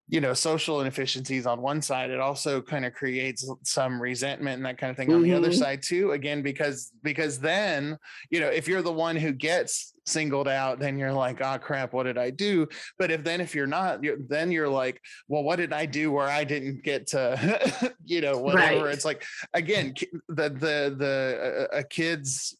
you 0.08 0.20
know 0.20 0.32
social 0.32 0.80
inefficiencies 0.80 1.46
on 1.46 1.60
one 1.60 1.82
side 1.82 2.10
it 2.10 2.20
also 2.20 2.62
kind 2.62 2.84
of 2.84 2.92
creates 2.94 3.48
some 3.62 4.00
resentment 4.00 4.56
and 4.56 4.64
that 4.66 4.78
kind 4.78 4.90
of 4.90 4.96
thing 4.96 5.08
mm-hmm. 5.08 5.16
on 5.16 5.22
the 5.22 5.34
other 5.34 5.48
mm-hmm. 5.48 5.58
side 5.58 5.82
too 5.82 6.12
again 6.12 6.42
because 6.42 6.92
because 7.02 7.38
then 7.38 7.98
you 8.30 8.38
know 8.38 8.48
if 8.48 8.68
you're 8.68 8.82
the 8.82 8.92
one 8.92 9.16
who 9.16 9.32
gets 9.32 9.94
singled 10.06 10.46
out 10.46 10.78
then 10.78 10.96
you're 10.96 11.12
like 11.12 11.40
oh 11.40 11.58
crap 11.58 11.92
what 11.92 12.04
did 12.04 12.16
i 12.18 12.30
do 12.30 12.66
but 12.98 13.10
if 13.10 13.24
then 13.24 13.40
if 13.40 13.54
you're 13.54 13.66
not 13.66 14.02
you're, 14.02 14.18
then 14.28 14.52
you're 14.52 14.68
like 14.68 15.00
well 15.26 15.42
what 15.42 15.56
did 15.56 15.72
i 15.72 15.84
do 15.84 16.12
where 16.12 16.28
i 16.28 16.44
didn't 16.44 16.82
get 16.84 17.08
to 17.08 17.92
you 18.04 18.20
know 18.20 18.38
whatever 18.38 18.84
right. 18.84 18.94
it's 18.94 19.04
like 19.04 19.24
again 19.54 19.92
the 20.28 20.48
the 20.50 20.94
the 20.96 21.68
a, 21.72 21.78
a 21.78 21.82
kid's 21.82 22.56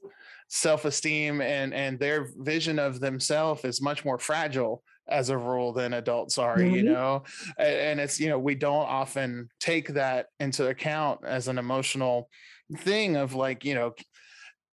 self-esteem 0.49 1.41
and 1.41 1.73
and 1.75 1.99
their 1.99 2.29
vision 2.39 2.79
of 2.79 3.01
themselves 3.01 3.65
is 3.65 3.81
much 3.81 4.05
more 4.05 4.19
fragile 4.19 4.83
as 5.09 5.31
a 5.31 5.39
rule 5.39 5.73
than 5.73 5.95
adults 5.95 6.39
are 6.39 6.59
mm-hmm. 6.59 6.75
you 6.75 6.83
know 6.83 7.23
and, 7.59 7.75
and 7.75 8.01
it's 8.01 8.19
you 8.19 8.29
know 8.29 8.39
we 8.39 8.55
don't 8.55 8.87
often 8.87 9.49
take 9.61 9.89
that 9.89 10.27
into 10.41 10.69
account 10.69 11.21
as 11.25 11.49
an 11.49 11.59
emotional 11.59 12.29
thing 12.79 13.17
of 13.17 13.35
like 13.35 13.65
you 13.65 13.75
know 13.75 13.95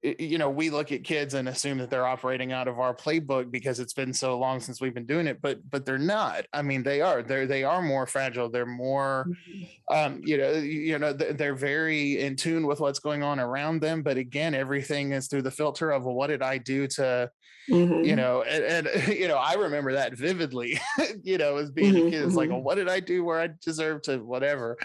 you 0.02 0.38
know 0.38 0.48
we 0.48 0.70
look 0.70 0.92
at 0.92 1.04
kids 1.04 1.34
and 1.34 1.48
assume 1.48 1.76
that 1.76 1.90
they're 1.90 2.06
operating 2.06 2.52
out 2.52 2.68
of 2.68 2.78
our 2.78 2.94
playbook 2.94 3.50
because 3.50 3.80
it's 3.80 3.92
been 3.92 4.14
so 4.14 4.38
long 4.38 4.58
since 4.58 4.80
we've 4.80 4.94
been 4.94 5.06
doing 5.06 5.26
it 5.26 5.42
but 5.42 5.58
but 5.68 5.84
they're 5.84 5.98
not 5.98 6.46
i 6.54 6.62
mean 6.62 6.82
they 6.82 7.02
are 7.02 7.22
they're 7.22 7.46
they 7.46 7.64
are 7.64 7.82
more 7.82 8.06
fragile 8.06 8.48
they're 8.48 8.64
more 8.64 9.26
mm-hmm. 9.28 9.94
um 9.94 10.20
you 10.24 10.38
know 10.38 10.52
you 10.52 10.98
know 10.98 11.12
they're 11.12 11.54
very 11.54 12.20
in 12.20 12.34
tune 12.34 12.66
with 12.66 12.80
what's 12.80 12.98
going 12.98 13.22
on 13.22 13.38
around 13.38 13.80
them 13.80 14.02
but 14.02 14.16
again 14.16 14.54
everything 14.54 15.12
is 15.12 15.28
through 15.28 15.42
the 15.42 15.50
filter 15.50 15.90
of 15.90 16.04
well, 16.04 16.14
what 16.14 16.28
did 16.28 16.42
i 16.42 16.56
do 16.56 16.86
to 16.86 17.30
mm-hmm. 17.68 18.02
you 18.02 18.16
know 18.16 18.42
and, 18.42 18.86
and, 18.86 19.08
you 19.18 19.28
know 19.28 19.36
i 19.36 19.52
remember 19.52 19.92
that 19.92 20.14
vividly 20.14 20.80
you 21.22 21.36
know 21.36 21.58
as 21.58 21.70
being 21.70 21.92
mm-hmm. 21.92 22.08
a 22.08 22.10
kid 22.10 22.24
it's 22.24 22.34
like 22.34 22.48
well, 22.48 22.58
mm-hmm. 22.58 22.64
what 22.64 22.76
did 22.76 22.88
i 22.88 23.00
do 23.00 23.22
where 23.22 23.40
i 23.40 23.50
deserve 23.62 24.00
to 24.00 24.16
whatever 24.18 24.78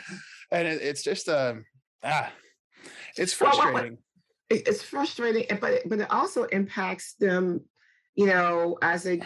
and 0.51 0.67
it, 0.67 0.81
it's 0.81 1.03
just 1.03 1.29
um 1.29 1.63
ah 2.03 2.29
it's 3.17 3.31
frustrating 3.31 3.97
it's 4.49 4.81
frustrating, 4.81 5.45
but 5.59 5.81
but 5.87 5.99
it 5.99 6.11
also 6.11 6.43
impacts 6.45 7.13
them, 7.13 7.61
you 8.15 8.27
know, 8.27 8.77
as 8.81 9.03
they 9.03 9.21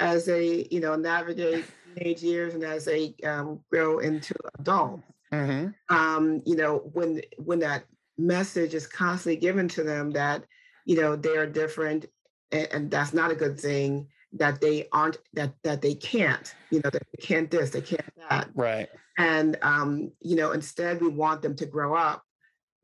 as 0.00 0.24
they 0.24 0.66
you 0.70 0.80
know 0.80 0.96
navigate 0.96 1.64
teenage 1.94 2.22
years 2.22 2.54
and 2.54 2.64
as 2.64 2.84
they 2.84 3.14
um, 3.24 3.60
grow 3.70 3.98
into 3.98 4.34
adults. 4.58 5.02
Mm-hmm. 5.32 5.94
Um, 5.94 6.42
you 6.44 6.56
know, 6.56 6.90
when 6.92 7.20
when 7.38 7.60
that 7.60 7.84
message 8.18 8.74
is 8.74 8.86
constantly 8.86 9.36
given 9.36 9.68
to 9.68 9.82
them 9.82 10.10
that 10.12 10.44
you 10.84 11.00
know 11.00 11.16
they 11.16 11.36
are 11.36 11.46
different 11.46 12.06
and, 12.52 12.68
and 12.72 12.90
that's 12.90 13.12
not 13.12 13.30
a 13.30 13.34
good 13.34 13.58
thing 13.60 14.08
that 14.32 14.60
they 14.60 14.88
aren't 14.92 15.18
that 15.34 15.52
that 15.62 15.82
they 15.82 15.94
can't 15.94 16.54
you 16.70 16.80
know 16.82 16.90
that 16.90 17.02
they 17.12 17.22
can't 17.22 17.50
this 17.50 17.70
they 17.70 17.80
can't 17.80 18.08
that 18.28 18.48
right 18.54 18.88
and 19.18 19.58
um 19.62 20.10
you 20.20 20.36
know 20.36 20.52
instead 20.52 21.00
we 21.00 21.08
want 21.08 21.42
them 21.42 21.54
to 21.54 21.66
grow 21.66 21.94
up 21.94 22.24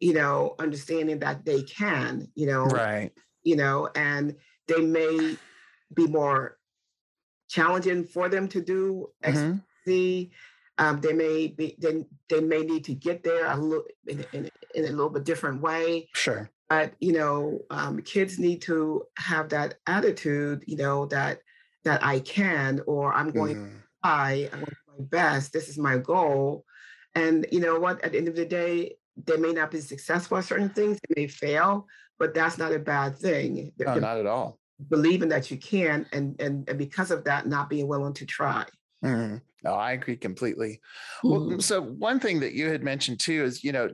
you 0.02 0.12
know, 0.12 0.56
understanding 0.58 1.20
that 1.20 1.44
they 1.44 1.62
can, 1.62 2.26
you 2.34 2.46
know, 2.46 2.64
right, 2.64 3.12
you 3.44 3.54
know, 3.54 3.88
and 3.94 4.34
they 4.66 4.80
may 4.80 5.36
be 5.94 6.08
more 6.08 6.58
challenging 7.48 8.04
for 8.04 8.28
them 8.28 8.48
to 8.48 8.60
do 8.60 9.08
mm-hmm. 9.24 9.58
Um, 10.78 11.00
they 11.00 11.12
may 11.12 11.48
be 11.48 11.76
they, 11.78 12.04
they 12.28 12.40
may 12.40 12.62
need 12.62 12.84
to 12.84 12.94
get 12.94 13.22
there 13.22 13.46
a 13.46 13.56
little 13.56 13.84
in, 14.06 14.24
in, 14.32 14.50
in, 14.74 14.84
a 14.86 14.88
little 14.88 15.10
bit 15.10 15.24
different 15.24 15.60
way. 15.60 16.08
Sure. 16.14 16.50
But 16.68 16.94
you 16.98 17.12
know, 17.12 17.60
um, 17.70 18.00
kids 18.00 18.38
need 18.38 18.62
to 18.62 19.04
have 19.18 19.50
that 19.50 19.74
attitude, 19.86 20.64
you 20.66 20.76
know, 20.76 21.06
that 21.06 21.40
that 21.84 22.02
I 22.02 22.20
can 22.20 22.80
or 22.86 23.12
I'm 23.12 23.30
going 23.30 23.56
mm-hmm. 23.56 23.76
to 23.76 23.82
try, 24.02 24.48
I'm 24.52 24.60
going 24.60 24.64
to 24.64 24.70
do 24.70 24.92
my 24.98 25.04
best. 25.04 25.52
This 25.52 25.68
is 25.68 25.78
my 25.78 25.98
goal. 25.98 26.64
And 27.14 27.46
you 27.52 27.60
know 27.60 27.78
what? 27.78 28.02
At 28.02 28.12
the 28.12 28.18
end 28.18 28.28
of 28.28 28.36
the 28.36 28.46
day, 28.46 28.96
they 29.16 29.36
may 29.36 29.52
not 29.52 29.70
be 29.70 29.80
successful 29.80 30.38
at 30.38 30.44
certain 30.44 30.70
things, 30.70 30.98
they 31.08 31.22
may 31.22 31.28
fail, 31.28 31.86
but 32.18 32.34
that's 32.34 32.58
not 32.58 32.72
a 32.72 32.78
bad 32.78 33.18
thing. 33.18 33.72
No, 33.78 33.94
not 33.96 34.18
at 34.18 34.26
all. 34.26 34.58
Believing 34.88 35.28
that 35.28 35.50
you 35.50 35.56
can, 35.56 36.06
and 36.12 36.40
and, 36.40 36.68
and 36.68 36.78
because 36.78 37.10
of 37.10 37.24
that, 37.24 37.46
not 37.46 37.70
being 37.70 37.88
willing 37.88 38.14
to 38.14 38.26
try. 38.26 38.64
Mm-hmm. 39.04 39.36
No, 39.64 39.74
I 39.74 39.92
agree 39.92 40.16
completely. 40.16 40.80
Mm-hmm. 41.24 41.50
Well, 41.50 41.60
so 41.60 41.80
one 41.80 42.18
thing 42.18 42.40
that 42.40 42.52
you 42.52 42.68
had 42.68 42.82
mentioned 42.82 43.20
too 43.20 43.44
is, 43.44 43.62
you 43.62 43.70
know, 43.70 43.88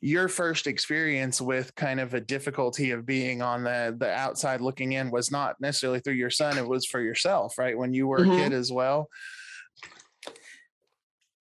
your 0.00 0.28
first 0.28 0.66
experience 0.66 1.40
with 1.40 1.74
kind 1.76 2.00
of 2.00 2.14
a 2.14 2.20
difficulty 2.20 2.90
of 2.90 3.06
being 3.06 3.40
on 3.40 3.62
the 3.62 3.94
the 3.96 4.10
outside 4.10 4.60
looking 4.60 4.92
in 4.92 5.10
was 5.10 5.30
not 5.30 5.56
necessarily 5.60 6.00
through 6.00 6.14
your 6.14 6.30
son; 6.30 6.58
it 6.58 6.66
was 6.66 6.86
for 6.86 7.00
yourself, 7.00 7.56
right? 7.58 7.78
When 7.78 7.94
you 7.94 8.08
were 8.08 8.20
mm-hmm. 8.20 8.32
a 8.32 8.36
kid 8.36 8.52
as 8.52 8.72
well. 8.72 9.08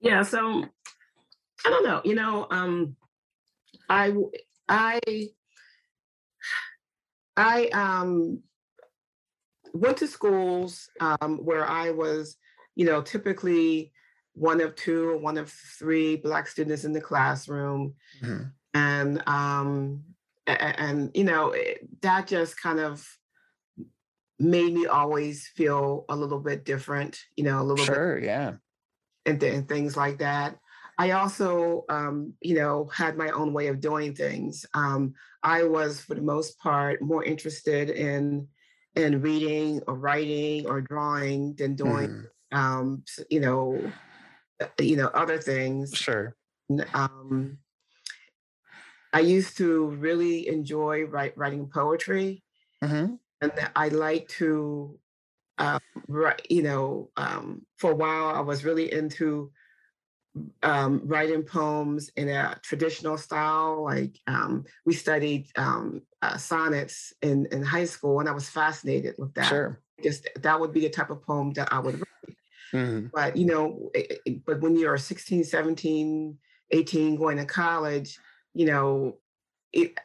Yeah. 0.02 0.22
So 0.24 0.66
I 1.66 1.70
don't 1.70 1.84
know. 1.84 2.02
You 2.04 2.16
know, 2.16 2.48
um, 2.50 2.96
I 3.90 4.14
I 4.68 5.00
I 7.36 7.68
um, 7.68 8.42
went 9.74 9.98
to 9.98 10.08
schools 10.08 10.90
um, 11.00 11.40
where 11.44 11.66
I 11.66 11.92
was, 11.92 12.38
you 12.76 12.86
know, 12.86 13.02
typically 13.02 13.92
one 14.34 14.62
of 14.62 14.76
two 14.76 15.10
or 15.10 15.18
one 15.18 15.38
of 15.38 15.50
three 15.50 16.16
black 16.16 16.48
students 16.48 16.86
in 16.86 16.94
the 16.94 17.02
classroom, 17.02 17.94
mm-hmm. 18.22 18.44
and 18.74 19.28
um, 19.28 20.04
and, 20.48 20.80
and 20.80 21.12
you 21.14 21.24
know 21.24 21.52
it, 21.52 21.88
that 22.02 22.28
just 22.28 22.60
kind 22.62 22.80
of 22.80 23.06
made 24.38 24.74
me 24.74 24.86
always 24.86 25.48
feel 25.56 26.06
a 26.10 26.16
little 26.16 26.40
bit 26.40 26.64
different. 26.64 27.20
You 27.36 27.44
know, 27.46 27.62
a 27.62 27.64
little 27.64 27.86
sure, 27.86 28.16
bit, 28.16 28.26
yeah, 28.26 28.54
and, 29.26 29.40
th- 29.40 29.54
and 29.54 29.68
things 29.68 29.98
like 29.98 30.20
that. 30.20 30.58
I 31.00 31.12
also, 31.12 31.86
um, 31.88 32.34
you 32.42 32.56
know, 32.56 32.90
had 32.94 33.16
my 33.16 33.30
own 33.30 33.54
way 33.54 33.68
of 33.68 33.80
doing 33.80 34.14
things. 34.14 34.66
Um, 34.74 35.14
I 35.42 35.64
was, 35.64 36.02
for 36.02 36.14
the 36.14 36.22
most 36.22 36.60
part, 36.60 37.02
more 37.02 37.24
interested 37.24 37.90
in 37.90 38.50
in 38.96 39.22
reading 39.22 39.82
or 39.88 39.96
writing 39.96 40.68
or 40.68 40.82
drawing 40.82 41.56
than 41.56 41.76
doing, 41.76 42.26
mm. 42.52 42.58
um, 42.58 43.04
you 43.30 43.40
know, 43.40 43.80
uh, 44.60 44.68
you 44.82 44.98
know, 44.98 45.08
other 45.14 45.38
things. 45.38 45.94
Sure. 45.96 46.36
Um, 46.94 47.60
I 49.14 49.22
used 49.22 49.56
to 49.58 49.88
really 49.88 50.50
enjoy 50.50 51.06
write, 51.06 51.38
writing 51.38 51.68
poetry, 51.68 52.44
mm-hmm. 52.84 53.16
and 53.42 53.52
I 53.74 53.88
like 53.88 54.28
to, 54.40 55.00
uh, 55.60 55.80
write, 56.10 56.46
you 56.50 56.64
know, 56.64 57.10
um, 57.16 57.66
for 57.78 57.92
a 57.92 57.96
while 57.96 58.28
I 58.36 58.42
was 58.42 58.66
really 58.66 58.92
into 58.92 59.52
um, 60.64 61.02
writing 61.06 61.44
poems 61.44 62.10
in 62.16 62.30
a 62.30 62.58
traditional 62.62 63.18
style. 63.18 63.84
Like 63.84 64.20
um, 64.28 64.66
we 64.86 64.94
studied 64.94 65.48
um, 65.56 66.02
uh, 66.22 66.38
sonnets 66.38 67.14
in, 67.22 67.48
in 67.52 67.64
high 67.64 67.86
school, 67.86 68.20
and 68.20 68.30
I 68.30 68.32
was 68.32 68.50
fascinated 68.50 69.16
with 69.18 69.34
that. 69.36 69.48
Sure. 69.48 69.80
Just 70.04 70.30
that 70.40 70.60
would 70.60 70.74
be 70.74 70.82
the 70.82 70.90
type 70.90 71.10
of 71.10 71.22
poem 71.22 71.52
that 71.54 71.74
I 71.74 71.80
would 71.80 71.96
write. 71.96 72.38
Mm-hmm. 72.74 73.08
But 73.14 73.36
you 73.36 73.46
know, 73.46 73.90
it, 73.94 74.20
it, 74.26 74.46
but 74.46 74.62
when 74.62 74.78
you're 74.78 74.98
16, 74.98 75.44
17, 75.44 76.38
18, 76.72 77.16
going 77.16 77.38
to 77.38 77.46
college, 77.46 78.18
you 78.54 78.66
know, 78.66 79.18
it, 79.74 79.98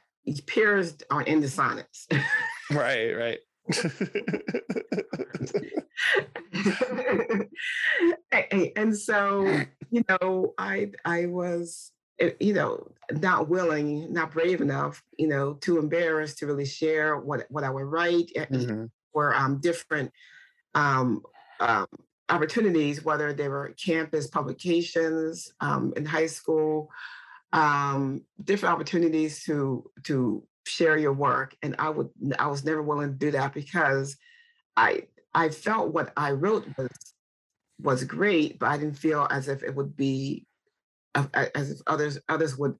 peers 0.46 0.96
aren't 1.10 1.28
in 1.28 1.40
the 1.40 1.48
sonnets. 1.48 2.08
right, 2.70 3.12
right. 3.12 3.38
and 8.76 8.96
so 8.96 9.44
you 9.90 10.04
know 10.08 10.54
i 10.58 10.90
i 11.06 11.26
was 11.26 11.92
eh, 12.20 12.30
you 12.40 12.52
know 12.52 12.86
not 13.12 13.48
willing 13.48 14.12
not 14.12 14.32
brave 14.32 14.60
enough 14.60 15.02
you 15.18 15.26
know 15.26 15.54
too 15.54 15.78
embarrassed 15.78 16.38
to 16.38 16.46
really 16.46 16.66
share 16.66 17.16
what 17.16 17.46
what 17.48 17.64
i 17.64 17.70
would 17.70 17.84
write 17.84 18.30
eh, 18.36 18.44
mm-hmm. 18.46 18.84
or 19.14 19.34
um 19.34 19.58
different 19.60 20.12
um, 20.74 21.22
um 21.60 21.86
opportunities 22.28 23.02
whether 23.02 23.32
they 23.32 23.48
were 23.48 23.74
campus 23.82 24.26
publications 24.26 25.54
um 25.60 25.94
in 25.96 26.04
high 26.04 26.26
school 26.26 26.90
um 27.54 28.20
different 28.42 28.74
opportunities 28.74 29.44
to 29.44 29.88
to 30.02 30.42
share 30.64 30.96
your 30.96 31.12
work 31.12 31.54
and 31.62 31.74
i 31.78 31.88
would 31.88 32.08
i 32.38 32.46
was 32.46 32.64
never 32.64 32.82
willing 32.82 33.10
to 33.10 33.18
do 33.18 33.30
that 33.30 33.52
because 33.52 34.16
i 34.76 35.02
i 35.34 35.48
felt 35.48 35.92
what 35.92 36.12
i 36.16 36.30
wrote 36.30 36.66
was 36.76 36.88
was 37.80 38.04
great 38.04 38.58
but 38.58 38.68
i 38.68 38.78
didn't 38.78 38.98
feel 38.98 39.26
as 39.30 39.48
if 39.48 39.62
it 39.62 39.74
would 39.74 39.96
be 39.96 40.46
as 41.54 41.70
if 41.70 41.78
others 41.86 42.18
others 42.28 42.56
would 42.56 42.74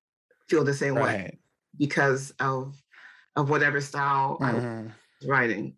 feel 0.49 0.65
the 0.65 0.75
same 0.75 0.95
right. 0.95 1.05
way 1.05 1.39
because 1.79 2.33
of 2.41 2.75
of 3.37 3.51
whatever 3.51 3.81
style 3.81 4.39
mm-hmm. 4.41 4.57
i 4.57 4.83
was 5.21 5.29
writing 5.29 5.75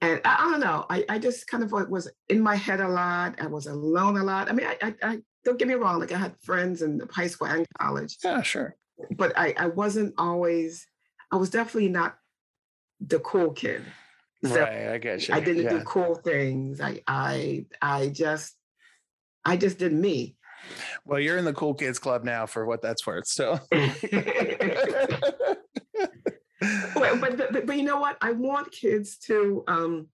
and 0.00 0.20
I, 0.24 0.34
I, 0.34 0.50
don't 0.50 0.60
know 0.60 0.84
I, 0.90 1.04
I 1.08 1.18
just 1.18 1.46
kind 1.46 1.62
of 1.62 1.72
was 1.72 2.10
in 2.28 2.40
my 2.40 2.56
head 2.56 2.80
a 2.80 2.88
lot 2.88 3.40
i 3.40 3.46
was 3.46 3.66
alone 3.66 4.18
a 4.18 4.24
lot 4.24 4.50
i 4.50 4.52
mean 4.52 4.66
I, 4.66 4.76
I, 4.82 4.94
I 5.02 5.18
don't 5.44 5.58
get 5.58 5.68
me 5.68 5.74
wrong 5.74 5.98
like 5.98 6.12
i 6.12 6.18
had 6.18 6.36
friends 6.42 6.82
in 6.82 7.00
high 7.10 7.26
school 7.26 7.48
and 7.48 7.66
college 7.78 8.18
yeah 8.22 8.42
sure 8.42 8.76
but 9.12 9.32
i 9.36 9.54
i 9.58 9.66
wasn't 9.66 10.14
always 10.18 10.86
I 11.32 11.36
was 11.36 11.50
definitely 11.50 11.88
not 11.88 12.16
the 13.00 13.18
cool 13.20 13.52
kid. 13.52 13.82
So 14.44 14.60
right, 14.60 14.88
I 14.88 14.98
get 14.98 15.26
you. 15.26 15.34
I 15.34 15.40
didn't 15.40 15.64
yeah. 15.64 15.70
do 15.70 15.80
cool 15.80 16.16
things. 16.16 16.80
I 16.80 17.00
I 17.06 17.66
I 17.80 18.08
just 18.08 18.54
I 19.44 19.56
just 19.56 19.78
did 19.78 19.92
me. 19.92 20.36
Well, 21.04 21.18
you're 21.18 21.38
in 21.38 21.44
the 21.44 21.52
cool 21.52 21.74
kids 21.74 21.98
club 21.98 22.24
now 22.24 22.46
for 22.46 22.66
what 22.66 22.82
that's 22.82 23.06
worth. 23.06 23.26
So 23.26 23.60
but, 23.70 24.00
but, 27.20 27.36
but, 27.36 27.66
but 27.66 27.76
you 27.76 27.82
know 27.82 28.00
what? 28.00 28.16
I 28.20 28.32
want 28.32 28.72
kids 28.72 29.18
to 29.26 29.64
um 29.68 30.08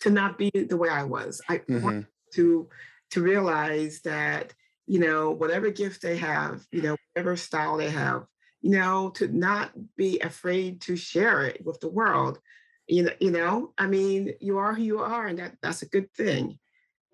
to 0.00 0.10
not 0.10 0.36
be 0.36 0.50
the 0.50 0.76
way 0.76 0.88
I 0.88 1.04
was. 1.04 1.40
I 1.48 1.58
mm-hmm. 1.58 1.84
want 1.84 2.06
to 2.34 2.68
to 3.12 3.22
realize 3.22 4.00
that, 4.02 4.54
you 4.86 5.00
know, 5.00 5.30
whatever 5.30 5.70
gift 5.70 6.02
they 6.02 6.16
have, 6.16 6.64
you 6.70 6.82
know, 6.82 6.96
whatever 7.12 7.36
style 7.36 7.76
they 7.76 7.90
have, 7.90 8.24
you 8.62 8.70
know, 8.70 9.10
to 9.10 9.28
not 9.28 9.72
be 9.96 10.20
afraid 10.20 10.80
to 10.82 10.96
share 10.96 11.42
it 11.42 11.64
with 11.64 11.80
the 11.80 11.88
world. 11.88 12.38
You 12.86 13.04
know, 13.04 13.12
you 13.20 13.30
know, 13.30 13.72
I 13.78 13.86
mean, 13.86 14.34
you 14.40 14.58
are 14.58 14.74
who 14.74 14.82
you 14.82 15.00
are, 15.00 15.26
and 15.26 15.38
that 15.38 15.56
that's 15.62 15.82
a 15.82 15.88
good 15.88 16.12
thing. 16.14 16.58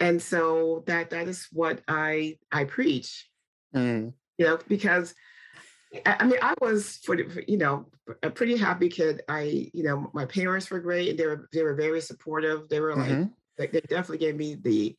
And 0.00 0.20
so 0.20 0.84
that 0.86 1.10
that 1.10 1.28
is 1.28 1.46
what 1.52 1.82
I 1.86 2.38
I 2.50 2.64
preach. 2.64 3.28
Mm. 3.74 4.12
You 4.38 4.46
know, 4.46 4.58
because 4.68 5.14
I 6.04 6.24
mean, 6.26 6.38
I 6.42 6.54
was 6.60 6.98
for, 7.04 7.16
you 7.16 7.56
know 7.56 7.86
a 8.22 8.30
pretty 8.30 8.56
happy 8.56 8.88
kid. 8.88 9.22
I 9.28 9.70
you 9.72 9.82
know 9.82 10.10
my 10.14 10.24
parents 10.26 10.70
were 10.70 10.80
great. 10.80 11.16
They 11.16 11.26
were 11.26 11.48
they 11.52 11.62
were 11.62 11.74
very 11.74 12.00
supportive. 12.00 12.68
They 12.68 12.80
were 12.80 12.94
like 12.94 13.10
mm-hmm. 13.10 13.30
they, 13.58 13.66
they 13.68 13.80
definitely 13.80 14.18
gave 14.18 14.36
me 14.36 14.54
the 14.54 14.96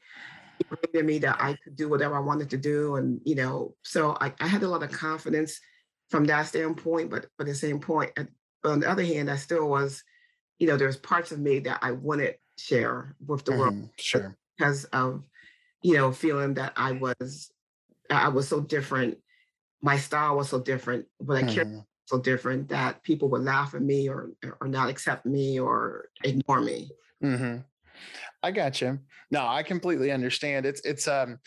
in 0.94 1.06
me 1.06 1.20
that 1.20 1.38
I 1.40 1.56
could 1.64 1.76
do 1.76 1.88
whatever 1.88 2.16
I 2.16 2.20
wanted 2.20 2.50
to 2.52 2.58
do, 2.58 2.96
and 2.96 3.22
you 3.26 3.36
know, 3.36 3.76
so 3.84 4.18
I, 4.20 4.34
I 4.40 4.48
had 4.48 4.64
a 4.64 4.68
lot 4.68 4.84
of 4.84 4.92
confidence 4.92 5.60
from 6.10 6.26
that 6.26 6.48
standpoint. 6.48 7.10
But 7.10 7.28
but 7.38 7.48
at 7.48 7.52
the 7.52 7.56
same 7.56 7.80
point, 7.80 8.12
But 8.16 8.72
on 8.72 8.80
the 8.80 8.90
other 8.90 9.04
hand, 9.04 9.30
I 9.30 9.36
still 9.36 9.70
was, 9.70 10.04
you 10.60 10.68
know, 10.68 10.78
there's 10.78 10.98
parts 10.98 11.32
of 11.32 11.40
me 11.40 11.60
that 11.60 11.80
I 11.82 11.92
wouldn't 11.92 12.36
share 12.58 13.16
with 13.26 13.46
the 13.46 13.52
mm-hmm. 13.52 13.60
world, 13.60 13.90
sure, 13.98 14.36
because 14.58 14.86
of 14.86 15.24
you 15.82 15.96
know 15.96 16.12
feeling 16.12 16.56
that 16.56 16.74
I 16.76 16.94
was 16.94 17.52
I 18.10 18.30
was 18.30 18.48
so 18.48 18.62
different, 18.62 19.18
my 19.82 19.98
style 19.98 20.38
was 20.38 20.50
so 20.50 20.60
different, 20.60 21.06
but 21.20 21.38
I 21.38 21.42
mm-hmm. 21.44 21.54
cared 21.54 21.84
so 22.06 22.20
different 22.20 22.70
that 22.70 23.04
people 23.04 23.30
would 23.30 23.44
laugh 23.44 23.74
at 23.76 23.82
me 23.82 24.10
or 24.10 24.32
or 24.62 24.68
not 24.68 24.90
accept 24.90 25.26
me 25.26 25.60
or 25.60 26.10
ignore 26.24 26.62
me. 26.62 26.90
Mm-hmm. 27.24 27.58
I 28.44 28.52
got 28.52 28.82
you. 28.82 29.00
No, 29.30 29.46
I 29.46 29.64
completely 29.64 30.12
understand. 30.12 30.66
It's 30.66 30.82
it's 30.82 31.08
um 31.08 31.40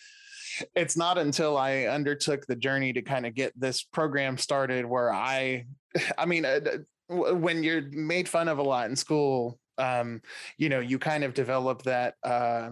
it's 0.74 0.96
not 0.96 1.18
until 1.18 1.56
I 1.56 1.84
undertook 1.84 2.46
the 2.46 2.56
journey 2.56 2.92
to 2.92 3.02
kind 3.02 3.26
of 3.26 3.34
get 3.34 3.58
this 3.58 3.82
program 3.82 4.38
started 4.38 4.84
where 4.86 5.12
I 5.12 5.66
I 6.18 6.26
mean 6.26 6.44
uh, 6.44 6.60
when 7.08 7.62
you're 7.62 7.90
made 7.90 8.28
fun 8.28 8.48
of 8.48 8.58
a 8.58 8.62
lot 8.62 8.88
in 8.88 8.96
school 8.96 9.58
um 9.78 10.20
you 10.58 10.68
know 10.68 10.80
you 10.80 10.98
kind 10.98 11.24
of 11.24 11.34
develop 11.34 11.82
that 11.82 12.14
uh 12.22 12.70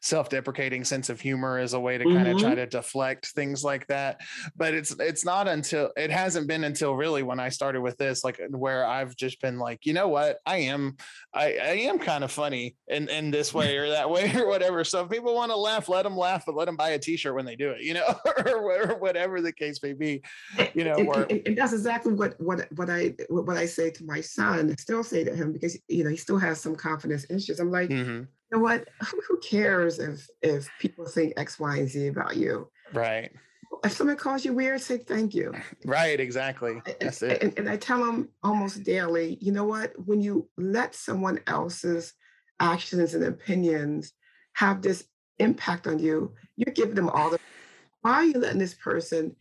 self-deprecating 0.00 0.84
sense 0.84 1.08
of 1.08 1.20
humor 1.20 1.58
as 1.58 1.72
a 1.72 1.80
way 1.80 1.98
to 1.98 2.04
mm-hmm. 2.04 2.16
kind 2.16 2.28
of 2.28 2.38
try 2.38 2.54
to 2.54 2.66
deflect 2.66 3.26
things 3.28 3.64
like 3.64 3.86
that 3.88 4.20
but 4.56 4.74
it's 4.74 4.94
it's 5.00 5.24
not 5.24 5.48
until 5.48 5.90
it 5.96 6.10
hasn't 6.10 6.46
been 6.46 6.64
until 6.64 6.94
really 6.94 7.22
when 7.22 7.40
i 7.40 7.48
started 7.48 7.80
with 7.80 7.96
this 7.96 8.24
like 8.24 8.40
where 8.50 8.86
i've 8.86 9.16
just 9.16 9.40
been 9.40 9.58
like 9.58 9.84
you 9.84 9.92
know 9.92 10.08
what? 10.08 10.38
I 10.46 10.58
am 10.58 10.96
i 11.34 11.44
i 11.44 11.74
am 11.88 11.98
kind 11.98 12.22
of 12.22 12.30
funny 12.30 12.76
in 12.88 13.08
in 13.08 13.30
this 13.30 13.52
way 13.52 13.76
or 13.76 13.88
that 13.88 14.10
way 14.10 14.32
or 14.36 14.46
whatever. 14.46 14.84
So 14.84 15.02
if 15.02 15.10
people 15.10 15.34
want 15.34 15.50
to 15.50 15.56
laugh 15.56 15.88
let 15.88 16.02
them 16.02 16.16
laugh 16.16 16.44
but 16.46 16.54
let 16.54 16.66
them 16.66 16.76
buy 16.76 16.90
a 16.90 16.98
t-shirt 16.98 17.34
when 17.34 17.44
they 17.44 17.56
do 17.56 17.70
it 17.70 17.82
you 17.82 17.94
know 17.94 18.14
or, 18.46 18.96
whatever 18.98 19.40
the 19.40 19.52
case 19.52 19.82
may 19.82 19.92
be 19.92 20.22
you 20.74 20.84
know 20.84 20.94
and, 20.94 21.30
and, 21.30 21.42
and, 21.46 21.58
that's 21.58 21.72
exactly 21.72 22.12
what 22.12 22.38
what 22.40 22.70
what 22.72 22.90
i 22.90 23.14
what 23.28 23.56
i 23.56 23.64
say 23.64 23.90
to 23.90 24.04
my 24.04 24.20
son 24.20 24.76
still 24.78 25.02
say 25.02 25.24
to 25.24 25.34
him 25.34 25.52
because 25.52 25.78
you 25.88 26.04
know 26.04 26.10
he 26.10 26.16
still 26.16 26.38
has 26.38 26.60
some 26.60 26.74
confidence 26.74 27.24
issues 27.30 27.60
i'm 27.60 27.70
like 27.70 27.88
mm-hmm 27.88 28.24
know 28.52 28.58
what? 28.58 28.88
Who 29.28 29.38
cares 29.38 29.98
if 29.98 30.28
if 30.42 30.68
people 30.78 31.06
think 31.06 31.34
X, 31.36 31.58
Y, 31.58 31.76
and 31.76 31.88
Z 31.88 32.08
about 32.08 32.36
you? 32.36 32.68
Right. 32.92 33.30
If 33.84 33.92
someone 33.92 34.16
calls 34.16 34.44
you 34.44 34.52
weird, 34.52 34.80
say 34.80 34.98
thank 34.98 35.34
you. 35.34 35.52
Right, 35.84 36.18
exactly. 36.18 36.82
That's 37.00 37.22
it. 37.22 37.42
And, 37.42 37.56
and 37.58 37.68
I 37.68 37.76
tell 37.76 38.04
them 38.04 38.28
almost 38.42 38.82
daily, 38.82 39.38
you 39.40 39.52
know 39.52 39.64
what? 39.64 39.92
When 40.06 40.20
you 40.20 40.48
let 40.56 40.94
someone 40.94 41.38
else's 41.46 42.14
actions 42.60 43.14
and 43.14 43.24
opinions 43.24 44.12
have 44.54 44.82
this 44.82 45.04
impact 45.38 45.86
on 45.86 45.98
you, 45.98 46.34
you're 46.56 46.74
giving 46.74 46.94
them 46.94 47.08
all 47.08 47.30
the 47.30 47.38
why 48.02 48.14
are 48.14 48.24
you 48.24 48.38
letting 48.38 48.58
this 48.58 48.74
person, 48.74 49.36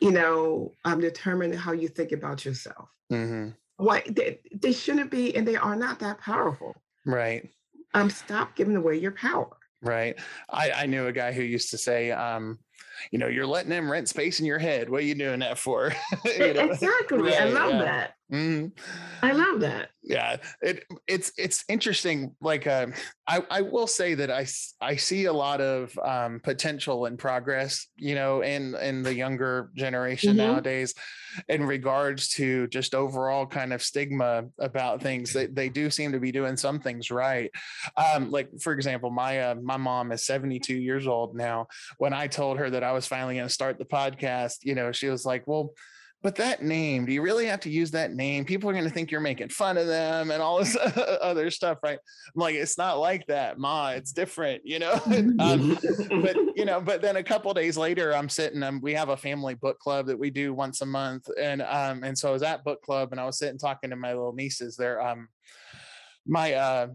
you 0.00 0.10
know, 0.10 0.72
um, 0.84 1.00
determine 1.00 1.52
how 1.52 1.72
you 1.72 1.88
think 1.88 2.12
about 2.12 2.44
yourself? 2.44 2.88
Mm-hmm. 3.10 3.50
Why 3.76 4.02
they, 4.06 4.40
they 4.52 4.72
shouldn't 4.72 5.10
be, 5.10 5.34
and 5.34 5.48
they 5.48 5.56
are 5.56 5.76
not 5.76 6.00
that 6.00 6.20
powerful. 6.20 6.74
Right 7.06 7.48
um, 7.94 8.10
stop 8.10 8.56
giving 8.56 8.76
away 8.76 8.96
your 8.96 9.12
power. 9.12 9.56
Right. 9.82 10.18
I, 10.48 10.70
I 10.72 10.86
knew 10.86 11.06
a 11.06 11.12
guy 11.12 11.32
who 11.32 11.42
used 11.42 11.70
to 11.70 11.78
say, 11.78 12.10
um, 12.10 12.58
you 13.10 13.18
know, 13.18 13.28
you're 13.28 13.46
letting 13.46 13.70
them 13.70 13.90
rent 13.90 14.08
space 14.08 14.40
in 14.40 14.46
your 14.46 14.58
head. 14.58 14.90
What 14.90 15.00
are 15.00 15.06
you 15.06 15.14
doing 15.14 15.40
that 15.40 15.58
for? 15.58 15.92
you 16.24 16.54
know? 16.54 16.70
Exactly. 16.70 17.22
Right, 17.22 17.40
I 17.40 17.46
love 17.46 17.72
yeah. 17.72 17.84
that. 17.84 18.14
Mm-hmm. 18.30 18.68
I 19.26 19.32
love 19.32 19.60
that. 19.60 19.90
Yeah, 20.02 20.36
it 20.62 20.84
it's 21.06 21.32
it's 21.36 21.64
interesting. 21.68 22.34
Like, 22.40 22.66
uh, 22.66 22.86
I 23.28 23.42
I 23.50 23.60
will 23.62 23.86
say 23.86 24.14
that 24.14 24.30
I 24.30 24.46
I 24.80 24.96
see 24.96 25.24
a 25.24 25.32
lot 25.32 25.60
of 25.60 25.98
um, 25.98 26.40
potential 26.40 27.06
and 27.06 27.18
progress. 27.18 27.88
You 27.96 28.14
know, 28.14 28.42
in 28.42 28.74
in 28.76 29.02
the 29.02 29.14
younger 29.14 29.70
generation 29.74 30.30
mm-hmm. 30.30 30.52
nowadays, 30.52 30.94
in 31.48 31.64
regards 31.64 32.28
to 32.34 32.66
just 32.68 32.94
overall 32.94 33.46
kind 33.46 33.72
of 33.72 33.82
stigma 33.82 34.44
about 34.58 35.02
things. 35.02 35.32
They 35.32 35.46
they 35.46 35.68
do 35.68 35.90
seem 35.90 36.12
to 36.12 36.20
be 36.20 36.32
doing 36.32 36.56
some 36.56 36.80
things 36.80 37.10
right. 37.10 37.50
Um, 37.96 38.30
like 38.30 38.48
for 38.60 38.72
example, 38.72 39.10
my 39.10 39.40
uh, 39.40 39.54
my 39.56 39.76
mom 39.76 40.12
is 40.12 40.24
72 40.24 40.74
years 40.74 41.06
old 41.06 41.34
now. 41.34 41.66
When 41.98 42.12
I 42.12 42.26
told 42.26 42.58
her 42.58 42.70
that 42.70 42.84
I 42.84 42.92
was 42.92 43.06
finally 43.06 43.34
going 43.34 43.48
to 43.48 43.52
start 43.52 43.78
the 43.78 43.84
podcast, 43.84 44.58
you 44.62 44.74
know, 44.74 44.92
she 44.92 45.08
was 45.08 45.24
like, 45.24 45.46
"Well." 45.46 45.72
But 46.22 46.36
that 46.36 46.62
name, 46.62 47.06
do 47.06 47.12
you 47.12 47.22
really 47.22 47.46
have 47.46 47.60
to 47.60 47.70
use 47.70 47.90
that 47.92 48.12
name? 48.12 48.44
People 48.44 48.68
are 48.68 48.74
going 48.74 48.84
to 48.84 48.90
think 48.90 49.10
you're 49.10 49.20
making 49.20 49.48
fun 49.48 49.78
of 49.78 49.86
them 49.86 50.30
and 50.30 50.42
all 50.42 50.58
this 50.58 50.76
other 51.22 51.50
stuff, 51.50 51.78
right? 51.82 51.98
I'm 52.34 52.40
like, 52.40 52.54
it's 52.54 52.76
not 52.76 52.98
like 52.98 53.26
that, 53.28 53.58
Ma. 53.58 53.90
It's 53.90 54.12
different, 54.12 54.60
you 54.64 54.78
know. 54.78 54.92
um, 55.38 55.78
but 56.22 56.36
you 56.56 56.66
know, 56.66 56.80
but 56.80 57.00
then 57.00 57.16
a 57.16 57.22
couple 57.22 57.52
days 57.54 57.78
later, 57.78 58.14
I'm 58.14 58.28
sitting. 58.28 58.62
Um, 58.62 58.80
we 58.82 58.92
have 58.94 59.08
a 59.08 59.16
family 59.16 59.54
book 59.54 59.78
club 59.78 60.06
that 60.06 60.18
we 60.18 60.30
do 60.30 60.52
once 60.52 60.82
a 60.82 60.86
month, 60.86 61.26
and 61.40 61.62
um, 61.62 62.04
and 62.04 62.16
so 62.16 62.28
I 62.28 62.32
was 62.32 62.42
at 62.42 62.64
book 62.64 62.82
club, 62.82 63.12
and 63.12 63.20
I 63.20 63.24
was 63.24 63.38
sitting 63.38 63.58
talking 63.58 63.90
to 63.90 63.96
my 63.96 64.12
little 64.12 64.34
nieces. 64.34 64.76
They're 64.76 65.00
um, 65.00 65.28
my 66.26 66.52
uh 66.52 66.88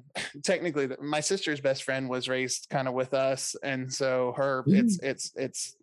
technically 0.44 0.88
my 1.02 1.20
sister's 1.20 1.60
best 1.60 1.84
friend 1.84 2.08
was 2.08 2.30
raised 2.30 2.68
kind 2.70 2.88
of 2.88 2.94
with 2.94 3.14
us 3.16 3.56
and 3.64 3.92
so 3.92 4.34
her 4.38 4.64
mm. 4.68 4.78
it's 4.78 5.00
it's 5.02 5.32
it's 5.36 5.76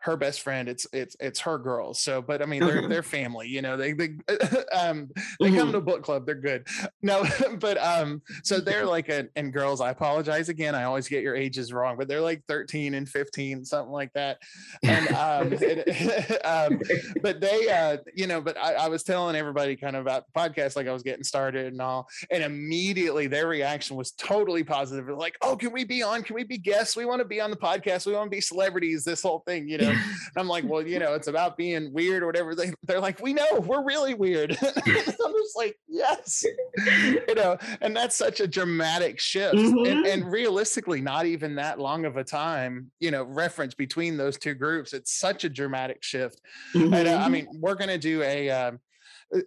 her 0.00 0.16
best 0.16 0.40
friend 0.42 0.68
it's 0.68 0.86
it's 0.92 1.16
it's 1.20 1.40
her 1.40 1.58
girls 1.58 2.00
so 2.00 2.20
but 2.20 2.42
i 2.42 2.46
mean 2.46 2.60
they're 2.60 2.88
they're 2.88 3.02
family 3.02 3.48
you 3.48 3.62
know 3.62 3.76
they 3.76 3.92
they 3.92 4.08
um 4.76 5.08
they 5.38 5.46
mm-hmm. 5.46 5.56
come 5.56 5.72
to 5.72 5.80
book 5.80 6.02
club 6.02 6.26
they're 6.26 6.34
good. 6.34 6.66
No 7.02 7.24
but 7.58 7.78
um 7.78 8.22
so 8.42 8.60
they're 8.60 8.84
like 8.84 9.08
a, 9.08 9.28
and 9.36 9.52
girls 9.52 9.80
i 9.80 9.90
apologize 9.90 10.48
again 10.48 10.74
i 10.74 10.84
always 10.84 11.08
get 11.08 11.22
your 11.22 11.36
ages 11.36 11.72
wrong 11.72 11.96
but 11.96 12.08
they're 12.08 12.20
like 12.20 12.42
13 12.48 12.94
and 12.94 13.08
15 13.08 13.64
something 13.64 13.92
like 13.92 14.12
that 14.14 14.38
and 14.82 15.08
um, 15.12 15.52
it, 15.52 16.44
um 16.44 16.80
but 17.22 17.40
they 17.40 17.68
uh 17.70 17.98
you 18.14 18.26
know 18.26 18.40
but 18.40 18.56
I, 18.56 18.74
I 18.74 18.88
was 18.88 19.02
telling 19.02 19.36
everybody 19.36 19.76
kind 19.76 19.96
of 19.96 20.02
about 20.02 20.24
the 20.26 20.40
podcast 20.40 20.76
like 20.76 20.86
i 20.86 20.92
was 20.92 21.02
getting 21.02 21.24
started 21.24 21.72
and 21.72 21.80
all 21.80 22.08
and 22.30 22.42
immediately 22.42 23.26
their 23.26 23.46
reaction 23.46 23.96
was 23.96 24.12
totally 24.12 24.64
positive 24.64 25.08
like 25.08 25.36
oh 25.42 25.56
can 25.56 25.72
we 25.72 25.84
be 25.84 26.02
on? 26.02 26.22
Can 26.22 26.34
we 26.34 26.44
be 26.44 26.58
guests? 26.58 26.96
We 26.96 27.04
want 27.04 27.20
to 27.20 27.24
be 27.24 27.40
on 27.40 27.50
the 27.50 27.56
podcast. 27.56 28.06
We 28.06 28.14
want 28.14 28.26
to 28.26 28.34
be 28.34 28.40
celebrities 28.40 29.04
this 29.04 29.22
whole 29.22 29.40
thing 29.46 29.59
you 29.68 29.78
know. 29.78 29.94
I'm 30.36 30.48
like, 30.48 30.64
well, 30.64 30.86
you 30.86 30.98
know, 30.98 31.14
it's 31.14 31.28
about 31.28 31.56
being 31.56 31.92
weird 31.92 32.22
or 32.22 32.26
whatever. 32.26 32.54
They, 32.54 32.72
they're 32.84 33.00
like, 33.00 33.20
we 33.20 33.32
know 33.32 33.60
we're 33.60 33.84
really 33.84 34.14
weird. 34.14 34.56
I'm 34.62 35.32
just 35.42 35.56
like, 35.56 35.76
yes, 35.88 36.44
you 36.86 37.34
know, 37.34 37.58
and 37.80 37.94
that's 37.94 38.16
such 38.16 38.40
a 38.40 38.46
dramatic 38.46 39.18
shift. 39.20 39.56
Mm-hmm. 39.56 39.90
And, 39.90 40.06
and 40.06 40.32
realistically, 40.32 41.00
not 41.00 41.26
even 41.26 41.54
that 41.56 41.78
long 41.78 42.04
of 42.04 42.16
a 42.16 42.24
time, 42.24 42.90
you 43.00 43.10
know, 43.10 43.24
reference 43.24 43.74
between 43.74 44.16
those 44.16 44.38
two 44.38 44.54
groups. 44.54 44.92
It's 44.92 45.12
such 45.12 45.44
a 45.44 45.48
dramatic 45.48 46.02
shift. 46.02 46.40
Mm-hmm. 46.74 46.94
And 46.94 47.08
uh, 47.08 47.12
I 47.12 47.14
mm-hmm. 47.22 47.32
mean, 47.32 47.48
we're 47.58 47.74
going 47.74 47.88
to 47.88 47.98
do 47.98 48.22
a, 48.22 48.50
uh, 48.50 48.72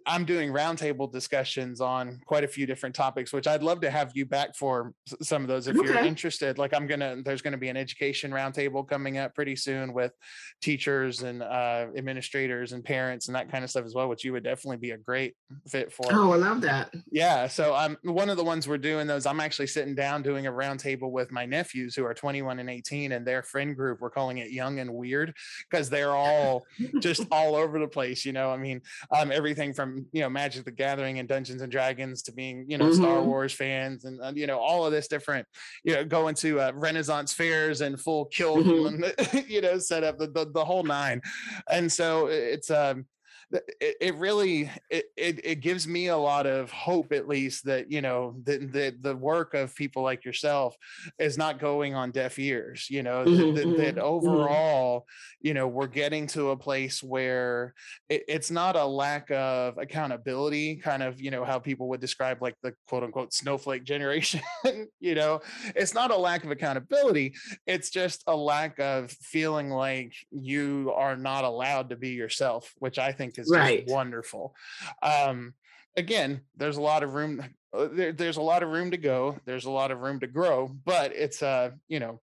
I'm 0.05 0.23
doing 0.23 0.51
roundtable 0.51 1.11
discussions 1.11 1.81
on 1.81 2.21
quite 2.25 2.43
a 2.43 2.47
few 2.47 2.65
different 2.65 2.95
topics, 2.95 3.33
which 3.33 3.47
I'd 3.47 3.63
love 3.63 3.81
to 3.81 3.89
have 3.89 4.11
you 4.15 4.25
back 4.25 4.55
for 4.55 4.93
some 5.21 5.41
of 5.41 5.47
those 5.47 5.67
if 5.67 5.77
okay. 5.77 5.87
you're 5.87 5.97
interested. 5.97 6.57
Like 6.57 6.73
I'm 6.73 6.87
gonna, 6.87 7.21
there's 7.23 7.41
gonna 7.41 7.57
be 7.57 7.69
an 7.69 7.75
education 7.75 8.31
roundtable 8.31 8.87
coming 8.87 9.17
up 9.17 9.35
pretty 9.35 9.55
soon 9.55 9.93
with 9.93 10.13
teachers 10.61 11.23
and 11.23 11.43
uh, 11.43 11.87
administrators 11.97 12.71
and 12.71 12.83
parents 12.83 13.27
and 13.27 13.35
that 13.35 13.51
kind 13.51 13.63
of 13.63 13.69
stuff 13.69 13.85
as 13.85 13.93
well, 13.93 14.07
which 14.07 14.23
you 14.23 14.31
would 14.31 14.43
definitely 14.43 14.77
be 14.77 14.91
a 14.91 14.97
great 14.97 15.35
fit 15.67 15.91
for. 15.91 16.05
Oh, 16.11 16.31
I 16.31 16.37
love 16.37 16.61
that. 16.61 16.93
Yeah. 17.11 17.47
So 17.47 17.73
I'm 17.73 17.97
one 18.03 18.29
of 18.29 18.37
the 18.37 18.43
ones 18.43 18.67
we're 18.67 18.77
doing 18.77 19.05
those. 19.05 19.25
I'm 19.25 19.41
actually 19.41 19.67
sitting 19.67 19.95
down 19.95 20.23
doing 20.23 20.47
a 20.47 20.51
roundtable 20.51 21.11
with 21.11 21.31
my 21.31 21.45
nephews 21.45 21.95
who 21.95 22.05
are 22.05 22.13
21 22.13 22.59
and 22.59 22.69
18 22.69 23.11
and 23.11 23.27
their 23.27 23.43
friend 23.43 23.75
group. 23.75 23.99
We're 23.99 24.09
calling 24.09 24.37
it 24.37 24.51
Young 24.51 24.79
and 24.79 24.93
Weird 24.93 25.33
because 25.69 25.89
they're 25.89 26.15
all 26.15 26.65
just 26.99 27.25
all 27.31 27.55
over 27.55 27.79
the 27.79 27.87
place. 27.87 28.23
You 28.23 28.31
know, 28.31 28.49
I 28.49 28.57
mean, 28.57 28.81
um, 29.11 29.31
everything 29.31 29.72
from 29.73 30.05
you 30.11 30.21
know 30.21 30.29
Magic 30.29 30.65
the 30.65 30.71
Gathering 30.71 31.19
and 31.19 31.27
Dungeons 31.27 31.61
and 31.61 31.71
Dragons 31.71 32.21
to 32.23 32.31
being 32.31 32.65
you 32.67 32.77
know 32.77 32.85
mm-hmm. 32.85 33.01
Star 33.01 33.21
Wars 33.21 33.53
fans 33.53 34.05
and 34.05 34.21
uh, 34.21 34.31
you 34.35 34.47
know 34.47 34.59
all 34.59 34.85
of 34.85 34.91
this 34.91 35.07
different 35.07 35.47
you 35.83 35.93
know 35.93 36.03
going 36.03 36.35
to 36.35 36.59
uh, 36.59 36.71
Renaissance 36.75 37.33
fairs 37.33 37.81
and 37.81 37.99
full 37.99 38.25
kill 38.25 38.57
mm-hmm. 38.57 39.37
you 39.47 39.61
know 39.61 39.77
set 39.77 40.03
up 40.03 40.17
the, 40.17 40.27
the, 40.27 40.49
the 40.53 40.63
whole 40.63 40.83
nine, 40.83 41.21
and 41.69 41.91
so 41.91 42.27
it's 42.27 42.69
um 42.69 43.05
it, 43.53 43.95
it 44.01 44.15
really 44.15 44.69
it, 44.89 45.05
it, 45.15 45.45
it 45.45 45.55
gives 45.61 45.87
me 45.87 46.07
a 46.07 46.17
lot 46.17 46.45
of 46.45 46.71
hope 46.71 47.11
at 47.11 47.27
least 47.27 47.65
that 47.65 47.91
you 47.91 48.01
know 48.01 48.35
that 48.43 48.71
the, 48.71 48.95
the 49.01 49.15
work 49.15 49.53
of 49.53 49.75
people 49.75 50.03
like 50.03 50.25
yourself 50.25 50.75
is 51.19 51.37
not 51.37 51.59
going 51.59 51.93
on 51.93 52.11
deaf 52.11 52.39
ears 52.39 52.87
you 52.89 53.03
know 53.03 53.23
mm-hmm, 53.23 53.55
that, 53.55 53.77
that, 53.77 53.95
mm-hmm, 53.95 54.05
overall 54.05 54.99
mm-hmm. 54.99 55.47
you 55.47 55.53
know 55.53 55.67
we're 55.67 55.87
getting 55.87 56.25
to 56.27 56.49
a 56.49 56.57
place 56.57 57.03
where 57.03 57.73
it, 58.09 58.23
it's 58.27 58.49
not 58.49 58.75
a 58.75 58.85
lack 58.85 59.29
of 59.31 59.77
accountability 59.77 60.75
kind 60.77 61.03
of 61.03 61.21
you 61.21 61.31
know 61.31 61.45
how 61.45 61.59
people 61.59 61.89
would 61.89 62.01
describe 62.01 62.41
like 62.41 62.55
the 62.63 62.73
quote 62.87 63.03
unquote 63.03 63.33
snowflake 63.33 63.83
generation 63.83 64.41
you 64.99 65.15
know 65.15 65.41
it's 65.75 65.93
not 65.93 66.11
a 66.11 66.17
lack 66.17 66.43
of 66.43 66.51
accountability 66.51 67.33
it's 67.67 67.89
just 67.89 68.23
a 68.27 68.35
lack 68.35 68.79
of 68.79 69.11
feeling 69.11 69.69
like 69.69 70.13
you 70.31 70.91
are 70.95 71.15
not 71.15 71.43
allowed 71.43 71.89
to 71.89 71.95
be 71.95 72.09
yourself 72.09 72.73
which 72.79 72.97
i 72.97 73.11
think 73.11 73.37
is 73.37 73.42
right. 73.49 73.85
wonderful 73.87 74.55
um 75.01 75.53
again 75.97 76.41
there's 76.57 76.77
a 76.77 76.81
lot 76.81 77.03
of 77.03 77.13
room 77.13 77.43
uh, 77.73 77.87
there, 77.91 78.11
there's 78.11 78.37
a 78.37 78.41
lot 78.41 78.63
of 78.63 78.69
room 78.69 78.91
to 78.91 78.97
go 78.97 79.37
there's 79.45 79.65
a 79.65 79.71
lot 79.71 79.91
of 79.91 79.99
room 79.99 80.19
to 80.19 80.27
grow 80.27 80.67
but 80.85 81.13
it's 81.13 81.41
uh 81.43 81.71
you 81.87 81.99
know 81.99 82.21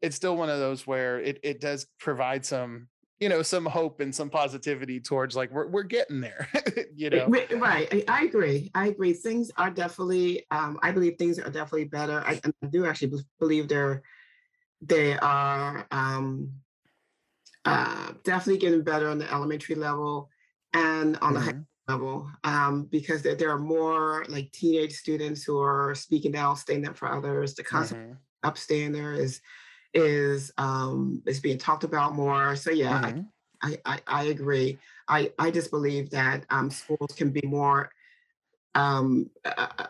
it's 0.00 0.16
still 0.16 0.36
one 0.36 0.48
of 0.48 0.58
those 0.58 0.86
where 0.86 1.20
it, 1.20 1.38
it 1.42 1.60
does 1.60 1.86
provide 1.98 2.44
some 2.44 2.88
you 3.20 3.28
know 3.28 3.42
some 3.42 3.66
hope 3.66 4.00
and 4.00 4.14
some 4.14 4.30
positivity 4.30 5.00
towards 5.00 5.34
like 5.34 5.50
we're, 5.50 5.66
we're 5.68 5.82
getting 5.82 6.20
there 6.20 6.48
you 6.94 7.10
know 7.10 7.26
right 7.26 7.88
I, 7.92 8.04
I, 8.08 8.24
agree 8.24 8.70
i 8.74 8.88
agree 8.88 9.12
things 9.12 9.50
are 9.56 9.70
definitely 9.70 10.46
um 10.50 10.78
i 10.82 10.92
believe 10.92 11.16
things 11.18 11.38
are 11.38 11.50
definitely 11.50 11.84
better 11.84 12.22
i, 12.26 12.40
I 12.44 12.66
do 12.68 12.86
actually 12.86 13.20
believe 13.38 13.68
they're 13.68 14.02
they 14.82 15.18
are 15.18 15.86
um 15.90 16.52
uh 17.64 18.12
definitely 18.24 18.60
getting 18.60 18.82
better 18.82 19.08
on 19.08 19.18
the 19.18 19.30
elementary 19.32 19.74
level 19.74 20.30
and 20.74 21.16
on 21.16 21.32
mm-hmm. 21.32 21.34
the 21.34 21.40
high 21.40 21.52
mm-hmm. 21.52 21.92
level 21.92 22.30
um 22.44 22.88
because 22.90 23.22
there, 23.22 23.34
there, 23.34 23.50
are 23.50 23.58
more 23.58 24.24
like 24.28 24.50
teenage 24.52 24.92
students 24.92 25.42
who 25.42 25.58
are 25.58 25.94
speaking 25.94 26.36
out 26.36 26.58
standing 26.58 26.88
up 26.88 26.96
for 26.96 27.10
others 27.10 27.54
the 27.54 27.64
concept 27.64 28.00
mm-hmm. 28.00 28.48
upstander 28.48 29.16
is 29.16 29.40
is 29.94 30.52
um, 30.58 31.22
is 31.26 31.40
being 31.40 31.58
talked 31.58 31.84
about 31.84 32.14
more. 32.14 32.56
So 32.56 32.70
yeah, 32.70 33.02
mm-hmm. 33.02 33.20
I, 33.62 33.78
I, 33.84 34.00
I 34.06 34.24
agree. 34.24 34.78
I 35.08 35.32
I 35.38 35.50
just 35.50 35.70
believe 35.70 36.10
that 36.10 36.44
um, 36.50 36.70
schools 36.70 37.14
can 37.16 37.30
be 37.30 37.42
more 37.44 37.90
um, 38.74 39.30
uh, 39.44 39.86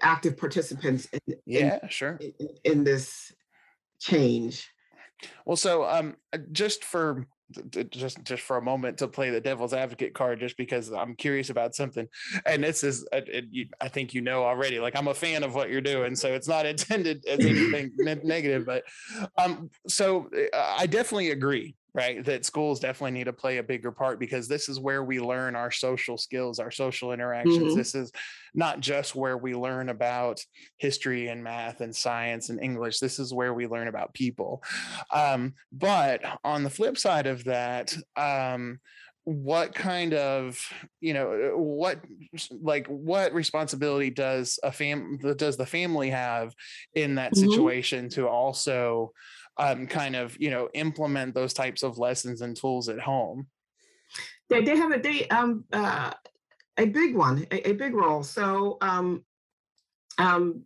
active 0.00 0.36
participants. 0.36 1.08
In, 1.12 1.34
yeah, 1.46 1.78
in, 1.82 1.88
sure. 1.88 2.18
In, 2.20 2.48
in, 2.64 2.84
this 2.84 3.32
change. 4.00 4.68
Well, 5.44 5.56
so 5.56 5.84
um, 5.84 6.16
uh, 6.32 6.38
just 6.50 6.84
for 6.84 7.26
just 7.90 8.22
just 8.24 8.42
for 8.42 8.56
a 8.56 8.62
moment 8.62 8.98
to 8.98 9.08
play 9.08 9.30
the 9.30 9.40
devil's 9.40 9.72
advocate 9.72 10.14
card 10.14 10.40
just 10.40 10.56
because 10.56 10.90
i'm 10.92 11.14
curious 11.14 11.50
about 11.50 11.74
something. 11.74 12.06
And 12.46 12.62
this 12.62 12.84
is 12.84 13.06
uh, 13.12 13.20
i 13.80 13.88
think 13.88 14.14
you 14.14 14.20
know 14.20 14.44
already 14.44 14.80
like 14.80 14.96
i'm 14.96 15.08
a 15.08 15.14
fan 15.14 15.42
of 15.42 15.54
what 15.54 15.70
you're 15.70 15.80
doing 15.80 16.14
so 16.14 16.32
it's 16.32 16.48
not 16.48 16.66
intended 16.72 17.24
as 17.26 17.40
anything 17.40 17.92
negative 18.24 18.64
but 18.66 18.84
um 19.38 19.70
so 19.86 20.28
uh, 20.52 20.76
i 20.78 20.86
definitely 20.86 21.30
agree 21.30 21.74
right 21.94 22.24
that 22.24 22.44
schools 22.44 22.80
definitely 22.80 23.10
need 23.10 23.24
to 23.24 23.32
play 23.32 23.58
a 23.58 23.62
bigger 23.62 23.92
part 23.92 24.18
because 24.18 24.48
this 24.48 24.68
is 24.68 24.80
where 24.80 25.04
we 25.04 25.20
learn 25.20 25.54
our 25.54 25.70
social 25.70 26.16
skills 26.16 26.58
our 26.58 26.70
social 26.70 27.12
interactions 27.12 27.58
mm-hmm. 27.58 27.76
this 27.76 27.94
is 27.94 28.10
not 28.54 28.80
just 28.80 29.14
where 29.14 29.36
we 29.36 29.54
learn 29.54 29.88
about 29.88 30.40
history 30.78 31.28
and 31.28 31.42
math 31.42 31.80
and 31.80 31.94
science 31.94 32.48
and 32.48 32.62
english 32.62 32.98
this 32.98 33.18
is 33.18 33.34
where 33.34 33.54
we 33.54 33.66
learn 33.66 33.88
about 33.88 34.14
people 34.14 34.62
um, 35.12 35.54
but 35.72 36.20
on 36.44 36.62
the 36.62 36.70
flip 36.70 36.96
side 36.96 37.26
of 37.26 37.44
that 37.44 37.94
um, 38.16 38.78
what 39.24 39.72
kind 39.72 40.14
of 40.14 40.60
you 41.00 41.14
know 41.14 41.52
what 41.54 42.00
like 42.60 42.86
what 42.88 43.32
responsibility 43.32 44.10
does 44.10 44.58
a 44.64 44.72
fam 44.72 45.16
does 45.36 45.56
the 45.56 45.66
family 45.66 46.10
have 46.10 46.52
in 46.94 47.14
that 47.14 47.32
mm-hmm. 47.32 47.48
situation 47.48 48.08
to 48.08 48.26
also 48.26 49.12
um, 49.58 49.86
kind 49.86 50.16
of 50.16 50.38
you 50.40 50.50
know 50.50 50.68
implement 50.74 51.34
those 51.34 51.52
types 51.52 51.82
of 51.82 51.98
lessons 51.98 52.40
and 52.40 52.56
tools 52.56 52.88
at 52.88 53.00
home 53.00 53.46
they, 54.48 54.62
they 54.62 54.76
have 54.76 54.92
a 54.92 54.98
they 54.98 55.28
um 55.28 55.64
uh, 55.72 56.12
a 56.78 56.86
big 56.86 57.14
one 57.14 57.46
a, 57.50 57.70
a 57.70 57.72
big 57.72 57.94
role 57.94 58.22
so 58.22 58.78
um 58.80 59.24
um 60.18 60.62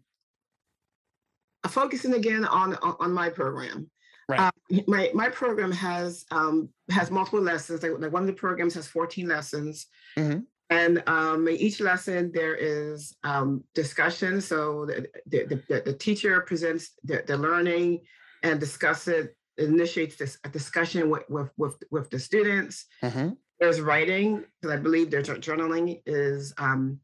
focusing 1.66 2.14
again 2.14 2.44
on 2.44 2.74
on 2.74 3.12
my 3.12 3.28
program 3.28 3.90
Right. 4.28 4.40
Uh, 4.40 4.80
my 4.88 5.10
my 5.14 5.28
program 5.28 5.70
has 5.70 6.24
um, 6.32 6.68
has 6.90 7.10
multiple 7.10 7.40
lessons. 7.40 7.82
Like, 7.82 7.92
like, 7.98 8.12
one 8.12 8.22
of 8.22 8.26
the 8.26 8.32
programs 8.32 8.74
has 8.74 8.86
14 8.88 9.28
lessons. 9.28 9.86
Mm-hmm. 10.18 10.40
And 10.68 11.02
um, 11.06 11.46
in 11.46 11.54
each 11.56 11.80
lesson, 11.80 12.32
there 12.34 12.56
is 12.56 13.14
um, 13.22 13.62
discussion. 13.72 14.40
So 14.40 14.86
the, 14.86 15.06
the, 15.26 15.62
the, 15.68 15.82
the 15.86 15.92
teacher 15.92 16.40
presents 16.40 16.90
the, 17.04 17.22
the 17.24 17.36
learning 17.36 18.00
and 18.46 18.60
discuss 18.60 19.08
it, 19.08 19.36
initiates 19.58 20.16
this 20.16 20.38
a 20.44 20.48
discussion 20.48 21.10
with 21.10 21.24
with 21.28 21.50
with, 21.56 21.76
with 21.90 22.10
the 22.10 22.18
students. 22.18 22.86
Mm-hmm. 23.02 23.30
There's 23.58 23.80
writing, 23.80 24.44
because 24.60 24.76
I 24.76 24.80
believe 24.80 25.10
there's 25.10 25.28
journaling 25.28 26.02
is 26.04 26.52
um, 26.58 27.00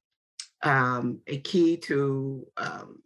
um, 0.62 1.20
a 1.26 1.38
key 1.40 1.76
to 1.78 2.46
um, 2.56 2.98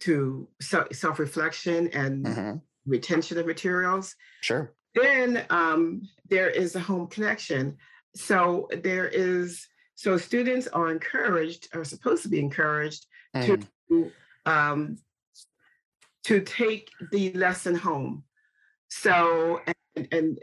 to 0.00 0.48
self 0.60 1.18
reflection 1.18 1.88
and 1.92 2.24
mm-hmm. 2.24 2.56
retention 2.86 3.38
of 3.38 3.46
materials. 3.46 4.14
Sure. 4.40 4.72
Then 4.94 5.44
um, 5.50 6.02
there 6.28 6.50
is 6.50 6.76
a 6.76 6.80
home 6.80 7.06
connection. 7.08 7.76
So 8.14 8.68
there 8.82 9.08
is 9.08 9.66
so 9.94 10.16
students 10.16 10.66
are 10.68 10.90
encouraged, 10.90 11.68
are 11.74 11.84
supposed 11.84 12.22
to 12.24 12.28
be 12.28 12.40
encouraged 12.40 13.06
mm. 13.36 13.66
to 13.88 14.10
um, 14.46 14.98
to 16.24 16.40
take 16.40 16.90
the 17.10 17.32
lesson 17.32 17.74
home. 17.74 18.24
So, 18.88 19.60
and, 19.96 20.08
and, 20.12 20.38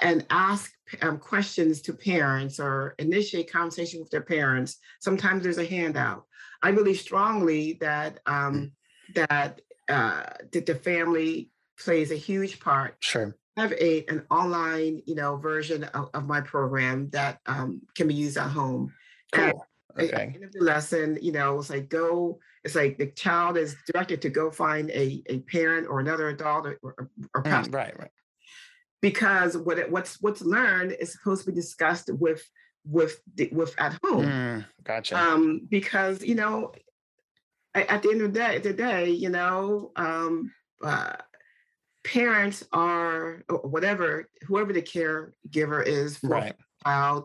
and 0.00 0.26
ask 0.30 0.72
um, 1.00 1.18
questions 1.18 1.80
to 1.82 1.92
parents 1.92 2.58
or 2.58 2.94
initiate 2.98 3.52
conversation 3.52 4.00
with 4.00 4.10
their 4.10 4.22
parents. 4.22 4.78
Sometimes 5.00 5.42
there's 5.42 5.58
a 5.58 5.64
handout. 5.64 6.24
I 6.62 6.72
believe 6.72 6.98
strongly 6.98 7.78
that 7.80 8.20
um, 8.26 8.72
that 9.14 9.60
uh, 9.88 10.24
that 10.52 10.66
the 10.66 10.74
family 10.74 11.50
plays 11.78 12.10
a 12.10 12.16
huge 12.16 12.60
part. 12.60 12.96
Sure. 13.00 13.36
I 13.56 13.62
have 13.62 13.72
a 13.72 14.04
an 14.08 14.24
online, 14.30 15.02
you 15.06 15.14
know, 15.14 15.36
version 15.36 15.84
of, 15.84 16.10
of 16.14 16.26
my 16.26 16.40
program 16.40 17.10
that 17.10 17.40
um, 17.46 17.82
can 17.94 18.08
be 18.08 18.14
used 18.14 18.36
at 18.38 18.48
home. 18.48 18.92
Cool. 19.32 19.66
Okay. 19.98 20.06
At 20.06 20.10
the 20.10 20.34
end 20.34 20.44
of 20.44 20.52
the 20.52 20.64
lesson, 20.64 21.18
you 21.20 21.32
know, 21.32 21.58
it's 21.58 21.70
like 21.70 21.88
go 21.88 22.38
it's 22.64 22.74
like 22.74 22.96
the 22.98 23.06
child 23.06 23.56
is 23.56 23.76
directed 23.86 24.22
to 24.22 24.30
go 24.30 24.50
find 24.50 24.90
a, 24.90 25.22
a 25.26 25.40
parent 25.40 25.88
or 25.88 26.00
another 26.00 26.28
adult 26.28 26.66
or, 26.66 26.78
or, 26.82 27.10
or 27.34 27.42
mm, 27.42 27.74
right, 27.74 27.98
right. 27.98 28.10
Because 29.00 29.56
what 29.56 29.78
it, 29.78 29.90
what's 29.90 30.20
what's 30.20 30.42
learned 30.42 30.92
is 30.92 31.12
supposed 31.12 31.44
to 31.44 31.50
be 31.50 31.54
discussed 31.56 32.10
with 32.12 32.48
with 32.84 33.20
the, 33.34 33.48
with 33.52 33.74
at 33.78 33.98
home. 34.04 34.26
Mm, 34.26 34.64
gotcha. 34.84 35.18
Um, 35.18 35.66
because 35.68 36.22
you 36.22 36.36
know, 36.36 36.72
at 37.74 38.02
the 38.02 38.10
end 38.10 38.22
of 38.22 38.32
the 38.32 38.38
day, 38.38 38.58
the 38.58 38.72
day, 38.72 39.10
you 39.10 39.28
know, 39.28 39.90
um, 39.96 40.52
uh, 40.84 41.14
parents 42.04 42.64
are 42.72 43.42
whatever 43.48 44.28
whoever 44.46 44.72
the 44.72 44.82
caregiver 44.82 45.84
is 45.84 46.18
for 46.18 46.28
right. 46.28 46.52
a 46.52 46.84
child, 46.84 47.24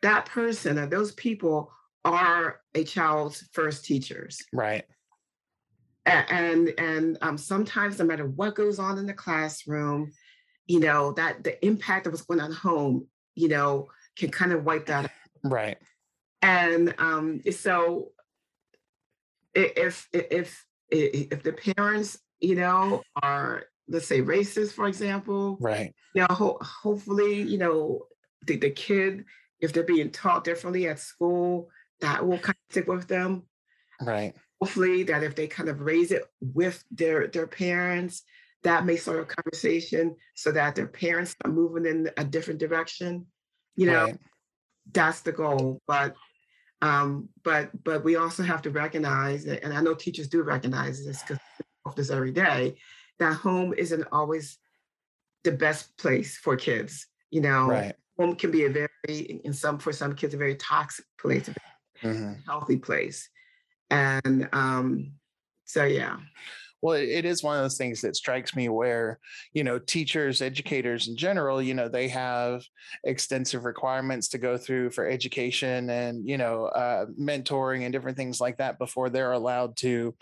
that 0.00 0.24
person 0.24 0.78
or 0.78 0.86
those 0.86 1.12
people 1.12 1.70
are 2.04 2.60
a 2.74 2.84
child's 2.84 3.48
first 3.52 3.84
teachers. 3.84 4.38
Right. 4.52 4.84
And 6.06 6.72
and 6.78 7.18
um, 7.20 7.36
sometimes, 7.36 7.98
no 7.98 8.04
matter 8.04 8.26
what 8.26 8.54
goes 8.54 8.78
on 8.78 8.98
in 8.98 9.06
the 9.06 9.12
classroom, 9.12 10.12
you 10.66 10.80
know 10.80 11.12
that 11.12 11.44
the 11.44 11.64
impact 11.64 12.06
of 12.06 12.12
what's 12.12 12.24
going 12.24 12.40
on 12.40 12.52
home, 12.52 13.06
you 13.34 13.48
know, 13.48 13.88
can 14.16 14.30
kind 14.30 14.52
of 14.52 14.64
wipe 14.64 14.86
that. 14.86 15.04
Out. 15.04 15.10
Right. 15.44 15.76
And 16.42 16.94
um, 16.98 17.42
so, 17.50 18.12
if 19.54 20.08
if 20.12 20.66
if 20.90 21.42
the 21.42 21.52
parents, 21.52 22.18
you 22.40 22.56
know, 22.56 23.02
are 23.22 23.64
let's 23.88 24.06
say 24.06 24.22
racist, 24.22 24.72
for 24.72 24.86
example, 24.88 25.58
right? 25.60 25.94
You 26.14 26.22
know, 26.22 26.34
ho- 26.34 26.58
hopefully, 26.62 27.42
you 27.42 27.58
know, 27.58 28.06
the, 28.46 28.56
the 28.56 28.70
kid, 28.70 29.24
if 29.60 29.72
they're 29.72 29.82
being 29.82 30.10
taught 30.10 30.44
differently 30.44 30.88
at 30.88 30.98
school, 30.98 31.68
that 32.00 32.26
will 32.26 32.38
kind 32.38 32.56
of 32.56 32.72
stick 32.72 32.86
with 32.86 33.08
them. 33.08 33.44
Right. 34.00 34.34
Hopefully 34.60 35.04
that 35.04 35.22
if 35.22 35.34
they 35.34 35.46
kind 35.46 35.68
of 35.68 35.80
raise 35.80 36.10
it 36.10 36.24
with 36.40 36.82
their 36.90 37.28
their 37.28 37.46
parents, 37.46 38.22
that 38.62 38.84
may 38.84 38.96
start 38.96 39.20
a 39.20 39.24
conversation 39.24 40.16
so 40.34 40.52
that 40.52 40.74
their 40.74 40.86
parents 40.86 41.34
are 41.44 41.50
moving 41.50 41.86
in 41.86 42.10
a 42.16 42.24
different 42.24 42.60
direction. 42.60 43.26
You 43.76 43.86
know, 43.86 44.04
right. 44.04 44.18
that's 44.92 45.20
the 45.20 45.32
goal. 45.32 45.80
But 45.86 46.14
um, 46.82 47.28
but 47.42 47.70
but 47.84 48.04
we 48.04 48.16
also 48.16 48.42
have 48.42 48.62
to 48.62 48.70
recognize, 48.70 49.44
and 49.46 49.72
I 49.72 49.80
know 49.80 49.94
teachers 49.94 50.28
do 50.28 50.42
recognize 50.42 51.04
this 51.04 51.22
because 51.22 51.38
of 51.84 51.94
this 51.94 52.10
every 52.10 52.32
day, 52.32 52.76
that 53.18 53.34
home 53.34 53.74
isn't 53.76 54.06
always 54.12 54.58
the 55.44 55.52
best 55.52 55.96
place 55.96 56.36
for 56.36 56.56
kids. 56.56 57.06
You 57.30 57.42
know, 57.42 57.66
right. 57.66 57.94
home 58.18 58.34
can 58.34 58.50
be 58.50 58.64
a 58.64 58.70
very, 58.70 59.40
in 59.44 59.52
some 59.52 59.78
for 59.78 59.92
some 59.92 60.14
kids, 60.14 60.34
a 60.34 60.38
very 60.38 60.56
toxic 60.56 61.04
place, 61.18 61.48
a 61.48 61.52
very 61.52 61.69
hmm 62.00 62.32
healthy 62.46 62.76
place, 62.76 63.28
and 63.90 64.48
um, 64.52 65.12
so 65.64 65.84
yeah. 65.84 66.16
Well, 66.82 66.96
it 66.96 67.10
it 67.10 67.24
is 67.26 67.42
one 67.42 67.56
of 67.56 67.62
those 67.62 67.76
things 67.76 68.00
that 68.00 68.16
strikes 68.16 68.56
me 68.56 68.70
where, 68.70 69.18
you 69.52 69.64
know, 69.64 69.78
teachers, 69.78 70.40
educators 70.40 71.08
in 71.08 71.16
general, 71.16 71.60
you 71.60 71.74
know, 71.74 71.88
they 71.88 72.08
have 72.08 72.62
extensive 73.04 73.64
requirements 73.64 74.28
to 74.28 74.38
go 74.38 74.56
through 74.56 74.90
for 74.90 75.06
education 75.06 75.90
and, 75.90 76.26
you 76.26 76.38
know, 76.38 76.64
uh, 76.66 77.04
mentoring 77.20 77.82
and 77.82 77.92
different 77.92 78.16
things 78.16 78.40
like 78.40 78.56
that 78.56 78.78
before 78.78 79.10
they're 79.10 79.32
allowed 79.32 79.76
to 79.76 80.14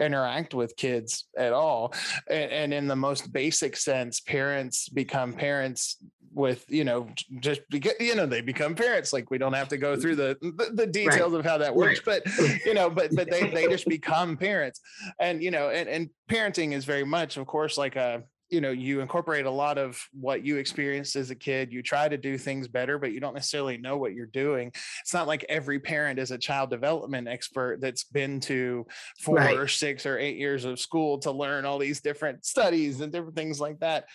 interact 0.00 0.52
with 0.52 0.76
kids 0.76 1.28
at 1.38 1.52
all. 1.52 1.94
And, 2.28 2.50
and 2.50 2.74
in 2.74 2.88
the 2.88 2.96
most 2.96 3.32
basic 3.32 3.76
sense, 3.76 4.18
parents 4.18 4.88
become 4.88 5.32
parents 5.32 5.96
with 6.32 6.64
you 6.68 6.84
know 6.84 7.08
just 7.40 7.60
because 7.70 7.94
you 7.98 8.14
know 8.14 8.24
they 8.26 8.40
become 8.40 8.74
parents 8.74 9.12
like 9.12 9.30
we 9.30 9.38
don't 9.38 9.52
have 9.52 9.68
to 9.68 9.76
go 9.76 9.96
through 9.96 10.14
the 10.14 10.36
the, 10.40 10.70
the 10.74 10.86
details 10.86 11.32
of 11.34 11.44
how 11.44 11.58
that 11.58 11.74
works 11.74 12.00
Right. 12.06 12.22
but 12.24 12.64
you 12.64 12.72
know 12.74 12.88
but 12.88 13.14
but 13.14 13.28
they 13.30 13.50
they 13.50 13.66
just 13.66 13.86
become 13.86 14.36
parents. 14.36 14.80
And 15.20 15.42
you 15.42 15.50
know 15.50 15.70
and, 15.70 15.88
and 15.88 16.10
parenting 16.30 16.72
is 16.72 16.84
very 16.84 17.04
much 17.04 17.36
of 17.36 17.46
course 17.46 17.76
like 17.76 17.96
a 17.96 18.22
you 18.48 18.60
know 18.60 18.70
you 18.70 19.00
incorporate 19.00 19.46
a 19.46 19.50
lot 19.50 19.78
of 19.78 20.00
what 20.12 20.44
you 20.44 20.56
experienced 20.56 21.14
as 21.16 21.30
a 21.30 21.34
kid. 21.36 21.72
You 21.72 21.82
try 21.82 22.08
to 22.08 22.16
do 22.16 22.36
things 22.38 22.68
better 22.68 22.98
but 22.98 23.12
you 23.12 23.20
don't 23.20 23.34
necessarily 23.34 23.76
know 23.76 23.96
what 23.96 24.12
you're 24.12 24.26
doing. 24.26 24.72
It's 25.00 25.14
not 25.14 25.26
like 25.28 25.44
every 25.48 25.78
parent 25.80 26.18
is 26.18 26.30
a 26.32 26.38
child 26.38 26.70
development 26.70 27.28
expert 27.28 27.80
that's 27.80 28.04
been 28.04 28.40
to 28.40 28.86
four 29.20 29.36
Right. 29.36 29.56
or 29.56 29.68
six 29.68 30.06
or 30.06 30.18
eight 30.18 30.36
years 30.36 30.64
of 30.64 30.78
school 30.80 31.18
to 31.20 31.30
learn 31.32 31.64
all 31.64 31.78
these 31.78 32.00
different 32.00 32.44
studies 32.44 33.00
and 33.00 33.12
different 33.12 33.36
things 33.36 33.60
like 33.60 33.78
that 33.80 34.06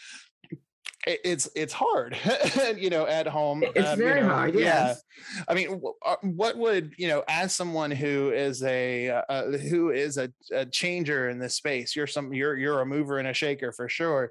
it's 1.08 1.48
it's 1.56 1.74
hard 1.74 2.18
you 2.78 2.90
know 2.90 3.06
at 3.06 3.28
home 3.28 3.64
It's 3.76 3.90
um, 3.90 4.00
you 4.00 4.06
very 4.06 4.22
know, 4.22 4.30
hard. 4.30 4.56
yeah 4.56 4.60
Yes. 4.66 5.02
I 5.48 5.54
mean, 5.54 5.82
uh, 6.06 6.16
what 6.24 6.58
would 6.58 6.94
you 6.98 7.08
know, 7.08 7.24
as 7.30 7.56
someone 7.56 7.90
who 7.90 8.32
is 8.32 8.62
a 8.64 9.10
uh, 9.10 9.22
uh, 9.30 9.52
who 9.58 9.92
is 9.92 10.18
a, 10.18 10.30
a 10.52 10.66
changer 10.66 11.30
in 11.30 11.40
this 11.40 11.56
space? 11.56 11.96
You're 11.96 12.06
some 12.08 12.34
you're 12.34 12.58
you're 12.58 12.82
a 12.82 12.86
mover 12.86 13.18
and 13.20 13.28
a 13.30 13.34
shaker 13.34 13.72
for 13.72 13.88
sure. 13.88 14.30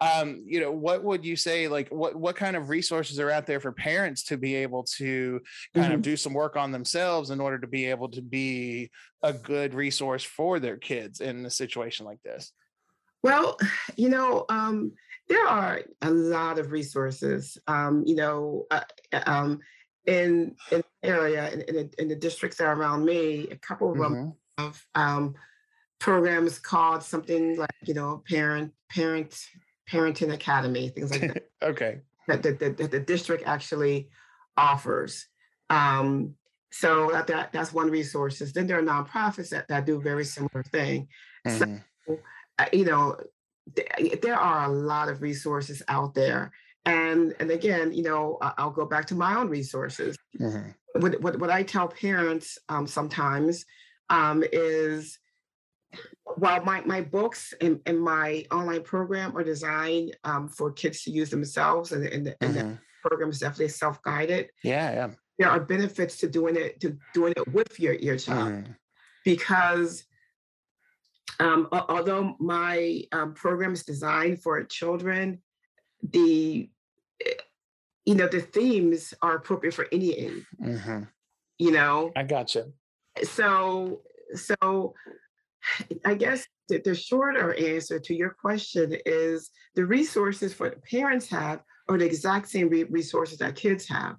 Um, 0.00 0.42
you 0.46 0.58
know, 0.60 0.72
what 0.72 1.04
would 1.04 1.24
you 1.24 1.36
say? 1.36 1.68
Like, 1.68 1.88
what 1.90 2.16
what 2.16 2.34
kind 2.36 2.56
of 2.56 2.70
resources 2.70 3.18
are 3.20 3.30
out 3.30 3.46
there 3.46 3.60
for 3.60 3.72
parents 3.72 4.22
to 4.24 4.38
be 4.38 4.54
able 4.54 4.84
to 4.96 5.40
kind 5.74 5.92
of 5.92 6.00
Mhm. 6.00 6.04
do 6.04 6.16
some 6.16 6.32
work 6.32 6.56
on 6.56 6.72
themselves 6.72 7.28
in 7.30 7.38
order 7.40 7.58
to 7.58 7.66
be 7.66 7.86
able 7.86 8.08
to 8.10 8.22
be 8.22 8.90
a 9.22 9.32
good 9.34 9.74
resource 9.74 10.24
for 10.24 10.58
their 10.60 10.78
kids 10.78 11.20
in 11.20 11.44
a 11.44 11.50
situation 11.50 12.06
like 12.06 12.22
this? 12.22 12.52
Well, 13.22 13.58
you 13.96 14.08
know, 14.08 14.46
um, 14.48 14.92
there 15.32 15.48
are 15.48 15.80
a 16.02 16.10
lot 16.10 16.58
of 16.58 16.72
resources. 16.72 17.56
Um, 17.66 18.04
you 18.06 18.16
know, 18.16 18.66
uh, 18.70 18.82
uh, 19.12 19.22
um, 19.26 19.60
in 20.06 20.54
in 20.70 20.82
the 21.02 21.08
area 21.08 21.50
in, 21.50 21.60
in, 21.62 21.74
the, 21.74 21.90
in 21.98 22.08
the 22.08 22.16
districts 22.16 22.58
that 22.58 22.64
are 22.66 22.74
around 22.74 23.04
me, 23.04 23.48
a 23.50 23.56
couple 23.56 23.92
of 23.92 23.98
them 23.98 24.14
Mhm. 24.14 24.34
have 24.58 24.86
um, 24.94 25.34
programs 25.98 26.58
called 26.58 27.02
something 27.02 27.56
like 27.56 27.70
you 27.86 27.94
know 27.94 28.22
parent 28.28 28.72
parent 28.90 29.34
parenting 29.90 30.32
academy, 30.32 30.88
things 30.90 31.10
like 31.10 31.20
that. 31.20 31.48
Okay. 31.62 32.00
that 32.26 32.42
the, 32.42 32.52
the, 32.52 32.70
that 32.70 32.90
the 32.90 32.98
district 32.98 33.44
actually 33.46 34.08
offers. 34.56 35.28
Um, 35.70 36.34
so 36.72 37.10
that, 37.12 37.28
that 37.28 37.52
that's 37.52 37.72
one 37.72 37.88
resources. 37.88 38.52
Then 38.52 38.66
there 38.66 38.80
are 38.80 38.82
nonprofits 38.82 39.50
that, 39.50 39.68
that 39.68 39.86
do 39.86 40.00
very 40.00 40.24
similar 40.24 40.64
thing. 40.64 41.08
So 41.46 41.64
Mhm. 41.64 41.82
uh, 42.58 42.66
you 42.72 42.84
know, 42.84 43.16
there 44.22 44.36
are 44.36 44.64
a 44.64 44.72
lot 44.72 45.08
of 45.08 45.22
resources 45.22 45.82
out 45.88 46.14
there. 46.14 46.52
And 46.84 47.34
and 47.38 47.50
again, 47.50 47.92
you 47.92 48.02
know, 48.02 48.38
I'll 48.42 48.70
go 48.70 48.86
back 48.86 49.06
to 49.06 49.14
my 49.14 49.36
own 49.36 49.48
resources. 49.48 50.16
Mhm. 50.38 50.74
What 50.94 51.20
what, 51.20 51.38
what 51.38 51.50
I 51.50 51.62
tell 51.62 51.88
parents 51.88 52.58
um, 52.68 52.86
sometimes 52.86 53.64
um, 54.10 54.42
is 54.52 55.18
while 56.36 56.64
my, 56.64 56.80
my 56.82 57.02
books 57.02 57.52
and, 57.60 57.80
and 57.86 58.00
my 58.00 58.44
online 58.50 58.82
program 58.82 59.36
are 59.36 59.44
designed 59.44 60.16
um, 60.24 60.48
for 60.48 60.72
kids 60.72 61.02
to 61.04 61.10
use 61.10 61.28
themselves 61.30 61.92
and, 61.92 62.04
and, 62.06 62.26
the- 62.26 62.36
and 62.42 62.54
the 62.54 62.60
Mhm. 62.60 62.78
program 63.04 63.28
is 63.30 63.38
definitely 63.40 63.68
self-guided, 63.68 64.48
Yeah. 64.64 64.92
Yeah. 64.92 65.10
there 65.38 65.50
are 65.50 65.60
benefits 65.60 66.16
to 66.18 66.28
doing 66.28 66.56
it 66.56 66.80
to 66.80 66.96
doing 67.12 67.34
it 67.36 67.46
with 67.52 67.78
your, 67.78 67.94
your 67.94 68.16
child 68.16 68.52
Mhm. 68.52 68.76
because 69.24 70.04
um, 71.40 71.68
although 71.72 72.36
my 72.38 73.02
um, 73.12 73.34
program 73.34 73.72
is 73.72 73.84
designed 73.84 74.42
for 74.42 74.62
children, 74.64 75.40
the 76.02 76.68
eh, 77.24 77.30
you 78.04 78.14
know 78.14 78.26
the 78.26 78.40
themes 78.40 79.14
are 79.22 79.36
appropriate 79.36 79.74
for 79.74 79.86
any 79.92 80.12
age. 80.12 80.44
Mhm. 80.60 81.08
You 81.58 81.70
know, 81.72 82.12
I 82.16 82.24
gotcha. 82.24 82.66
so 83.22 84.02
so 84.34 84.94
I 86.04 86.14
guess 86.14 86.46
the, 86.68 86.78
the 86.78 86.94
shorter 86.94 87.54
answer 87.54 87.98
to 88.00 88.14
your 88.14 88.30
question 88.30 88.96
is 89.06 89.50
the 89.74 89.84
resources 89.84 90.52
for 90.52 90.70
the 90.70 90.76
parents 90.76 91.28
have 91.30 91.62
are 91.88 91.98
the 91.98 92.06
exact 92.06 92.48
same 92.48 92.68
re- 92.68 92.84
resources 92.84 93.38
that 93.38 93.56
kids 93.56 93.86
have. 93.88 94.16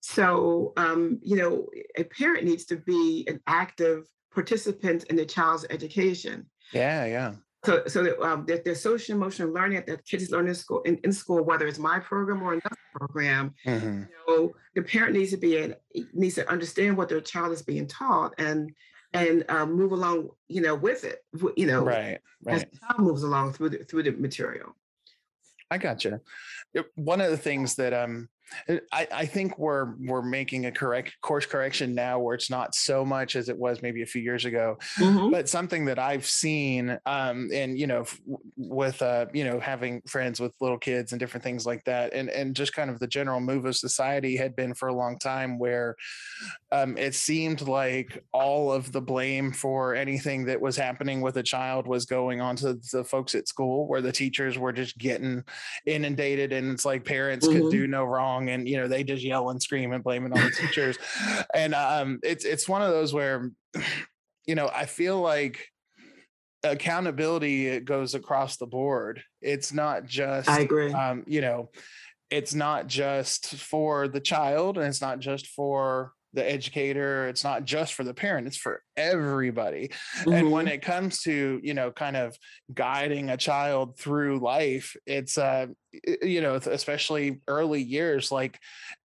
So 0.00 0.72
um, 0.76 1.18
you 1.22 1.36
know, 1.36 1.66
a 1.96 2.04
parent 2.04 2.44
needs 2.44 2.64
to 2.66 2.76
be 2.76 3.26
an 3.28 3.40
active 3.46 4.06
participant 4.32 5.04
in 5.04 5.16
the 5.16 5.26
child's 5.26 5.66
education. 5.70 6.46
Yeah. 6.72 7.04
Yeah. 7.06 7.34
So, 7.64 7.82
so 7.86 8.02
that, 8.04 8.18
um, 8.22 8.46
the, 8.46 8.62
the 8.64 8.74
social 8.74 9.14
emotional 9.16 9.52
learning 9.52 9.82
that 9.86 10.06
kids 10.06 10.30
learn 10.30 10.48
in 10.48 10.54
school, 10.54 10.80
in, 10.82 10.96
in 11.04 11.12
school, 11.12 11.42
whether 11.44 11.66
it's 11.66 11.78
my 11.78 11.98
program 11.98 12.42
or 12.42 12.52
another 12.54 12.76
program, 12.94 13.54
Mhm. 13.66 14.08
you 14.08 14.16
know, 14.28 14.52
the 14.74 14.82
parent 14.82 15.14
needs 15.14 15.30
to 15.32 15.36
be 15.36 15.58
an, 15.58 15.74
needs 16.14 16.36
to 16.36 16.48
understand 16.50 16.96
what 16.96 17.08
their 17.10 17.20
child 17.20 17.52
is 17.52 17.62
being 17.62 17.86
taught 17.86 18.34
and 18.38 18.72
and 19.12 19.44
um, 19.50 19.72
move 19.74 19.90
along, 19.90 20.28
you 20.46 20.60
know, 20.60 20.76
with 20.76 21.02
it. 21.04 21.18
You 21.56 21.66
know, 21.66 21.82
Right. 21.84 22.20
right. 22.44 22.54
as 22.54 22.62
the 22.62 22.78
child 22.78 23.00
moves 23.00 23.24
along 23.24 23.52
through 23.54 23.70
the 23.70 23.78
through 23.78 24.04
the 24.04 24.12
material. 24.12 24.74
I 25.70 25.78
gotcha. 25.78 26.20
One 26.94 27.20
of 27.20 27.30
the 27.30 27.36
things 27.36 27.74
that 27.74 27.92
um 27.92 28.28
I, 28.92 29.06
I 29.12 29.26
think 29.26 29.58
we're 29.58 29.94
we're 30.00 30.22
making 30.22 30.66
a 30.66 30.72
correct 30.72 31.16
course 31.20 31.46
correction 31.46 31.94
now 31.94 32.18
where 32.18 32.34
it's 32.34 32.50
not 32.50 32.74
so 32.74 33.04
much 33.04 33.36
as 33.36 33.48
it 33.48 33.56
was 33.58 33.82
maybe 33.82 34.02
a 34.02 34.06
few 34.06 34.22
years 34.22 34.44
ago 34.44 34.76
Mhm. 34.98 35.30
but 35.30 35.48
something 35.48 35.84
that 35.86 35.98
I've 35.98 36.26
seen, 36.26 36.98
um, 37.06 37.50
and 37.52 37.78
you 37.78 37.86
know, 37.86 38.02
f- 38.02 38.20
with 38.56 39.00
uh, 39.02 39.26
you 39.32 39.44
know, 39.44 39.60
having 39.60 40.00
friends 40.02 40.40
with 40.40 40.54
little 40.60 40.78
kids 40.78 41.12
and 41.12 41.20
different 41.20 41.44
things 41.44 41.64
like 41.66 41.84
that, 41.84 42.12
and 42.12 42.28
and 42.30 42.54
just 42.56 42.72
kind 42.74 42.90
of 42.90 42.98
the 42.98 43.06
general 43.06 43.40
move 43.40 43.64
of 43.64 43.76
society 43.76 44.36
had 44.36 44.56
been 44.56 44.74
for 44.74 44.88
a 44.88 44.94
long 44.94 45.18
time 45.18 45.58
where 45.58 45.96
um, 46.72 46.96
it 46.96 47.14
seemed 47.14 47.62
like 47.62 48.24
all 48.32 48.72
of 48.72 48.92
the 48.92 49.00
blame 49.00 49.52
for 49.52 49.94
anything 49.94 50.44
that 50.46 50.60
was 50.60 50.76
happening 50.76 51.20
with 51.20 51.36
a 51.36 51.42
child 51.42 51.86
was 51.86 52.06
going 52.06 52.40
on 52.40 52.56
to 52.56 52.74
the 52.92 53.04
folks 53.04 53.34
at 53.34 53.48
school, 53.48 53.86
where 53.86 54.00
the 54.00 54.12
teachers 54.12 54.58
were 54.58 54.72
just 54.72 54.96
getting 54.98 55.44
inundated, 55.86 56.52
and 56.52 56.70
it's 56.72 56.84
like 56.84 57.04
parents 57.04 57.46
could 57.46 57.62
Mhm. 57.64 57.70
do 57.70 57.86
no 57.86 58.04
wrong, 58.04 58.39
and 58.48 58.68
you 58.68 58.76
know, 58.76 58.88
they 58.88 59.04
just 59.04 59.22
yell 59.22 59.50
and 59.50 59.62
scream 59.62 59.92
and 59.92 60.02
blame 60.02 60.26
it 60.26 60.32
on 60.32 60.44
the 60.44 60.50
teachers, 60.50 60.98
and 61.54 61.74
um, 61.74 62.18
it's 62.22 62.44
it's 62.44 62.68
one 62.68 62.82
of 62.82 62.90
those 62.90 63.12
where 63.12 63.50
you 64.46 64.54
know, 64.54 64.70
I 64.74 64.86
feel 64.86 65.20
like 65.20 65.66
accountability 66.62 67.68
it 67.68 67.84
goes 67.84 68.14
across 68.14 68.56
the 68.56 68.66
board. 68.66 69.22
It's 69.40 69.72
not 69.72 70.06
just 70.06 70.48
I 70.48 70.60
agree. 70.60 70.92
um, 70.92 71.24
you 71.26 71.40
know, 71.40 71.70
it's 72.30 72.54
not 72.54 72.86
just 72.86 73.54
for 73.56 74.08
the 74.08 74.20
child 74.20 74.78
and 74.78 74.86
it's 74.86 75.00
not 75.00 75.20
just 75.20 75.46
for 75.48 76.12
the 76.32 76.48
educator, 76.48 77.26
it's 77.28 77.42
not 77.44 77.64
just 77.64 77.94
for 77.94 78.04
the 78.04 78.14
parent, 78.14 78.46
it's 78.46 78.56
for 78.56 78.82
everybody. 78.96 79.90
And 80.26 80.50
when 80.52 80.66
Mhm. 80.66 80.72
it 80.74 80.82
comes 80.82 81.22
to, 81.22 81.60
you 81.62 81.74
know, 81.74 81.90
kind 81.90 82.16
of 82.16 82.36
guiding 82.72 83.30
a 83.30 83.36
child 83.36 83.98
through 83.98 84.38
life, 84.40 84.96
it's 85.06 85.36
uh 85.38 85.66
you 86.22 86.40
know, 86.40 86.54
especially 86.54 87.40
early 87.48 87.82
years 87.82 88.30
like 88.30 88.58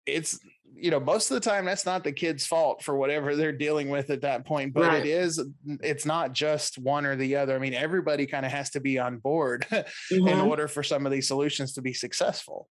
it's 0.05 0.39
you 0.77 0.91
know, 0.91 0.99
most 0.99 1.31
of 1.31 1.35
the 1.35 1.49
time 1.49 1.63
that's 1.63 1.85
not 1.85 2.03
the 2.03 2.11
kid's 2.11 2.45
fault 2.45 2.83
for 2.83 2.97
whatever 2.97 3.35
they're 3.35 3.53
dealing 3.53 3.87
with 3.89 4.09
at 4.09 4.21
that 4.21 4.45
point, 4.45 4.73
but 4.73 4.83
Right. 4.83 5.05
it 5.05 5.07
is 5.07 5.41
it's 5.81 6.05
not 6.05 6.33
just 6.33 6.77
one 6.77 7.05
or 7.05 7.15
the 7.15 7.37
other. 7.37 7.55
I 7.55 7.59
mean, 7.59 7.73
everybody 7.73 8.25
kind 8.27 8.45
of 8.45 8.51
has 8.51 8.69
to 8.71 8.81
be 8.81 8.99
on 8.99 9.17
board 9.19 9.65
in 9.71 9.85
Mhm. 10.19 10.47
order 10.47 10.67
for 10.67 10.83
some 10.83 11.05
of 11.05 11.11
these 11.13 11.27
solutions 11.27 11.73
to 11.73 11.81
be 11.81 11.93
successful. 11.93 12.67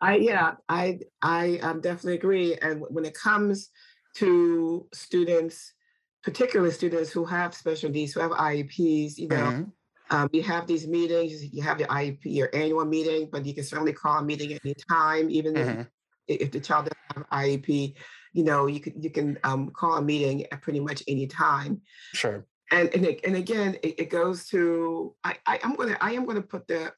I 0.00 0.16
yeah, 0.16 0.56
I 0.68 1.00
I 1.22 1.58
um, 1.58 1.80
definitely 1.80 2.14
agree. 2.16 2.56
And 2.56 2.82
when 2.88 3.04
it 3.04 3.14
comes 3.14 3.70
to 4.16 4.88
students, 4.92 5.74
particularly 6.22 6.72
students 6.72 7.10
who 7.12 7.24
have 7.24 7.54
special 7.54 7.90
needs, 7.90 8.12
who 8.12 8.20
have 8.20 8.32
IEPs, 8.32 9.18
you 9.18 9.28
know, 9.28 9.52
Mhm. 9.52 9.72
um, 10.10 10.28
you 10.32 10.42
have 10.42 10.66
these 10.66 10.86
meetings. 10.88 11.44
You 11.54 11.62
have 11.62 11.78
your 11.80 11.88
IEP, 11.88 12.30
your 12.30 12.50
annual 12.54 12.84
meeting, 12.84 13.28
but 13.30 13.46
you 13.46 13.54
can 13.54 13.64
certainly 13.64 13.92
call 13.92 14.18
a 14.18 14.24
meeting 14.24 14.52
at 14.52 14.60
any 14.64 14.74
time, 14.90 15.30
even 15.30 15.56
if 15.56 15.68
Mhm. 15.68 15.90
if 16.28 16.50
the 16.52 16.60
child 16.60 16.86
doesn't 16.86 16.98
have 17.16 17.26
IEP. 17.30 17.96
You 18.32 18.44
know, 18.44 18.66
you 18.66 18.80
can 18.80 19.00
you 19.02 19.10
can 19.10 19.38
um, 19.44 19.70
call 19.70 19.96
a 19.96 20.02
meeting 20.02 20.46
at 20.52 20.62
pretty 20.62 20.80
much 20.80 21.02
any 21.08 21.26
time. 21.26 21.82
Sure. 22.12 22.46
And 22.72 22.88
and, 22.94 23.04
it- 23.06 23.20
and 23.24 23.36
again, 23.36 23.76
it, 23.82 24.00
it 24.00 24.10
goes 24.10 24.46
to 24.48 25.16
I, 25.24 25.38
I 25.46 25.60
I'm 25.64 25.74
gonna 25.76 25.98
I 26.00 26.12
am 26.12 26.26
gonna 26.26 26.42
put 26.42 26.68
the 26.68 26.94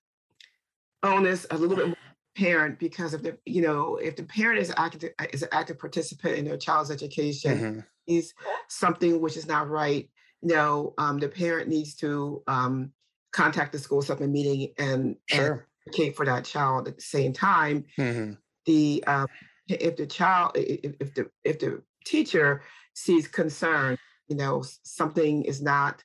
onus 1.03 1.47
a 1.51 1.57
little 1.59 1.77
bit 1.77 1.87
more 1.87 1.97
parent 2.35 2.79
because 2.79 3.13
if 3.13 3.23
the 3.23 3.37
you 3.45 3.61
know 3.61 3.97
if 3.97 4.17
the 4.17 4.23
parent 4.23 4.59
is 4.59 4.73
active 4.77 5.11
is 5.33 5.43
an 5.43 5.49
active 5.53 5.79
participant 5.79 6.39
in 6.39 6.45
their 6.45 6.57
child's 6.57 6.91
education 6.91 7.59
mm-hmm. 7.59 7.81
is 8.07 8.33
something 8.69 9.21
which 9.21 9.37
is 9.37 9.47
not 9.47 9.69
right 9.69 10.09
you 10.41 10.49
know 10.55 10.95
um, 10.99 11.19
the 11.19 11.29
parent 11.29 11.69
needs 11.69 11.95
to 11.95 12.43
um, 12.47 12.91
contact 13.33 13.73
the 13.73 13.79
school 13.79 14.03
supplement 14.03 14.33
meeting 14.33 14.73
and, 14.79 15.17
sure. 15.27 15.69
advocate 15.87 16.17
for 16.17 16.25
that 16.25 16.45
child 16.45 16.89
at 16.89 16.97
the 16.97 17.03
same 17.03 17.33
time 17.33 17.85
mm-hmm. 17.99 18.33
the 18.65 19.05
um, 19.07 19.27
if 19.69 19.97
the 19.97 20.07
child 20.07 20.53
if, 20.55 20.95
if 21.01 21.15
the 21.15 21.31
if 21.45 21.59
the 21.59 21.83
teacher 22.07 22.63
sees 22.95 23.29
concern 23.29 23.99
you 24.29 24.37
know 24.37 24.65
something 24.85 25.43
is 25.45 25.61
not 25.61 26.03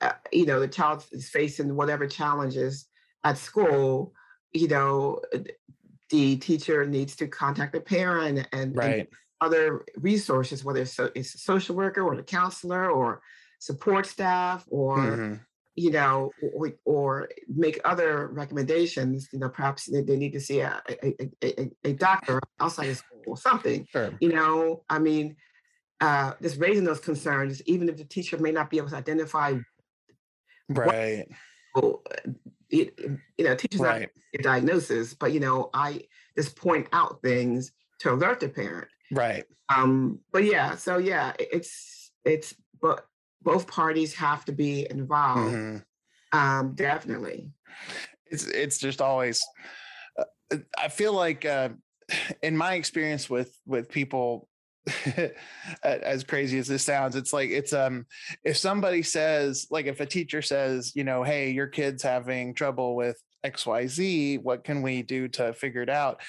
uh, 0.00 0.12
you 0.32 0.44
know 0.44 0.58
the 0.58 0.68
child 0.68 1.04
is 1.12 1.28
facing 1.28 1.76
whatever 1.76 2.06
challenges 2.06 2.86
at 3.22 3.38
school 3.38 4.12
you 4.56 4.68
know, 4.68 5.20
the 6.10 6.36
teacher 6.36 6.86
needs 6.86 7.16
to 7.16 7.26
contact 7.26 7.72
the 7.72 7.80
parent 7.80 8.46
and, 8.52 8.76
right. 8.76 9.00
and 9.00 9.08
other 9.40 9.84
resources, 9.96 10.64
whether 10.64 10.80
it's, 10.80 10.94
so, 10.94 11.10
it's 11.14 11.34
a 11.34 11.38
social 11.38 11.76
worker 11.76 12.02
or 12.02 12.16
the 12.16 12.22
counselor 12.22 12.90
or 12.90 13.20
support 13.58 14.06
staff 14.06 14.64
or 14.68 14.98
mm-hmm. 14.98 15.34
you 15.74 15.90
know 15.90 16.30
or, 16.54 16.72
or, 16.84 17.28
make 17.48 17.80
other 17.84 18.28
recommendations 18.28 19.28
you 19.32 19.38
know 19.38 19.48
perhaps 19.48 19.86
they, 19.86 20.02
they 20.02 20.16
need 20.16 20.32
to 20.32 20.40
see 20.40 20.60
a, 20.60 20.82
a, 21.02 21.30
a, 21.42 21.70
a 21.84 21.92
doctor 21.94 22.38
outside 22.60 22.90
of 22.90 22.96
school 22.98 23.22
or 23.26 23.36
something 23.36 23.86
sure. 23.90 24.12
you 24.20 24.28
know 24.28 24.82
i 24.90 24.98
mean 24.98 25.34
uh 26.02 26.32
just 26.42 26.60
raising 26.60 26.84
those 26.84 27.00
concerns 27.00 27.62
even 27.66 27.88
if 27.88 27.96
the 27.96 28.04
teacher 28.04 28.36
may 28.38 28.52
not 28.52 28.68
be 28.68 28.76
able 28.76 28.90
to 28.90 28.96
identify 28.96 29.54
right 30.68 31.26
what, 31.72 32.00
it, 32.70 32.98
you 33.38 33.44
know, 33.44 33.54
teachers 33.54 33.80
right. 33.80 34.08
a 34.34 34.42
diagnosis, 34.42 35.14
but 35.14 35.32
you 35.32 35.40
know, 35.40 35.70
I 35.72 36.02
just 36.36 36.56
point 36.56 36.88
out 36.92 37.22
things 37.22 37.72
to 38.00 38.12
alert 38.12 38.40
the 38.40 38.48
parent. 38.48 38.88
Right. 39.10 39.44
Um, 39.74 40.20
but 40.32 40.44
yeah, 40.44 40.76
so 40.76 40.98
yeah, 40.98 41.32
it's 41.38 42.10
it's 42.24 42.54
but 42.80 43.06
both 43.42 43.66
parties 43.66 44.14
have 44.14 44.44
to 44.46 44.52
be 44.52 44.86
involved. 44.90 45.54
Mm-hmm. 45.54 46.38
Um, 46.38 46.74
definitely. 46.74 47.52
It's 48.26 48.46
it's 48.46 48.78
just 48.78 49.00
always. 49.00 49.40
Uh, 50.18 50.58
I 50.78 50.88
feel 50.88 51.12
like, 51.12 51.44
uh, 51.44 51.70
in 52.42 52.56
my 52.56 52.74
experience 52.74 53.30
with 53.30 53.56
with 53.66 53.88
people 53.88 54.48
as 55.82 56.22
crazy 56.22 56.58
as 56.58 56.68
this 56.68 56.84
sounds 56.84 57.16
it's 57.16 57.32
like 57.32 57.50
it's 57.50 57.72
um 57.72 58.06
if 58.44 58.56
somebody 58.56 59.02
says 59.02 59.66
like 59.68 59.86
if 59.86 59.98
a 60.00 60.06
teacher 60.06 60.40
says 60.40 60.92
you 60.94 61.02
know 61.02 61.24
hey 61.24 61.50
your 61.50 61.66
kid's 61.66 62.04
having 62.04 62.54
trouble 62.54 62.94
with 62.94 63.20
xyz 63.44 64.42
what 64.42 64.64
can 64.64 64.82
we 64.82 65.02
do 65.02 65.28
to 65.28 65.52
figure 65.52 65.82
it 65.82 65.88
out? 65.88 66.20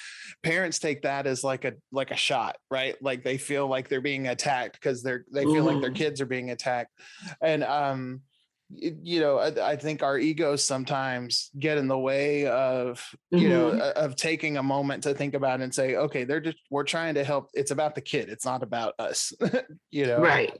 Parents 0.42 0.78
take 0.78 1.02
that 1.02 1.26
as 1.26 1.42
like 1.44 1.64
a 1.64 1.74
like 1.92 2.10
a 2.10 2.16
shot 2.16 2.56
right? 2.70 2.96
Like 3.02 3.24
they 3.24 3.38
feel 3.38 3.66
like 3.66 3.88
they're 3.88 4.00
being 4.00 4.28
attacked 4.28 4.74
because 4.80 5.02
they're 5.02 5.24
they 5.32 5.44
feel 5.44 5.64
like 5.64 5.80
their 5.80 5.90
kids 5.90 6.20
are 6.20 6.26
being 6.26 6.50
attacked. 6.50 6.92
And 7.40 7.64
um 7.64 8.22
you 8.70 9.20
know 9.20 9.38
I, 9.38 9.72
I, 9.72 9.76
think 9.76 10.02
our 10.02 10.18
egos 10.18 10.62
sometimes 10.62 11.50
get 11.58 11.78
in 11.78 11.88
the 11.88 11.98
way 11.98 12.46
of 12.46 13.02
you 13.30 13.48
mm-hmm. 13.48 13.78
know 13.78 13.90
of 13.96 14.14
taking 14.14 14.58
a 14.58 14.62
moment 14.62 15.02
to 15.04 15.14
think 15.14 15.32
about 15.32 15.60
and 15.60 15.74
say 15.74 15.96
okay 15.96 16.24
they're 16.24 16.40
just 16.40 16.58
we're 16.70 16.84
trying 16.84 17.14
to 17.14 17.24
help 17.24 17.48
it's 17.54 17.70
about 17.70 17.94
the 17.94 18.02
kid 18.02 18.28
it's 18.28 18.44
not 18.44 18.62
about 18.62 18.94
us 18.98 19.32
you 19.90 20.06
know? 20.06 20.20
Right. 20.20 20.52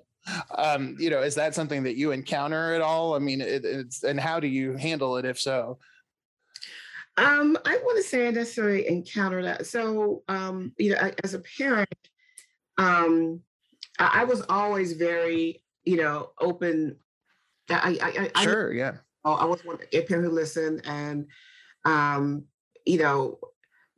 Um 0.57 0.97
you 0.99 1.11
know 1.11 1.21
is 1.21 1.35
that 1.35 1.55
something 1.55 1.83
that 1.83 1.97
you 1.97 2.13
encounter 2.13 2.73
at 2.75 2.81
all? 2.81 3.15
I 3.15 3.19
mean 3.19 3.43
it, 3.43 3.65
it's 3.65 4.03
and 4.03 4.19
how 4.19 4.41
do 4.41 4.47
you 4.47 4.77
handle 4.77 5.19
it 5.19 5.27
if 5.27 5.39
so? 5.39 5.79
Um 7.19 7.59
i 7.67 7.77
want 7.77 7.99
to 7.99 8.09
say 8.09 8.27
i 8.27 8.31
necessarily 8.31 8.89
encounter 8.89 9.43
that. 9.43 9.67
So 9.67 10.23
um 10.29 10.73
you 10.79 10.93
know 10.93 10.99
I, 10.99 11.13
as 11.25 11.35
a 11.35 11.43
parent 11.59 11.89
um 12.79 13.41
I, 13.99 14.21
I 14.23 14.25
was 14.25 14.43
always 14.49 14.95
very 14.95 15.63
you 15.85 15.97
know 15.97 16.31
open 16.41 16.97
I, 17.71 18.31
I, 18.35 18.43
sure, 18.43 18.73
I, 18.73 18.77
yeah. 18.77 18.93
Oh, 19.25 19.35
I 19.35 19.45
was 19.45 19.65
one 19.65 19.79
a 19.93 20.03
parent 20.03 20.27
who 20.27 20.33
listened, 20.33 20.83
and 20.85 21.27
um, 21.85 22.45
you 22.87 22.99
know, 22.99 23.39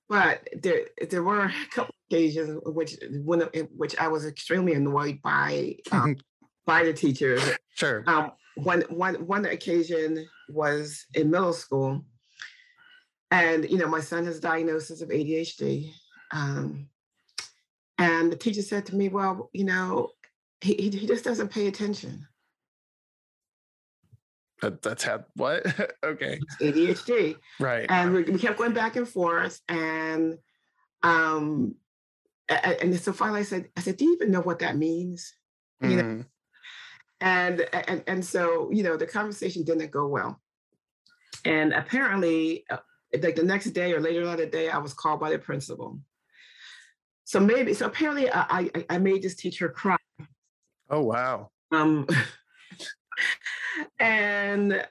but 0.08 0.48
there 0.62 0.86
there 1.08 1.22
were 1.22 1.44
a 1.44 1.52
couple 1.72 1.94
occasions 2.10 2.60
which 2.66 2.96
when 3.24 3.42
which 3.76 3.96
I 3.98 4.08
was 4.08 4.26
extremely 4.26 4.74
annoyed 4.74 5.20
by 5.22 5.76
um, 5.92 6.16
by 6.66 6.84
the 6.84 6.92
teachers. 6.92 7.42
Sure. 7.74 8.02
Um, 8.06 8.32
one 8.56 8.82
one 8.88 9.14
one 9.26 9.44
occasion 9.44 10.26
was 10.48 11.06
in 11.14 11.30
middle 11.30 11.52
school, 11.52 12.04
and 13.30 13.68
you 13.70 13.78
know 13.78 13.88
my 13.88 14.00
son 14.00 14.26
has 14.26 14.40
diagnosis 14.40 15.00
of 15.00 15.10
ADHD, 15.10 15.92
um, 16.32 16.88
and 17.98 18.32
the 18.32 18.36
teacher 18.36 18.62
said 18.62 18.86
to 18.86 18.96
me, 18.96 19.08
"Well, 19.08 19.50
you 19.52 19.64
know, 19.64 20.10
he 20.60 20.74
he 20.74 21.06
just 21.06 21.24
doesn't 21.24 21.52
pay 21.52 21.68
attention." 21.68 22.26
That, 24.62 24.82
that's 24.82 25.04
had 25.04 25.24
what? 25.34 25.64
okay. 26.04 26.40
ADHD. 26.60 27.36
Right. 27.58 27.86
And 27.88 28.12
we, 28.12 28.22
we 28.24 28.38
kept 28.38 28.58
going 28.58 28.74
back 28.74 28.96
and 28.96 29.08
forth. 29.08 29.60
And 29.68 30.38
um 31.02 31.74
and 32.48 32.98
so 32.98 33.12
finally 33.12 33.40
I 33.40 33.44
said, 33.44 33.68
I 33.76 33.80
said, 33.80 33.96
do 33.96 34.04
you 34.04 34.14
even 34.14 34.30
know 34.30 34.40
what 34.40 34.58
that 34.58 34.76
means? 34.76 35.32
Mm. 35.82 35.90
You 35.90 35.96
know? 35.96 36.02
Mm-hmm. 36.02 36.20
And, 37.22 37.68
and 37.74 38.02
and 38.06 38.24
so, 38.24 38.70
you 38.72 38.82
know, 38.82 38.96
the 38.96 39.06
conversation 39.06 39.62
didn't 39.62 39.90
go 39.90 40.06
well. 40.06 40.40
And 41.44 41.72
apparently, 41.72 42.64
uh, 42.70 42.78
like 43.22 43.36
the 43.36 43.42
next 43.42 43.70
day 43.70 43.92
or 43.92 44.00
later 44.00 44.26
on 44.26 44.36
the 44.36 44.46
day, 44.46 44.68
I 44.68 44.78
was 44.78 44.94
called 44.94 45.20
by 45.20 45.30
the 45.30 45.38
principal. 45.38 45.98
So 47.24 47.40
maybe, 47.40 47.74
so 47.74 47.86
apparently 47.86 48.30
I, 48.30 48.44
I, 48.50 48.70
I 48.90 48.98
made 48.98 49.22
this 49.22 49.36
teacher 49.36 49.68
cry. 49.68 49.96
Oh, 50.88 51.02
wow. 51.02 51.50
Um, 51.70 52.06
and, 53.98 54.86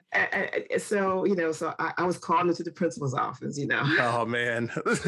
so 0.78 1.24
you 1.24 1.34
know, 1.34 1.52
so 1.52 1.74
I, 1.78 1.92
I, 1.98 2.04
was 2.04 2.18
called 2.18 2.48
into 2.48 2.62
the 2.62 2.72
principal's 2.72 3.14
office. 3.14 3.58
You 3.58 3.66
know. 3.66 3.82
Oh 4.00 4.24
man. 4.24 4.70
it, 4.76 4.84
was, 4.84 5.00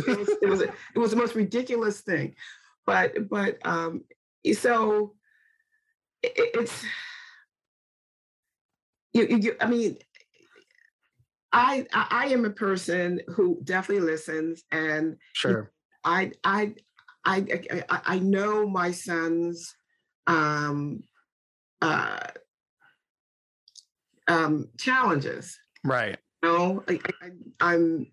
it 0.42 0.48
was 0.48 0.60
it 0.62 0.98
was 0.98 1.10
the 1.10 1.16
most 1.16 1.34
ridiculous 1.34 2.00
thing, 2.00 2.34
but 2.86 3.28
but 3.28 3.58
um, 3.66 4.04
so 4.52 5.14
it, 6.22 6.32
it's 6.36 6.84
you, 9.12 9.26
you, 9.26 9.56
I 9.60 9.66
mean. 9.66 9.98
I, 11.54 11.84
I 11.92 12.28
am 12.28 12.46
a 12.46 12.50
person 12.50 13.20
who 13.28 13.60
definitely 13.62 14.06
listens 14.06 14.64
and 14.72 15.18
sure 15.34 15.70
I 16.04 16.32
I 16.44 16.74
I 17.24 17.44
I, 17.88 18.00
I 18.06 18.18
know 18.18 18.66
my 18.66 18.90
son's 18.90 19.74
um 20.26 21.02
uh 21.80 22.20
um, 24.28 24.68
challenges. 24.78 25.58
Right. 25.84 26.16
You 26.42 26.48
know, 26.48 26.84
I, 26.88 27.00
I, 27.22 27.30
I'm. 27.60 28.06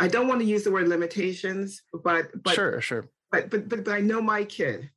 I 0.00 0.08
don't 0.08 0.26
want 0.26 0.40
to 0.40 0.46
use 0.46 0.64
the 0.64 0.72
word 0.72 0.88
limitations, 0.88 1.82
but 2.02 2.26
but 2.42 2.54
sure, 2.54 2.80
sure. 2.80 3.06
But 3.30 3.50
but 3.50 3.68
but, 3.68 3.84
but 3.84 3.94
I 3.94 4.00
know 4.00 4.20
my 4.20 4.44
kid, 4.44 4.90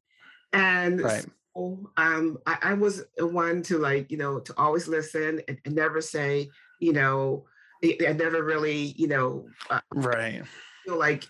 and 0.54 1.02
right. 1.02 1.26
so, 1.56 1.92
um, 1.98 2.40
I, 2.48 2.58
I 2.64 2.74
was 2.74 3.04
one 3.20 3.62
to 3.64 3.78
like 3.78 4.10
you 4.10 4.18
know 4.18 4.40
to 4.40 4.54
always 4.58 4.88
listen 4.88 5.42
and, 5.48 5.60
and 5.66 5.76
never 5.76 6.02
say 6.02 6.50
you 6.80 6.94
know 6.94 7.46
I, 7.84 8.14
never 8.14 8.42
really 8.44 8.96
you 8.98 9.08
know 9.08 9.48
uh, 9.70 9.82
right 9.94 10.44
feel 10.88 10.98
like 10.98 11.26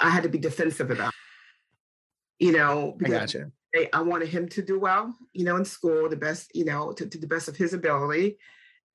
I 0.00 0.10
had 0.10 0.24
to 0.24 0.28
be 0.28 0.38
defensive 0.38 0.90
about. 0.90 1.08
It, 1.08 2.46
you 2.46 2.52
know, 2.52 2.94
because 2.98 3.14
I 3.14 3.18
gotcha. 3.20 3.52
I 3.92 4.02
wanted 4.02 4.28
him 4.28 4.48
to 4.50 4.62
do 4.62 4.78
well, 4.78 5.14
you 5.32 5.44
know, 5.44 5.56
in 5.56 5.64
school, 5.64 6.08
the 6.08 6.16
best, 6.16 6.54
you 6.54 6.64
know, 6.64 6.92
to, 6.92 7.06
to 7.06 7.18
the 7.18 7.26
best 7.26 7.48
of 7.48 7.56
his 7.56 7.74
ability. 7.74 8.38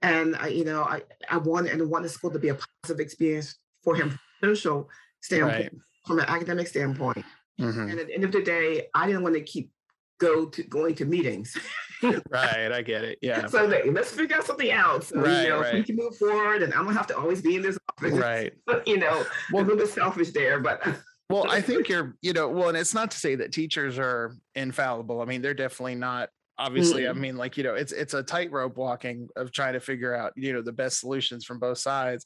And 0.02 0.36
I, 0.38 0.48
you 0.48 0.64
know, 0.64 0.84
I, 0.84 1.02
I 1.30 1.38
wanted 1.38 1.74
and 1.74 1.90
wanted 1.90 2.10
school 2.10 2.32
to 2.32 2.40
be 2.40 2.50
a 2.50 2.58
positive 2.84 3.02
experience 3.02 3.56
for 3.84 3.96
him 3.96 4.18
from 4.40 4.56
social 4.56 4.90
standpoint, 5.22 5.74
right. 5.74 5.82
from 6.06 6.20
an 6.20 6.26
academic 6.26 6.68
standpoint. 6.68 7.26
Mm-hmm. 7.60 7.90
And 7.90 8.00
at 8.00 8.08
the 8.08 8.14
end 8.14 8.24
of 8.24 8.32
the 8.32 8.42
day, 8.42 8.88
I 8.94 9.06
didn't 9.06 9.24
want 9.24 9.36
to 9.36 9.42
keep 9.42 9.72
go 10.20 10.46
to 10.46 10.64
going 10.64 10.96
to 10.96 11.06
meetings. 11.06 11.58
right, 12.04 12.72
I 12.72 12.82
get 12.82 13.04
it. 13.04 13.18
Yeah. 13.22 13.48
So 13.48 13.66
let's 13.66 14.12
figure 14.12 14.38
out 14.38 14.46
something 14.46 14.70
else. 14.70 15.10
So, 15.10 15.22
right, 15.22 15.44
you 15.44 15.50
know, 15.50 15.62
right. 15.62 15.74
we 15.74 15.84
can 15.84 15.96
move 15.96 16.16
forward, 16.16 16.62
and 16.62 16.74
I 16.74 16.78
don't 16.78 16.94
have 16.94 17.08
to 17.08 17.18
always 17.18 17.42
be 17.42 17.56
in 17.56 17.62
this 17.62 17.78
office. 17.98 18.14
Right. 18.14 18.54
you 18.86 18.98
know, 18.98 19.26
well, 19.52 19.64
a 19.64 19.66
little 19.66 19.78
bit 19.78 19.90
selfish 19.90 20.32
there, 20.32 20.60
but 20.60 20.82
well, 21.30 21.50
I 21.50 21.62
think 21.62 21.90
you're, 21.90 22.16
you 22.22 22.34
know, 22.34 22.48
well, 22.50 22.70
and 22.70 22.78
it's 22.78 22.94
not 22.94 23.12
to 23.12 23.18
say 23.18 23.36
that 23.36 23.52
teachers 23.52 24.00
are 24.00 24.36
infallible. 24.56 25.22
I 25.22 25.26
mean, 25.26 25.42
they're 25.42 25.54
definitely 25.54 25.96
not. 25.96 26.30
Obviously, 26.58 27.04
mm-hmm. 27.04 27.18
I 27.18 27.22
mean, 27.22 27.38
like 27.38 27.56
you 27.56 27.64
know, 27.64 27.76
it's 27.76 27.94
it's 27.94 28.14
a 28.14 28.22
tightrope 28.22 28.76
walking 28.76 29.30
of 29.38 29.54
trying 29.54 29.74
to 29.74 29.80
figure 29.80 30.14
out, 30.14 30.34
you 30.36 30.52
know, 30.52 30.62
the 30.62 30.74
best 30.74 31.00
solutions 31.00 31.46
from 31.46 31.58
both 31.58 31.78
sides. 31.78 32.26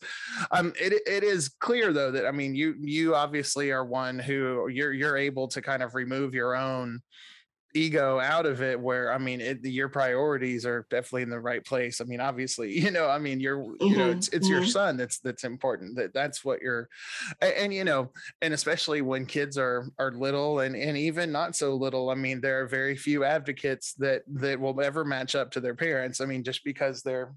Um, 0.50 0.74
it 0.82 0.94
it 1.06 1.24
is 1.24 1.50
clear 1.60 1.94
though 1.94 2.10
that 2.10 2.26
I 2.26 2.32
mean, 2.32 2.56
you 2.56 2.74
you 2.80 3.14
obviously 3.14 3.70
are 3.70 3.86
one 3.86 4.18
who 4.18 4.70
you're 4.70 4.92
you're 4.92 5.18
able 5.18 5.48
to 5.50 5.62
kind 5.62 5.84
of 5.84 5.94
remove 5.94 6.34
your 6.34 6.56
own 6.56 7.04
ego 7.74 8.20
out 8.20 8.46
of 8.46 8.62
it 8.62 8.80
where 8.80 9.12
i 9.12 9.18
mean 9.18 9.42
it, 9.42 9.64
your 9.64 9.90
priorities 9.90 10.66
are 10.66 10.86
definitely 10.90 11.24
in 11.24 11.30
the 11.30 11.40
right 11.40 11.66
place 11.66 12.02
i 12.02 12.04
mean 12.04 12.20
obviously 12.20 12.72
you 12.80 12.92
know 12.92 13.10
i 13.10 13.18
mean 13.18 13.40
you're 13.40 13.58
mm-hmm. 13.58 13.86
you 13.86 13.98
know 13.98 14.10
it's, 14.10 14.28
it's 14.30 14.46
mm-hmm. 14.46 14.56
your 14.56 14.66
son 14.66 14.98
that's 14.98 15.20
that's 15.20 15.44
important 15.44 15.96
that 15.96 16.14
that's 16.14 16.46
what 16.46 16.62
you're 16.62 16.88
and, 17.42 17.54
and, 17.54 17.74
you 17.74 17.84
know 17.84 18.10
and 18.42 18.54
especially 18.54 19.02
when 19.02 19.26
kids 19.26 19.58
are 19.58 19.88
are 19.98 20.12
little 20.12 20.60
and 20.60 20.76
and 20.76 20.98
even 20.98 21.32
not 21.32 21.56
so 21.56 21.76
little 21.76 22.10
i 22.10 22.16
mean 22.16 22.40
there 22.40 22.62
are 22.62 22.68
very 22.68 22.96
few 22.96 23.24
advocates 23.24 23.94
that 23.96 24.22
that 24.28 24.60
will 24.60 24.80
ever 24.82 25.04
match 25.04 25.36
up 25.36 25.52
to 25.52 25.60
their 25.60 25.76
parents 25.76 26.22
i 26.22 26.26
mean 26.26 26.44
just 26.44 26.64
because 26.64 27.02
they're 27.02 27.34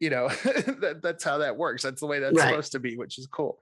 you 0.00 0.10
know 0.10 0.28
that, 0.80 1.00
that's 1.02 1.24
how 1.24 1.38
that 1.38 1.56
works 1.56 1.82
that's 1.82 2.00
the 2.00 2.06
way 2.06 2.18
that's 2.18 2.36
right. 2.36 2.48
supposed 2.48 2.72
to 2.72 2.78
be 2.78 2.96
which 2.96 3.18
is 3.18 3.26
cool 3.26 3.58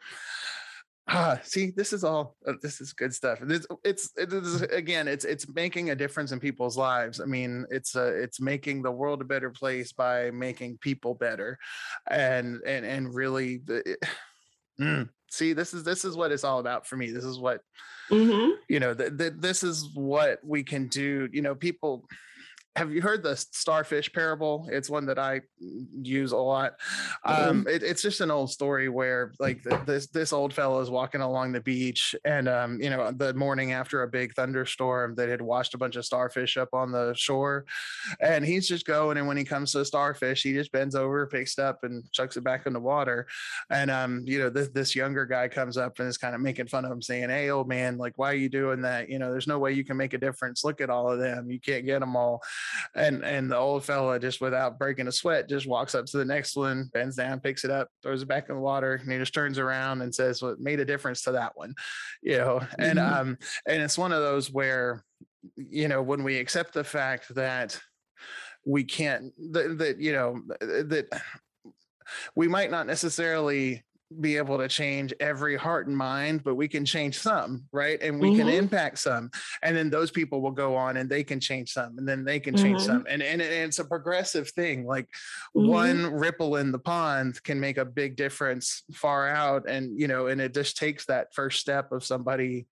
ah 1.08 1.38
see 1.42 1.72
this 1.76 1.92
is 1.92 2.04
all 2.04 2.36
uh, 2.46 2.52
this 2.62 2.80
is 2.80 2.92
good 2.92 3.12
stuff 3.12 3.40
it's 3.42 3.66
it's 3.84 4.10
it 4.16 4.32
is 4.32 4.62
again 4.62 5.08
it's 5.08 5.24
it's 5.24 5.48
making 5.52 5.90
a 5.90 5.94
difference 5.94 6.30
in 6.30 6.38
people's 6.38 6.76
lives 6.76 7.20
i 7.20 7.24
mean 7.24 7.66
it's 7.70 7.96
uh 7.96 8.12
it's 8.14 8.40
making 8.40 8.82
the 8.82 8.90
world 8.90 9.20
a 9.20 9.24
better 9.24 9.50
place 9.50 9.92
by 9.92 10.30
making 10.30 10.78
people 10.78 11.14
better 11.14 11.58
and 12.10 12.60
and 12.64 12.86
and 12.86 13.12
really 13.14 13.58
the, 13.64 13.96
mm, 14.80 15.08
see 15.28 15.52
this 15.52 15.74
is 15.74 15.82
this 15.82 16.04
is 16.04 16.16
what 16.16 16.30
it's 16.30 16.44
all 16.44 16.60
about 16.60 16.86
for 16.86 16.96
me 16.96 17.10
this 17.10 17.24
is 17.24 17.38
what 17.38 17.60
mm-hmm. 18.10 18.52
you 18.68 18.78
know 18.78 18.94
that 18.94 19.40
this 19.40 19.64
is 19.64 19.90
what 19.94 20.38
we 20.44 20.62
can 20.62 20.86
do 20.86 21.28
you 21.32 21.42
know 21.42 21.54
people 21.54 22.04
have 22.74 22.90
you 22.90 23.02
heard 23.02 23.22
the 23.22 23.36
starfish 23.36 24.10
parable? 24.12 24.66
It's 24.70 24.88
one 24.88 25.04
that 25.06 25.18
I 25.18 25.42
use 26.00 26.32
a 26.32 26.38
lot. 26.38 26.72
Mm-hmm. 27.26 27.50
Um, 27.50 27.66
it, 27.68 27.82
it's 27.82 28.00
just 28.00 28.22
an 28.22 28.30
old 28.30 28.50
story 28.50 28.88
where 28.88 29.32
like 29.38 29.62
the, 29.62 29.80
this 29.84 30.06
this 30.06 30.32
old 30.32 30.54
fellow 30.54 30.80
is 30.80 30.88
walking 30.88 31.20
along 31.20 31.52
the 31.52 31.60
beach, 31.60 32.14
and 32.24 32.48
um, 32.48 32.80
you 32.80 32.88
know 32.88 33.12
the 33.12 33.34
morning 33.34 33.72
after 33.72 34.02
a 34.02 34.08
big 34.08 34.34
thunderstorm 34.34 35.14
that 35.16 35.28
had 35.28 35.42
washed 35.42 35.74
a 35.74 35.78
bunch 35.78 35.96
of 35.96 36.06
starfish 36.06 36.56
up 36.56 36.70
on 36.72 36.92
the 36.92 37.12
shore, 37.14 37.66
and 38.20 38.44
he's 38.44 38.66
just 38.66 38.86
going. 38.86 39.18
And 39.18 39.26
when 39.26 39.36
he 39.36 39.44
comes 39.44 39.72
to 39.72 39.80
a 39.80 39.84
starfish, 39.84 40.42
he 40.42 40.54
just 40.54 40.72
bends 40.72 40.94
over, 40.94 41.26
picks 41.26 41.58
it 41.58 41.62
up, 41.62 41.84
and 41.84 42.10
chucks 42.12 42.38
it 42.38 42.44
back 42.44 42.66
in 42.66 42.72
the 42.72 42.80
water. 42.80 43.26
And 43.68 43.90
um, 43.90 44.22
you 44.26 44.38
know 44.38 44.48
this 44.48 44.68
this 44.68 44.96
younger 44.96 45.26
guy 45.26 45.48
comes 45.48 45.76
up 45.76 45.98
and 45.98 46.08
is 46.08 46.16
kind 46.16 46.34
of 46.34 46.40
making 46.40 46.68
fun 46.68 46.86
of 46.86 46.92
him, 46.92 47.02
saying, 47.02 47.28
"Hey, 47.28 47.50
old 47.50 47.68
man, 47.68 47.98
like 47.98 48.14
why 48.16 48.30
are 48.30 48.36
you 48.36 48.48
doing 48.48 48.80
that? 48.82 49.10
You 49.10 49.18
know, 49.18 49.30
there's 49.30 49.46
no 49.46 49.58
way 49.58 49.72
you 49.72 49.84
can 49.84 49.98
make 49.98 50.14
a 50.14 50.18
difference. 50.18 50.64
Look 50.64 50.80
at 50.80 50.88
all 50.88 51.10
of 51.10 51.18
them. 51.18 51.50
You 51.50 51.60
can't 51.60 51.84
get 51.84 52.00
them 52.00 52.16
all." 52.16 52.40
And 52.94 53.24
and 53.24 53.50
the 53.50 53.56
old 53.56 53.84
fella 53.84 54.18
just 54.18 54.40
without 54.40 54.78
breaking 54.78 55.08
a 55.08 55.12
sweat 55.12 55.48
just 55.48 55.66
walks 55.66 55.94
up 55.94 56.06
to 56.06 56.16
the 56.16 56.24
next 56.24 56.56
one 56.56 56.90
bends 56.92 57.16
down 57.16 57.40
picks 57.40 57.64
it 57.64 57.70
up 57.70 57.88
throws 58.02 58.22
it 58.22 58.28
back 58.28 58.48
in 58.48 58.54
the 58.54 58.60
water 58.60 58.94
and 58.94 59.10
he 59.10 59.18
just 59.18 59.34
turns 59.34 59.58
around 59.58 60.02
and 60.02 60.14
says 60.14 60.42
well 60.42 60.56
made 60.58 60.80
a 60.80 60.84
difference 60.84 61.22
to 61.22 61.32
that 61.32 61.52
one 61.54 61.74
you 62.22 62.36
know 62.36 62.60
and 62.78 62.98
mm-hmm. 62.98 63.14
um 63.14 63.38
and 63.66 63.82
it's 63.82 63.98
one 63.98 64.12
of 64.12 64.20
those 64.20 64.50
where 64.50 65.04
you 65.56 65.88
know 65.88 66.02
when 66.02 66.22
we 66.22 66.38
accept 66.38 66.72
the 66.74 66.84
fact 66.84 67.34
that 67.34 67.80
we 68.64 68.84
can't 68.84 69.32
that, 69.52 69.78
that 69.78 69.98
you 69.98 70.12
know 70.12 70.40
that 70.60 71.06
we 72.36 72.48
might 72.48 72.70
not 72.70 72.86
necessarily 72.86 73.82
be 74.20 74.36
able 74.36 74.58
to 74.58 74.68
change 74.68 75.12
every 75.20 75.56
heart 75.56 75.86
and 75.86 75.96
mind, 75.96 76.44
but 76.44 76.54
we 76.54 76.68
can 76.68 76.84
change 76.84 77.18
some, 77.18 77.64
right? 77.72 78.00
And 78.02 78.20
we 78.20 78.30
mm-hmm. 78.30 78.38
can 78.40 78.48
impact 78.48 78.98
some. 78.98 79.30
And 79.62 79.76
then 79.76 79.90
those 79.90 80.10
people 80.10 80.40
will 80.40 80.52
go 80.52 80.76
on 80.76 80.96
and 80.96 81.08
they 81.08 81.24
can 81.24 81.40
change 81.40 81.72
some, 81.72 81.98
and 81.98 82.08
then 82.08 82.24
they 82.24 82.40
can 82.40 82.56
change 82.56 82.78
mm-hmm. 82.78 82.86
some. 82.86 83.06
And, 83.08 83.22
and, 83.22 83.40
and, 83.40 83.52
it's 83.52 83.78
a 83.78 83.84
progressive 83.84 84.50
thing. 84.50 84.86
Like 84.86 85.06
mm-hmm. 85.56 85.68
one 85.68 86.14
ripple 86.14 86.56
in 86.56 86.72
the 86.72 86.78
pond 86.78 87.42
can 87.42 87.60
make 87.60 87.78
a 87.78 87.84
big 87.84 88.16
difference 88.16 88.82
far 88.92 89.28
out. 89.28 89.68
And, 89.68 89.98
you 89.98 90.08
know, 90.08 90.26
and 90.26 90.40
it 90.40 90.54
just 90.54 90.76
takes 90.76 91.06
that 91.06 91.34
first 91.34 91.60
step 91.60 91.92
of 91.92 92.04
somebody 92.04 92.66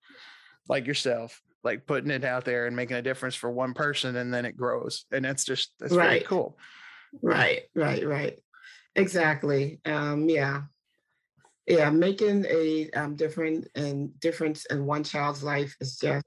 like 0.67 0.87
yourself 0.87 1.41
like 1.63 1.85
putting 1.85 2.11
it 2.11 2.23
out 2.23 2.45
there 2.45 2.65
and 2.65 2.75
making 2.75 2.97
a 2.97 3.01
difference 3.01 3.35
for 3.35 3.51
one 3.51 3.73
person 3.73 4.15
and 4.15 4.33
then 4.33 4.45
it 4.45 4.57
grows 4.57 5.05
and 5.11 5.23
that's 5.23 5.43
just 5.43 5.73
that's 5.79 5.93
right. 5.93 6.07
really 6.07 6.25
cool 6.25 6.57
right 7.21 7.63
right 7.75 8.05
right 8.05 8.39
exactly 8.95 9.79
um 9.85 10.29
yeah 10.29 10.61
yeah 11.71 11.89
making 11.89 12.45
a 12.45 12.89
um, 12.91 13.15
different 13.15 13.67
and 13.75 14.17
difference 14.19 14.65
in 14.65 14.85
one 14.85 15.03
child's 15.03 15.43
life 15.43 15.75
is 15.79 15.97
just 15.97 16.25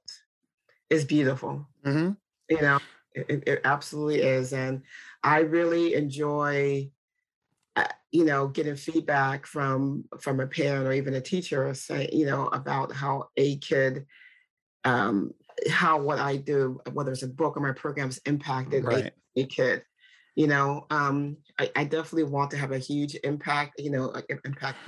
is 0.90 1.05
beautiful 1.05 1.66
mm-hmm. 1.84 2.12
you 2.49 2.61
know 2.61 2.78
it, 3.14 3.42
it, 3.47 3.61
absolutely 3.64 4.20
is 4.20 4.53
and 4.53 4.82
i 5.22 5.38
really 5.38 5.95
enjoy 5.95 6.88
uh, 7.76 7.84
you 8.11 8.24
know 8.24 8.49
getting 8.49 8.76
feedback 8.76 9.47
from 9.47 10.05
from 10.20 10.40
a 10.40 10.47
parent 10.47 10.86
or 10.86 10.92
even 10.92 11.14
a 11.14 11.20
teacher 11.20 11.72
say 11.74 12.09
you 12.12 12.26
know 12.26 12.49
about 12.49 12.92
how 12.92 13.28
a 13.36 13.57
kid 13.59 14.07
um 14.84 15.32
how 15.70 15.99
what 15.99 16.18
i 16.18 16.36
do 16.36 16.80
whether 16.92 17.12
it's 17.12 17.22
a 17.22 17.28
book 17.28 17.57
or 17.57 17.61
my 17.61 17.72
programs 17.72 18.18
impacted 18.26 18.84
right. 18.84 19.12
a, 19.36 19.40
a 19.42 19.47
kid 19.47 19.82
you 20.34 20.47
know 20.47 20.86
um 20.90 21.36
I, 21.59 21.70
I 21.76 21.84
definitely 21.84 22.24
want 22.24 22.51
to 22.51 22.57
have 22.57 22.72
a 22.72 22.78
huge 22.78 23.16
impact 23.22 23.80
you 23.80 23.90
know 23.90 24.12
impact 24.45 24.78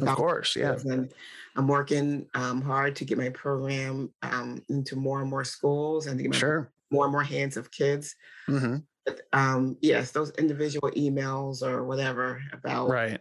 of 0.00 0.08
course, 0.08 0.56
yeah. 0.56 0.76
And 0.84 1.12
I'm 1.56 1.68
working 1.68 2.26
um, 2.34 2.60
hard 2.60 2.96
to 2.96 3.04
get 3.04 3.18
my 3.18 3.30
program 3.30 4.12
um, 4.22 4.62
into 4.68 4.96
more 4.96 5.20
and 5.20 5.30
more 5.30 5.44
schools 5.44 6.06
and 6.06 6.18
to 6.18 6.24
get 6.24 6.34
sure. 6.34 6.70
more 6.90 7.04
and 7.04 7.12
more 7.12 7.22
hands 7.22 7.56
of 7.56 7.70
kids. 7.70 8.14
Mm-hmm. 8.48 8.76
But, 9.04 9.22
um, 9.32 9.78
yes, 9.80 10.10
those 10.10 10.30
individual 10.32 10.90
emails 10.90 11.62
or 11.62 11.84
whatever 11.84 12.42
about 12.52 12.88
right, 12.88 13.20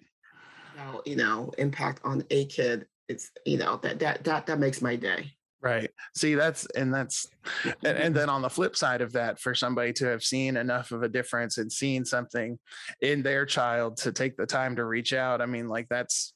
about 0.74 1.06
you 1.08 1.16
know 1.16 1.52
impact 1.58 2.02
on 2.04 2.24
a 2.32 2.46
kid. 2.46 2.88
It's 3.08 3.32
you 3.46 3.58
know 3.58 3.78
that 3.84 4.00
that 4.00 4.24
that 4.24 4.48
that 4.48 4.60
makes 4.60 4.82
my 4.82 4.96
day. 4.96 5.32
Right. 5.66 5.90
See, 6.16 6.36
that's 6.36 6.68
and 6.76 6.94
that's 6.94 7.28
and, 7.84 7.98
and, 7.98 8.16
then 8.16 8.30
on 8.30 8.44
the 8.44 8.50
flip 8.52 8.76
side 8.76 9.02
of 9.02 9.14
that, 9.14 9.40
for 9.40 9.56
somebody 9.56 9.94
to 9.94 10.06
have 10.06 10.24
seen 10.24 10.58
enough 10.58 10.92
of 10.92 11.02
a 11.02 11.10
difference 11.10 11.58
and 11.58 11.72
seen 11.72 12.06
something 12.06 12.60
in 13.02 13.24
their 13.24 13.48
child 13.48 13.98
to 13.98 14.12
take 14.12 14.38
the 14.38 14.46
time 14.46 14.76
to 14.76 14.86
reach 14.86 15.12
out. 15.12 15.42
I 15.42 15.48
mean, 15.48 15.68
like 15.68 15.88
that's 15.90 16.35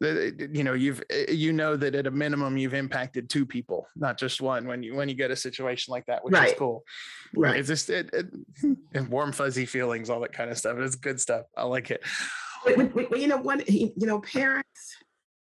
you 0.00 0.62
know 0.62 0.74
you've 0.74 1.02
eh, 1.10 1.30
you 1.30 1.52
know 1.52 1.74
that 1.76 1.94
at 1.94 2.06
a 2.06 2.10
minimum 2.10 2.56
you've 2.56 2.74
impacted 2.74 3.30
two 3.30 3.46
people 3.46 3.86
not 3.96 4.18
just 4.18 4.40
one 4.40 4.66
when 4.66 4.82
you 4.82 4.94
when 4.94 5.08
you 5.08 5.14
get 5.14 5.30
a 5.30 5.36
situation 5.36 5.92
like 5.92 6.04
that 6.06 6.22
which 6.22 6.34
right. 6.34 6.48
is 6.48 6.58
cool 6.58 6.84
right 7.34 7.56
it's 7.56 7.68
just 7.68 7.88
it, 7.90 8.10
it, 8.12 9.08
warm 9.08 9.32
fuzzy 9.32 9.64
feelings 9.64 10.10
all 10.10 10.20
that 10.20 10.32
kind 10.32 10.50
of 10.50 10.58
stuff 10.58 10.76
it's 10.78 10.96
good 10.96 11.20
stuff 11.20 11.46
i 11.56 11.62
like 11.62 11.90
it 11.90 12.02
you 12.66 13.26
know 13.26 13.38
one 13.38 13.62
you 13.68 13.92
know 13.96 14.20
parents 14.20 14.96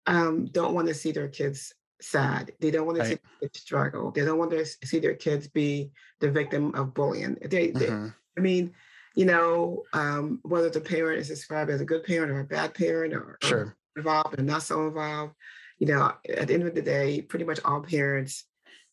um, 0.07 0.45
don't 0.47 0.73
want 0.73 0.87
to 0.87 0.93
see 0.93 1.11
their 1.11 1.27
kids 1.27 1.73
sad 2.01 2.51
they 2.59 2.71
don't 2.71 2.87
want 2.87 2.97
to 2.97 3.03
right. 3.03 3.11
see 3.11 3.39
kids 3.41 3.59
struggle 3.59 4.09
they 4.09 4.25
don't 4.25 4.39
want 4.39 4.51
to 4.51 4.65
see 4.65 4.99
their 4.99 5.13
kids 5.13 5.47
be 5.47 5.91
the 6.21 6.31
victim 6.31 6.73
of 6.73 6.93
bullying 6.93 7.37
they, 7.45 7.67
mm-hmm. 7.67 8.05
they 8.05 8.11
i 8.37 8.41
mean 8.41 8.73
you 9.15 9.25
know 9.25 9.83
um, 9.93 10.39
whether 10.43 10.69
the 10.69 10.79
parent 10.79 11.19
is 11.19 11.27
described 11.27 11.69
as 11.69 11.81
a 11.81 11.85
good 11.85 12.03
parent 12.03 12.31
or 12.31 12.39
a 12.39 12.45
bad 12.45 12.73
parent 12.73 13.13
or, 13.13 13.37
sure. 13.43 13.59
or 13.59 13.75
involved 13.99 14.35
and 14.37 14.47
not 14.47 14.63
so 14.63 14.87
involved. 14.87 15.33
You 15.77 15.87
know, 15.87 16.13
at 16.27 16.47
the 16.47 16.53
end 16.53 16.63
of 16.63 16.75
the 16.75 16.81
day, 16.81 17.21
pretty 17.21 17.45
much 17.45 17.59
all 17.63 17.81
parents 17.81 18.43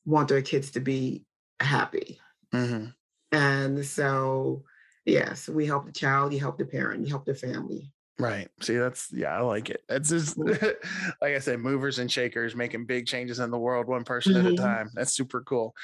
want 0.04 0.28
their 0.28 0.42
kids 0.42 0.70
to 0.72 0.80
be 0.80 1.24
happy. 1.58 2.20
Mm-hmm. 2.54 2.86
And 3.32 3.84
so, 3.84 4.64
yes, 5.04 5.48
we 5.48 5.66
help 5.66 5.86
the 5.86 5.92
child, 5.92 6.32
you 6.32 6.38
help 6.38 6.58
the 6.58 6.64
parent, 6.64 7.04
you 7.04 7.10
help 7.10 7.24
the 7.24 7.34
family. 7.34 7.92
Right. 8.18 8.48
See, 8.62 8.76
that's 8.76 9.12
yeah, 9.12 9.36
I 9.36 9.40
like 9.42 9.68
it. 9.68 9.82
It's 9.90 10.08
just 10.08 10.38
like 10.38 11.34
I 11.34 11.38
said, 11.38 11.58
movers 11.60 11.98
and 11.98 12.10
shakers 12.10 12.56
making 12.56 12.86
big 12.86 13.06
changes 13.06 13.40
in 13.40 13.50
the 13.50 13.58
world, 13.58 13.86
one 13.86 14.04
person 14.04 14.32
mm-hmm. 14.32 14.46
at 14.46 14.52
a 14.52 14.54
mm-hmm. 14.54 14.64
time. 14.64 14.90
That's 14.94 15.12
super 15.12 15.42
cool. 15.42 15.74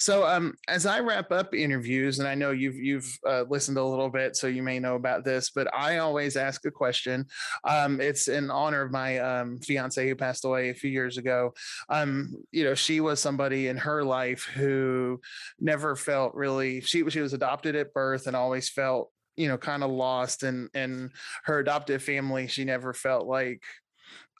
So, 0.00 0.26
um, 0.26 0.54
as 0.66 0.84
I 0.84 0.98
wrap 0.98 1.30
up 1.30 1.54
interviews, 1.54 2.18
and 2.18 2.26
I 2.26 2.34
know 2.34 2.50
you've 2.50 2.74
you've 2.74 3.18
uh, 3.24 3.44
listened 3.48 3.78
a 3.78 3.84
little 3.84 4.10
bit, 4.10 4.34
so 4.34 4.48
you 4.48 4.64
may 4.64 4.80
know 4.80 4.96
about 4.96 5.24
this, 5.24 5.50
but 5.50 5.72
I 5.72 5.98
always 5.98 6.36
ask 6.36 6.64
a 6.66 6.72
question. 6.72 7.26
Um, 7.62 8.00
it's 8.00 8.26
in 8.26 8.50
honor 8.50 8.82
of 8.82 8.90
my 8.90 9.18
um, 9.18 9.60
fiance 9.60 10.08
who 10.08 10.16
passed 10.16 10.44
away 10.44 10.70
a 10.70 10.74
few 10.74 10.90
years 10.90 11.18
ago. 11.18 11.54
Um, 11.88 12.34
you 12.50 12.64
know, 12.64 12.74
she 12.74 13.00
was 13.00 13.20
somebody 13.20 13.68
in 13.68 13.76
her 13.76 14.02
life 14.02 14.42
who 14.42 15.20
never 15.60 15.94
felt 15.94 16.34
really. 16.34 16.80
She 16.80 17.08
she 17.10 17.20
was 17.20 17.32
adopted 17.32 17.76
at 17.76 17.94
birth 17.94 18.26
and 18.26 18.34
always 18.34 18.68
felt 18.68 19.12
you 19.36 19.48
know 19.48 19.58
kind 19.58 19.82
of 19.82 19.90
lost 19.90 20.42
and 20.42 20.68
and 20.74 21.10
her 21.44 21.58
adoptive 21.58 22.02
family 22.02 22.46
she 22.46 22.64
never 22.64 22.92
felt 22.92 23.26
like 23.26 23.62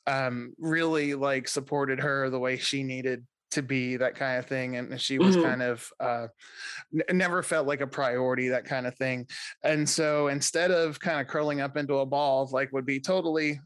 um 0.07 0.55
really 0.59 1.15
like 1.15 1.49
supported 1.49 2.01
her 2.01 2.31
the 2.31 2.39
way 2.39 2.57
she 2.57 2.83
needed 2.83 3.25
to 3.51 3.63
be 3.63 3.97
that 3.97 4.15
kind 4.15 4.39
of 4.39 4.47
thing 4.47 4.77
and 4.77 5.01
she 5.01 5.19
was 5.19 5.37
mm-hmm. 5.37 5.47
kind 5.47 5.63
of 5.63 5.89
uh 6.01 6.27
n- 6.93 7.17
never 7.17 7.43
felt 7.43 7.67
like 7.67 7.81
a 7.81 7.87
priority 7.87 8.49
that 8.49 8.65
kind 8.65 8.87
of 8.87 8.95
thing 8.97 9.27
and 9.63 9.89
so 9.89 10.29
instead 10.29 10.71
of 10.71 10.99
kind 10.99 11.21
of 11.21 11.27
curling 11.27 11.61
up 11.61 11.77
into 11.77 11.95
a 11.95 12.07
ball 12.07 12.49
like 12.53 12.73
would 12.73 12.87
be 12.87 13.01
totally 13.01 13.61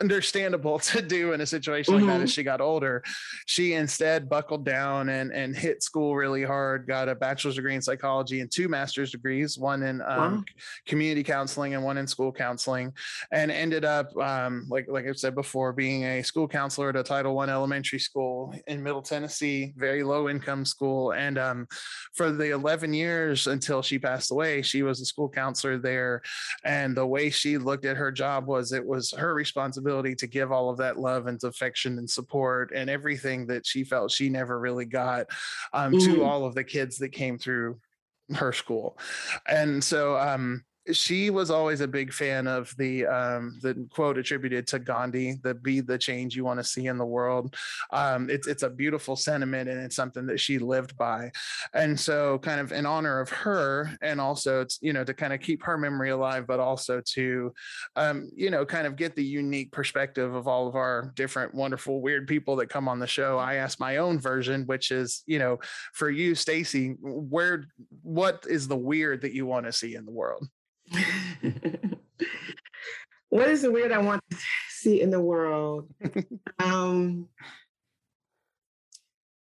understandable 0.00 0.78
to 0.90 1.02
do 1.02 1.32
in 1.32 1.40
a 1.40 1.46
situation 1.46 1.94
mm-hmm. 1.94 2.06
like 2.06 2.14
that 2.14 2.22
as 2.22 2.30
mm-hmm. 2.30 2.34
she 2.34 2.42
got 2.42 2.60
older. 2.60 3.02
She 3.46 3.74
instead 3.74 4.28
buckled 4.28 4.64
down 4.64 5.08
and 5.08 5.32
and 5.32 5.56
hit 5.56 5.82
school 5.82 6.16
really 6.16 6.44
hard, 6.44 6.86
got 6.86 7.08
a 7.08 7.14
bachelor's 7.14 7.56
degree 7.56 7.74
in 7.74 7.82
psychology 7.82 8.40
and 8.40 8.50
two 8.50 8.68
master's 8.68 9.10
degrees, 9.10 9.58
one 9.58 9.82
in 9.82 10.00
um, 10.02 10.36
wow. 10.36 10.44
community 10.86 11.22
counseling 11.22 11.74
and 11.74 11.84
one 11.84 11.98
in 11.98 12.06
school 12.06 12.32
counseling, 12.32 12.92
and 13.32 13.50
ended 13.50 13.84
up 13.84 14.16
um, 14.16 14.66
like 14.68 14.86
like 14.88 15.06
I 15.06 15.12
said 15.12 15.34
before, 15.34 15.72
being 15.72 16.04
a 16.04 16.22
school 16.22 16.48
counselor 16.48 16.88
at 16.88 16.96
a 16.96 17.02
Title 17.02 17.34
One 17.34 17.50
elementary 17.50 17.98
school 17.98 18.54
in 18.66 18.82
Middle 18.82 19.02
Tennessee, 19.02 19.74
very 19.76 20.02
low 20.02 20.28
income 20.28 20.64
school. 20.64 21.12
And 21.12 21.38
um, 21.38 21.68
for 22.14 22.32
the 22.32 22.50
11 22.50 22.94
years 22.94 23.46
until 23.46 23.82
she 23.82 23.98
passed 23.98 24.30
away, 24.30 24.62
she 24.62 24.82
was 24.82 25.00
a 25.00 25.04
school 25.04 25.28
counselor 25.28 25.78
there. 25.78 26.22
And 26.64 26.96
the 26.96 27.06
way 27.06 27.30
she 27.30 27.58
looked 27.58 27.84
at 27.84 27.96
her 27.96 28.10
job 28.10 28.46
was 28.46 28.72
it 28.72 28.84
was 28.84 29.12
her 29.12 29.34
responsibility 29.34 29.73
responsibility 29.74 30.14
to 30.14 30.26
give 30.26 30.52
all 30.52 30.70
of 30.70 30.76
that 30.78 30.98
love 30.98 31.26
and 31.26 31.42
affection 31.44 31.98
and 31.98 32.08
support 32.08 32.70
and 32.74 32.88
everything 32.88 33.46
that 33.46 33.66
she 33.66 33.84
felt 33.84 34.10
she 34.10 34.28
never 34.28 34.58
really 34.58 34.84
got 34.84 35.26
um, 35.72 35.92
mm. 35.92 36.04
to 36.04 36.22
all 36.22 36.44
of 36.44 36.54
the 36.54 36.64
kids 36.64 36.96
that 36.98 37.10
came 37.10 37.38
through 37.38 37.78
her 38.34 38.52
school. 38.52 38.96
And 39.48 39.82
so 39.82 40.16
um, 40.16 40.64
she 40.92 41.30
was 41.30 41.50
always 41.50 41.80
a 41.80 41.88
big 41.88 42.12
fan 42.12 42.46
of 42.46 42.74
the 42.76 43.06
um, 43.06 43.58
the 43.62 43.86
quote 43.90 44.18
attributed 44.18 44.66
to 44.68 44.78
Gandhi, 44.78 45.38
the 45.42 45.54
"Be 45.54 45.80
the 45.80 45.96
change 45.96 46.36
you 46.36 46.44
want 46.44 46.60
to 46.60 46.64
see 46.64 46.86
in 46.86 46.98
the 46.98 47.06
world." 47.06 47.54
Um, 47.90 48.28
it's 48.28 48.46
it's 48.46 48.62
a 48.62 48.70
beautiful 48.70 49.16
sentiment, 49.16 49.70
and 49.70 49.80
it's 49.80 49.96
something 49.96 50.26
that 50.26 50.40
she 50.40 50.58
lived 50.58 50.96
by. 50.96 51.30
And 51.72 51.98
so, 51.98 52.38
kind 52.38 52.60
of 52.60 52.72
in 52.72 52.84
honor 52.84 53.20
of 53.20 53.30
her, 53.30 53.96
and 54.02 54.20
also 54.20 54.66
you 54.80 54.92
know 54.92 55.04
to 55.04 55.14
kind 55.14 55.32
of 55.32 55.40
keep 55.40 55.62
her 55.62 55.78
memory 55.78 56.10
alive, 56.10 56.46
but 56.46 56.60
also 56.60 57.00
to 57.12 57.54
um, 57.96 58.28
you 58.34 58.50
know 58.50 58.66
kind 58.66 58.86
of 58.86 58.96
get 58.96 59.16
the 59.16 59.24
unique 59.24 59.72
perspective 59.72 60.34
of 60.34 60.46
all 60.46 60.68
of 60.68 60.74
our 60.74 61.12
different 61.16 61.54
wonderful 61.54 62.02
weird 62.02 62.28
people 62.28 62.56
that 62.56 62.68
come 62.68 62.88
on 62.88 62.98
the 62.98 63.06
show. 63.06 63.38
I 63.38 63.54
asked 63.54 63.80
my 63.80 63.96
own 63.98 64.18
version, 64.18 64.66
which 64.66 64.90
is 64.90 65.22
you 65.26 65.38
know 65.38 65.58
for 65.94 66.10
you, 66.10 66.34
Stacey, 66.34 66.96
where 67.00 67.68
what 68.02 68.44
is 68.48 68.68
the 68.68 68.76
weird 68.76 69.22
that 69.22 69.32
you 69.32 69.46
want 69.46 69.64
to 69.64 69.72
see 69.72 69.94
in 69.94 70.04
the 70.04 70.12
world? 70.12 70.46
What 73.28 73.48
is 73.48 73.62
the 73.62 73.72
weird 73.72 73.92
I 73.92 73.98
want 73.98 74.22
to 74.30 74.36
see 74.70 75.00
in 75.00 75.10
the 75.10 75.20
world? 75.20 75.88
um, 76.58 77.28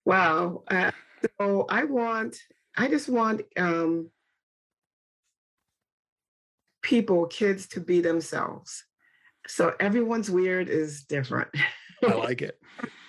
wow. 0.05 0.63
Uh, 0.69 0.91
so 1.39 1.67
I 1.69 1.85
want, 1.85 2.37
I 2.77 2.89
just 2.89 3.09
want 3.09 3.43
um, 3.57 4.11
people, 6.83 7.27
kids 7.27 7.67
to 7.69 7.81
be 7.81 8.01
themselves. 8.01 8.85
So 9.47 9.75
everyone's 9.81 10.31
weird 10.31 10.69
is 10.69 11.05
different. 11.05 11.49
I 12.05 12.15
like 12.15 12.43
it. 12.43 12.61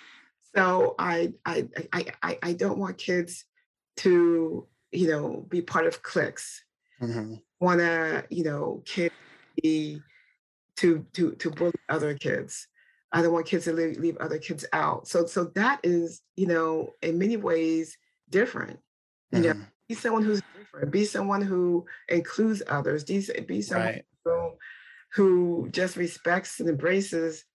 so 0.55 0.95
I, 0.97 1.33
I, 1.45 1.67
I, 1.93 2.05
I, 2.23 2.39
I 2.41 2.53
don't 2.53 2.79
want 2.79 2.97
kids 2.97 3.45
to, 3.97 4.67
you 4.91 5.07
know, 5.07 5.45
be 5.47 5.61
part 5.61 5.85
of 5.85 6.01
cliques. 6.01 6.63
Mm-hmm 7.01 7.35
want 7.61 7.79
to, 7.79 8.25
you 8.29 8.43
know, 8.43 8.81
kids 8.85 9.15
be 9.61 10.01
to 10.77 11.05
to 11.13 11.31
to 11.35 11.51
bully 11.51 11.73
other 11.87 12.17
kids. 12.17 12.67
I 13.13 13.21
don't 13.21 13.33
want 13.33 13.45
kids 13.45 13.65
to 13.65 13.73
leave, 13.73 13.97
leave 13.97 14.17
other 14.17 14.39
kids 14.39 14.65
out. 14.73 15.07
So 15.07 15.25
so 15.25 15.45
that 15.55 15.79
is, 15.83 16.21
you 16.35 16.47
know, 16.47 16.93
in 17.01 17.17
many 17.17 17.37
ways 17.37 17.97
different. 18.29 18.79
You 19.31 19.39
mm-hmm. 19.39 19.59
know, 19.59 19.65
be 19.87 19.95
someone 19.95 20.23
who's 20.23 20.41
different. 20.57 20.91
Be 20.91 21.05
someone 21.05 21.41
who 21.41 21.85
includes 22.09 22.63
others. 22.67 23.03
Be, 23.03 23.25
be 23.47 23.61
someone 23.61 23.87
right. 23.87 24.05
who, 24.25 24.51
who 25.13 25.69
just 25.71 25.97
respects 25.97 26.59
and 26.59 26.69
embraces 26.69 27.45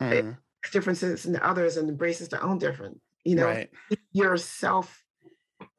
mm-hmm. 0.00 0.32
differences 0.72 1.26
in 1.26 1.36
others 1.36 1.76
and 1.76 1.88
embraces 1.88 2.28
their 2.28 2.42
own 2.42 2.58
different. 2.58 3.00
You 3.24 3.36
know, 3.36 3.46
right. 3.46 3.70
yourself 4.12 5.04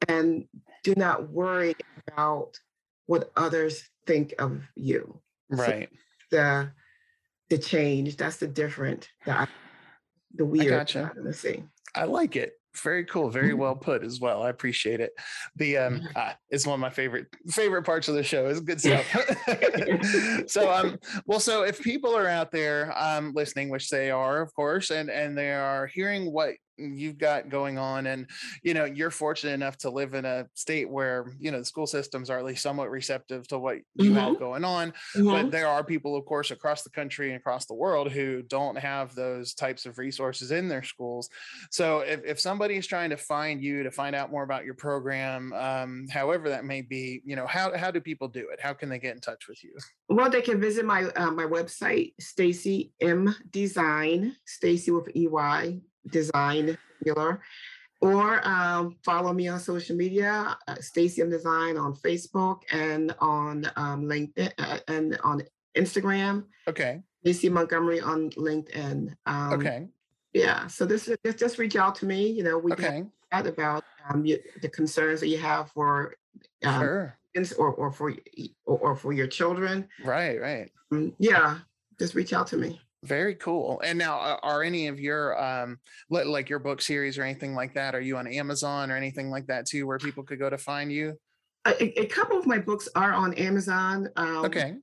and 0.08 0.46
do 0.82 0.94
not 0.96 1.30
worry 1.30 1.74
about 2.08 2.58
what 3.12 3.30
others 3.36 3.90
think 4.06 4.32
of 4.38 4.62
you. 4.74 5.20
Right. 5.50 5.90
So 5.92 5.96
the 6.30 6.70
the 7.50 7.58
change. 7.58 8.16
That's 8.16 8.38
the 8.38 8.48
different. 8.48 9.10
The 9.26 9.46
the 10.34 10.46
weird. 10.46 10.72
I 10.72 10.78
gotcha. 10.78 11.12
I 11.94 12.04
like 12.04 12.36
it. 12.36 12.54
Very 12.82 13.04
cool. 13.04 13.28
Very 13.28 13.50
mm-hmm. 13.50 13.58
well 13.58 13.76
put 13.76 14.02
as 14.02 14.18
well. 14.18 14.42
I 14.42 14.48
appreciate 14.48 15.00
it. 15.00 15.12
The 15.56 15.76
um 15.76 15.96
mm-hmm. 15.96 16.06
ah, 16.16 16.34
it's 16.48 16.66
one 16.66 16.72
of 16.72 16.80
my 16.80 16.88
favorite 16.88 17.26
favorite 17.50 17.82
parts 17.82 18.08
of 18.08 18.14
the 18.14 18.22
show. 18.22 18.46
It's 18.46 18.60
good 18.60 18.80
stuff. 18.80 19.06
so 20.50 20.72
um 20.72 20.98
well 21.26 21.38
so 21.38 21.64
if 21.64 21.82
people 21.82 22.16
are 22.16 22.28
out 22.28 22.50
there 22.50 22.94
um 22.96 23.34
listening, 23.34 23.68
which 23.68 23.90
they 23.90 24.10
are, 24.10 24.40
of 24.40 24.54
course, 24.54 24.90
and 24.90 25.10
and 25.10 25.36
they 25.36 25.52
are 25.52 25.86
hearing 25.86 26.32
what 26.32 26.54
you've 26.76 27.18
got 27.18 27.48
going 27.48 27.78
on 27.78 28.06
and 28.06 28.26
you 28.62 28.74
know 28.74 28.84
you're 28.84 29.10
fortunate 29.10 29.52
enough 29.52 29.76
to 29.76 29.90
live 29.90 30.14
in 30.14 30.24
a 30.24 30.46
state 30.54 30.88
where 30.88 31.32
you 31.38 31.50
know 31.50 31.58
the 31.58 31.64
school 31.64 31.86
systems 31.86 32.30
are 32.30 32.38
at 32.38 32.44
least 32.44 32.62
somewhat 32.62 32.90
receptive 32.90 33.46
to 33.46 33.58
what 33.58 33.76
you 33.94 34.10
mm-hmm. 34.10 34.14
have 34.14 34.38
going 34.38 34.64
on 34.64 34.92
mm-hmm. 35.14 35.30
but 35.30 35.50
there 35.50 35.68
are 35.68 35.84
people 35.84 36.16
of 36.16 36.24
course 36.24 36.50
across 36.50 36.82
the 36.82 36.90
country 36.90 37.28
and 37.28 37.36
across 37.36 37.66
the 37.66 37.74
world 37.74 38.10
who 38.10 38.42
don't 38.42 38.76
have 38.76 39.14
those 39.14 39.54
types 39.54 39.86
of 39.86 39.98
resources 39.98 40.50
in 40.50 40.68
their 40.68 40.82
schools 40.82 41.28
so 41.70 42.00
if, 42.00 42.24
if 42.24 42.40
somebody 42.40 42.76
is 42.76 42.86
trying 42.86 43.10
to 43.10 43.16
find 43.16 43.62
you 43.62 43.82
to 43.82 43.90
find 43.90 44.16
out 44.16 44.30
more 44.30 44.42
about 44.42 44.64
your 44.64 44.74
program 44.74 45.52
um, 45.52 46.06
however 46.10 46.48
that 46.48 46.64
may 46.64 46.80
be 46.80 47.20
you 47.24 47.36
know 47.36 47.46
how, 47.46 47.76
how 47.76 47.90
do 47.90 48.00
people 48.00 48.28
do 48.28 48.48
it 48.52 48.60
how 48.60 48.72
can 48.72 48.88
they 48.88 48.98
get 48.98 49.14
in 49.14 49.20
touch 49.20 49.46
with 49.48 49.62
you 49.62 49.72
well 50.08 50.30
they 50.30 50.42
can 50.42 50.60
visit 50.60 50.84
my 50.84 51.04
uh, 51.16 51.30
my 51.30 51.44
website 51.44 52.12
stacey 52.18 52.92
m 53.00 53.34
design 53.50 54.34
stacey 54.46 54.90
with 54.90 55.08
ey 55.14 55.80
design 56.08 56.76
singular, 56.98 57.40
or 58.00 58.46
um, 58.46 58.96
follow 59.04 59.32
me 59.32 59.48
on 59.48 59.60
social 59.60 59.96
media, 59.96 60.56
uh, 60.66 60.74
Stacey 60.80 61.22
M 61.22 61.30
Design 61.30 61.76
on 61.76 61.94
Facebook 61.94 62.62
and 62.72 63.14
on 63.20 63.70
um, 63.76 64.04
LinkedIn 64.04 64.52
uh, 64.58 64.78
and 64.88 65.18
on 65.22 65.42
Instagram. 65.76 66.44
Okay. 66.66 67.00
Stacey 67.20 67.48
Montgomery 67.48 68.00
on 68.00 68.30
LinkedIn. 68.30 69.14
Um, 69.26 69.52
okay. 69.52 69.88
Yeah. 70.32 70.66
So 70.66 70.84
this 70.84 71.06
is 71.06 71.16
just, 71.24 71.38
just 71.38 71.58
reach 71.58 71.76
out 71.76 71.94
to 71.96 72.06
me. 72.06 72.26
You 72.26 72.42
know, 72.42 72.58
we 72.58 72.72
okay. 72.72 72.82
can 72.82 73.12
chat 73.32 73.46
about 73.46 73.84
um, 74.08 74.24
you, 74.24 74.38
the 74.60 74.68
concerns 74.68 75.20
that 75.20 75.28
you 75.28 75.38
have 75.38 75.70
for 75.70 76.16
um, 76.64 76.80
sure. 76.80 77.18
or 77.58 77.72
or 77.74 77.92
for 77.92 78.12
or, 78.66 78.78
or 78.78 78.96
for 78.96 79.12
your 79.12 79.28
children. 79.28 79.88
Right. 80.02 80.40
Right. 80.40 80.72
Um, 80.90 81.14
yeah. 81.18 81.58
Just 81.98 82.14
reach 82.14 82.32
out 82.32 82.48
to 82.48 82.56
me. 82.56 82.80
Very 83.04 83.34
cool. 83.34 83.80
And 83.84 83.98
now, 83.98 84.20
uh, 84.20 84.38
are 84.42 84.62
any 84.62 84.86
of 84.86 85.00
your 85.00 85.42
um, 85.42 85.78
like 86.08 86.48
your 86.48 86.60
book 86.60 86.80
series 86.80 87.18
or 87.18 87.24
anything 87.24 87.54
like 87.54 87.74
that? 87.74 87.94
Are 87.94 88.00
you 88.00 88.16
on 88.16 88.28
Amazon 88.28 88.90
or 88.90 88.96
anything 88.96 89.28
like 89.28 89.46
that 89.48 89.66
too, 89.66 89.86
where 89.86 89.98
people 89.98 90.22
could 90.22 90.38
go 90.38 90.48
to 90.48 90.58
find 90.58 90.92
you? 90.92 91.18
A, 91.66 92.00
a 92.00 92.06
couple 92.06 92.38
of 92.38 92.46
my 92.46 92.58
books 92.58 92.88
are 92.94 93.12
on 93.12 93.34
Amazon. 93.34 94.08
Um, 94.16 94.44
okay. 94.44 94.74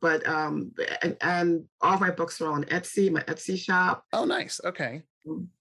But 0.00 0.26
um, 0.28 0.72
and, 1.02 1.16
and 1.22 1.64
all 1.80 1.98
my 1.98 2.10
books 2.10 2.42
are 2.42 2.52
on 2.52 2.64
Etsy, 2.64 3.10
my 3.10 3.22
Etsy 3.22 3.58
shop. 3.58 4.04
Oh, 4.12 4.26
nice. 4.26 4.60
Okay. 4.64 5.02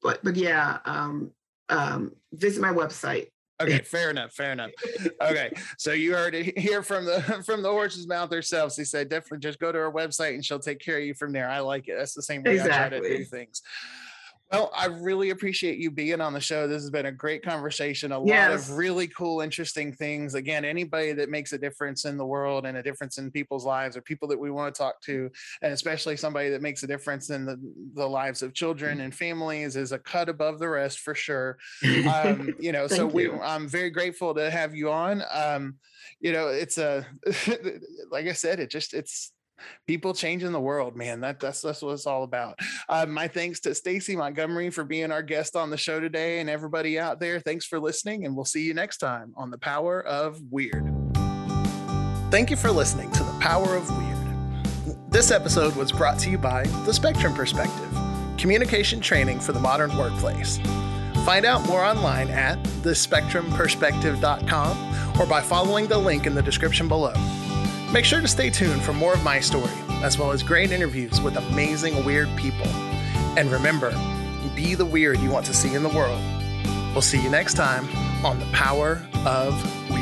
But 0.01 0.21
but 0.21 0.35
yeah, 0.35 0.79
um, 0.83 1.31
um, 1.69 2.11
visit 2.33 2.61
my 2.61 2.73
website 2.73 3.27
Okay, 3.61 3.79
fair 3.83 4.09
enough. 4.09 4.33
Fair 4.33 4.51
enough. 4.51 4.71
Okay, 5.21 5.51
so 5.77 5.91
you 5.91 6.13
heard 6.13 6.35
it 6.35 6.57
here 6.57 6.83
from 6.83 7.05
the 7.05 7.21
from 7.45 7.61
the 7.61 7.69
horse's 7.69 8.07
mouth 8.07 8.31
herself. 8.31 8.73
She 8.73 8.85
said, 8.85 9.09
definitely 9.09 9.39
just 9.39 9.59
go 9.59 9.71
to 9.71 9.77
her 9.77 9.91
website 9.91 10.35
and 10.35 10.45
she'll 10.45 10.59
take 10.59 10.79
care 10.79 10.97
of 10.97 11.03
you 11.03 11.13
from 11.13 11.31
there. 11.31 11.49
I 11.49 11.59
like 11.59 11.87
it. 11.87 11.95
That's 11.97 12.13
the 12.13 12.21
same 12.21 12.43
way 12.43 12.53
exactly. 12.53 12.97
I 12.97 12.99
try 12.99 13.09
to 13.09 13.17
do 13.17 13.25
things. 13.25 13.61
Well, 14.51 14.69
I 14.75 14.87
really 14.87 15.29
appreciate 15.29 15.77
you 15.77 15.89
being 15.91 16.19
on 16.19 16.33
the 16.33 16.41
show. 16.41 16.67
This 16.67 16.81
has 16.81 16.89
been 16.89 17.05
a 17.05 17.11
great 17.11 17.41
conversation. 17.41 18.11
A 18.11 18.23
yes. 18.25 18.49
lot 18.49 18.59
of 18.59 18.77
really 18.77 19.07
cool, 19.07 19.39
interesting 19.39 19.93
things. 19.93 20.35
Again, 20.35 20.65
anybody 20.65 21.13
that 21.13 21.29
makes 21.29 21.53
a 21.53 21.57
difference 21.57 22.03
in 22.03 22.17
the 22.17 22.25
world 22.25 22.65
and 22.65 22.77
a 22.77 22.83
difference 22.83 23.17
in 23.17 23.31
people's 23.31 23.65
lives 23.65 23.95
or 23.95 24.01
people 24.01 24.27
that 24.27 24.39
we 24.39 24.51
want 24.51 24.75
to 24.75 24.77
talk 24.77 24.99
to, 25.03 25.29
and 25.61 25.71
especially 25.71 26.17
somebody 26.17 26.49
that 26.49 26.61
makes 26.61 26.83
a 26.83 26.87
difference 26.87 27.29
in 27.29 27.45
the, 27.45 27.57
the 27.93 28.05
lives 28.05 28.41
of 28.41 28.53
children 28.53 29.01
and 29.01 29.15
families 29.15 29.77
is 29.77 29.93
a 29.93 29.99
cut 29.99 30.27
above 30.27 30.59
the 30.59 30.67
rest 30.67 30.99
for 30.99 31.15
sure. 31.15 31.57
Um, 32.11 32.55
you 32.59 32.71
know, 32.71 32.87
so 32.87 33.05
we, 33.05 33.31
I'm 33.31 33.69
very 33.69 33.89
grateful 33.89 34.33
to 34.33 34.49
have 34.49 34.75
you 34.75 34.91
on. 34.91 35.23
Um, 35.31 35.75
you 36.19 36.33
know, 36.33 36.47
it's 36.47 36.77
a, 36.77 37.05
like 38.11 38.27
I 38.27 38.33
said, 38.33 38.59
it 38.59 38.69
just, 38.69 38.93
it's, 38.93 39.31
people 39.87 40.13
changing 40.13 40.51
the 40.51 40.59
world, 40.59 40.95
man. 40.95 41.21
That, 41.21 41.39
that's 41.39 41.61
that's 41.61 41.81
what 41.81 41.93
it's 41.93 42.05
all 42.05 42.23
about. 42.23 42.59
Uh, 42.89 43.05
my 43.05 43.27
thanks 43.27 43.59
to 43.61 43.75
Stacey 43.75 44.15
Montgomery 44.15 44.69
for 44.69 44.83
being 44.83 45.11
our 45.11 45.23
guest 45.23 45.55
on 45.55 45.69
the 45.69 45.77
show 45.77 45.99
today, 45.99 46.39
and 46.39 46.49
everybody 46.49 46.99
out 46.99 47.19
there. 47.19 47.39
Thanks 47.39 47.65
for 47.65 47.79
listening, 47.79 48.25
and 48.25 48.35
we'll 48.35 48.45
see 48.45 48.63
you 48.63 48.73
next 48.73 48.97
time 48.97 49.33
on 49.35 49.51
the 49.51 49.57
Power 49.57 50.05
of 50.05 50.39
Weird. 50.49 50.87
Thank 52.31 52.49
you 52.49 52.55
for 52.55 52.71
listening 52.71 53.11
to 53.11 53.23
the 53.23 53.39
Power 53.39 53.75
of 53.75 53.89
Weird. 53.97 54.11
This 55.11 55.31
episode 55.31 55.75
was 55.75 55.91
brought 55.91 56.17
to 56.19 56.29
you 56.29 56.37
by 56.37 56.63
the 56.85 56.93
Spectrum 56.93 57.33
Perspective, 57.33 57.93
communication 58.37 59.01
training 59.01 59.41
for 59.41 59.51
the 59.51 59.59
modern 59.59 59.97
workplace. 59.97 60.57
Find 61.25 61.45
out 61.45 61.67
more 61.67 61.83
online 61.83 62.29
at 62.29 62.63
thespectrumperspective.com 62.63 65.19
or 65.19 65.25
by 65.25 65.41
following 65.41 65.87
the 65.87 65.97
link 65.97 66.25
in 66.25 66.33
the 66.33 66.41
description 66.41 66.87
below. 66.87 67.11
Make 67.91 68.05
sure 68.05 68.21
to 68.21 68.27
stay 68.27 68.49
tuned 68.49 68.81
for 68.81 68.93
more 68.93 69.13
of 69.13 69.23
my 69.23 69.41
story 69.41 69.71
as 70.01 70.17
well 70.17 70.31
as 70.31 70.41
great 70.43 70.71
interviews 70.71 71.19
with 71.19 71.35
amazing 71.35 72.05
weird 72.05 72.29
people. 72.37 72.67
And 73.37 73.51
remember, 73.51 73.91
be 74.55 74.75
the 74.75 74.85
weird 74.85 75.19
you 75.19 75.29
want 75.29 75.45
to 75.47 75.53
see 75.53 75.73
in 75.73 75.83
the 75.83 75.89
world. 75.89 76.21
We'll 76.93 77.01
see 77.01 77.21
you 77.21 77.29
next 77.29 77.55
time 77.55 77.87
on 78.25 78.39
The 78.39 78.45
Power 78.47 79.05
of 79.25 79.89
Weird. 79.89 80.00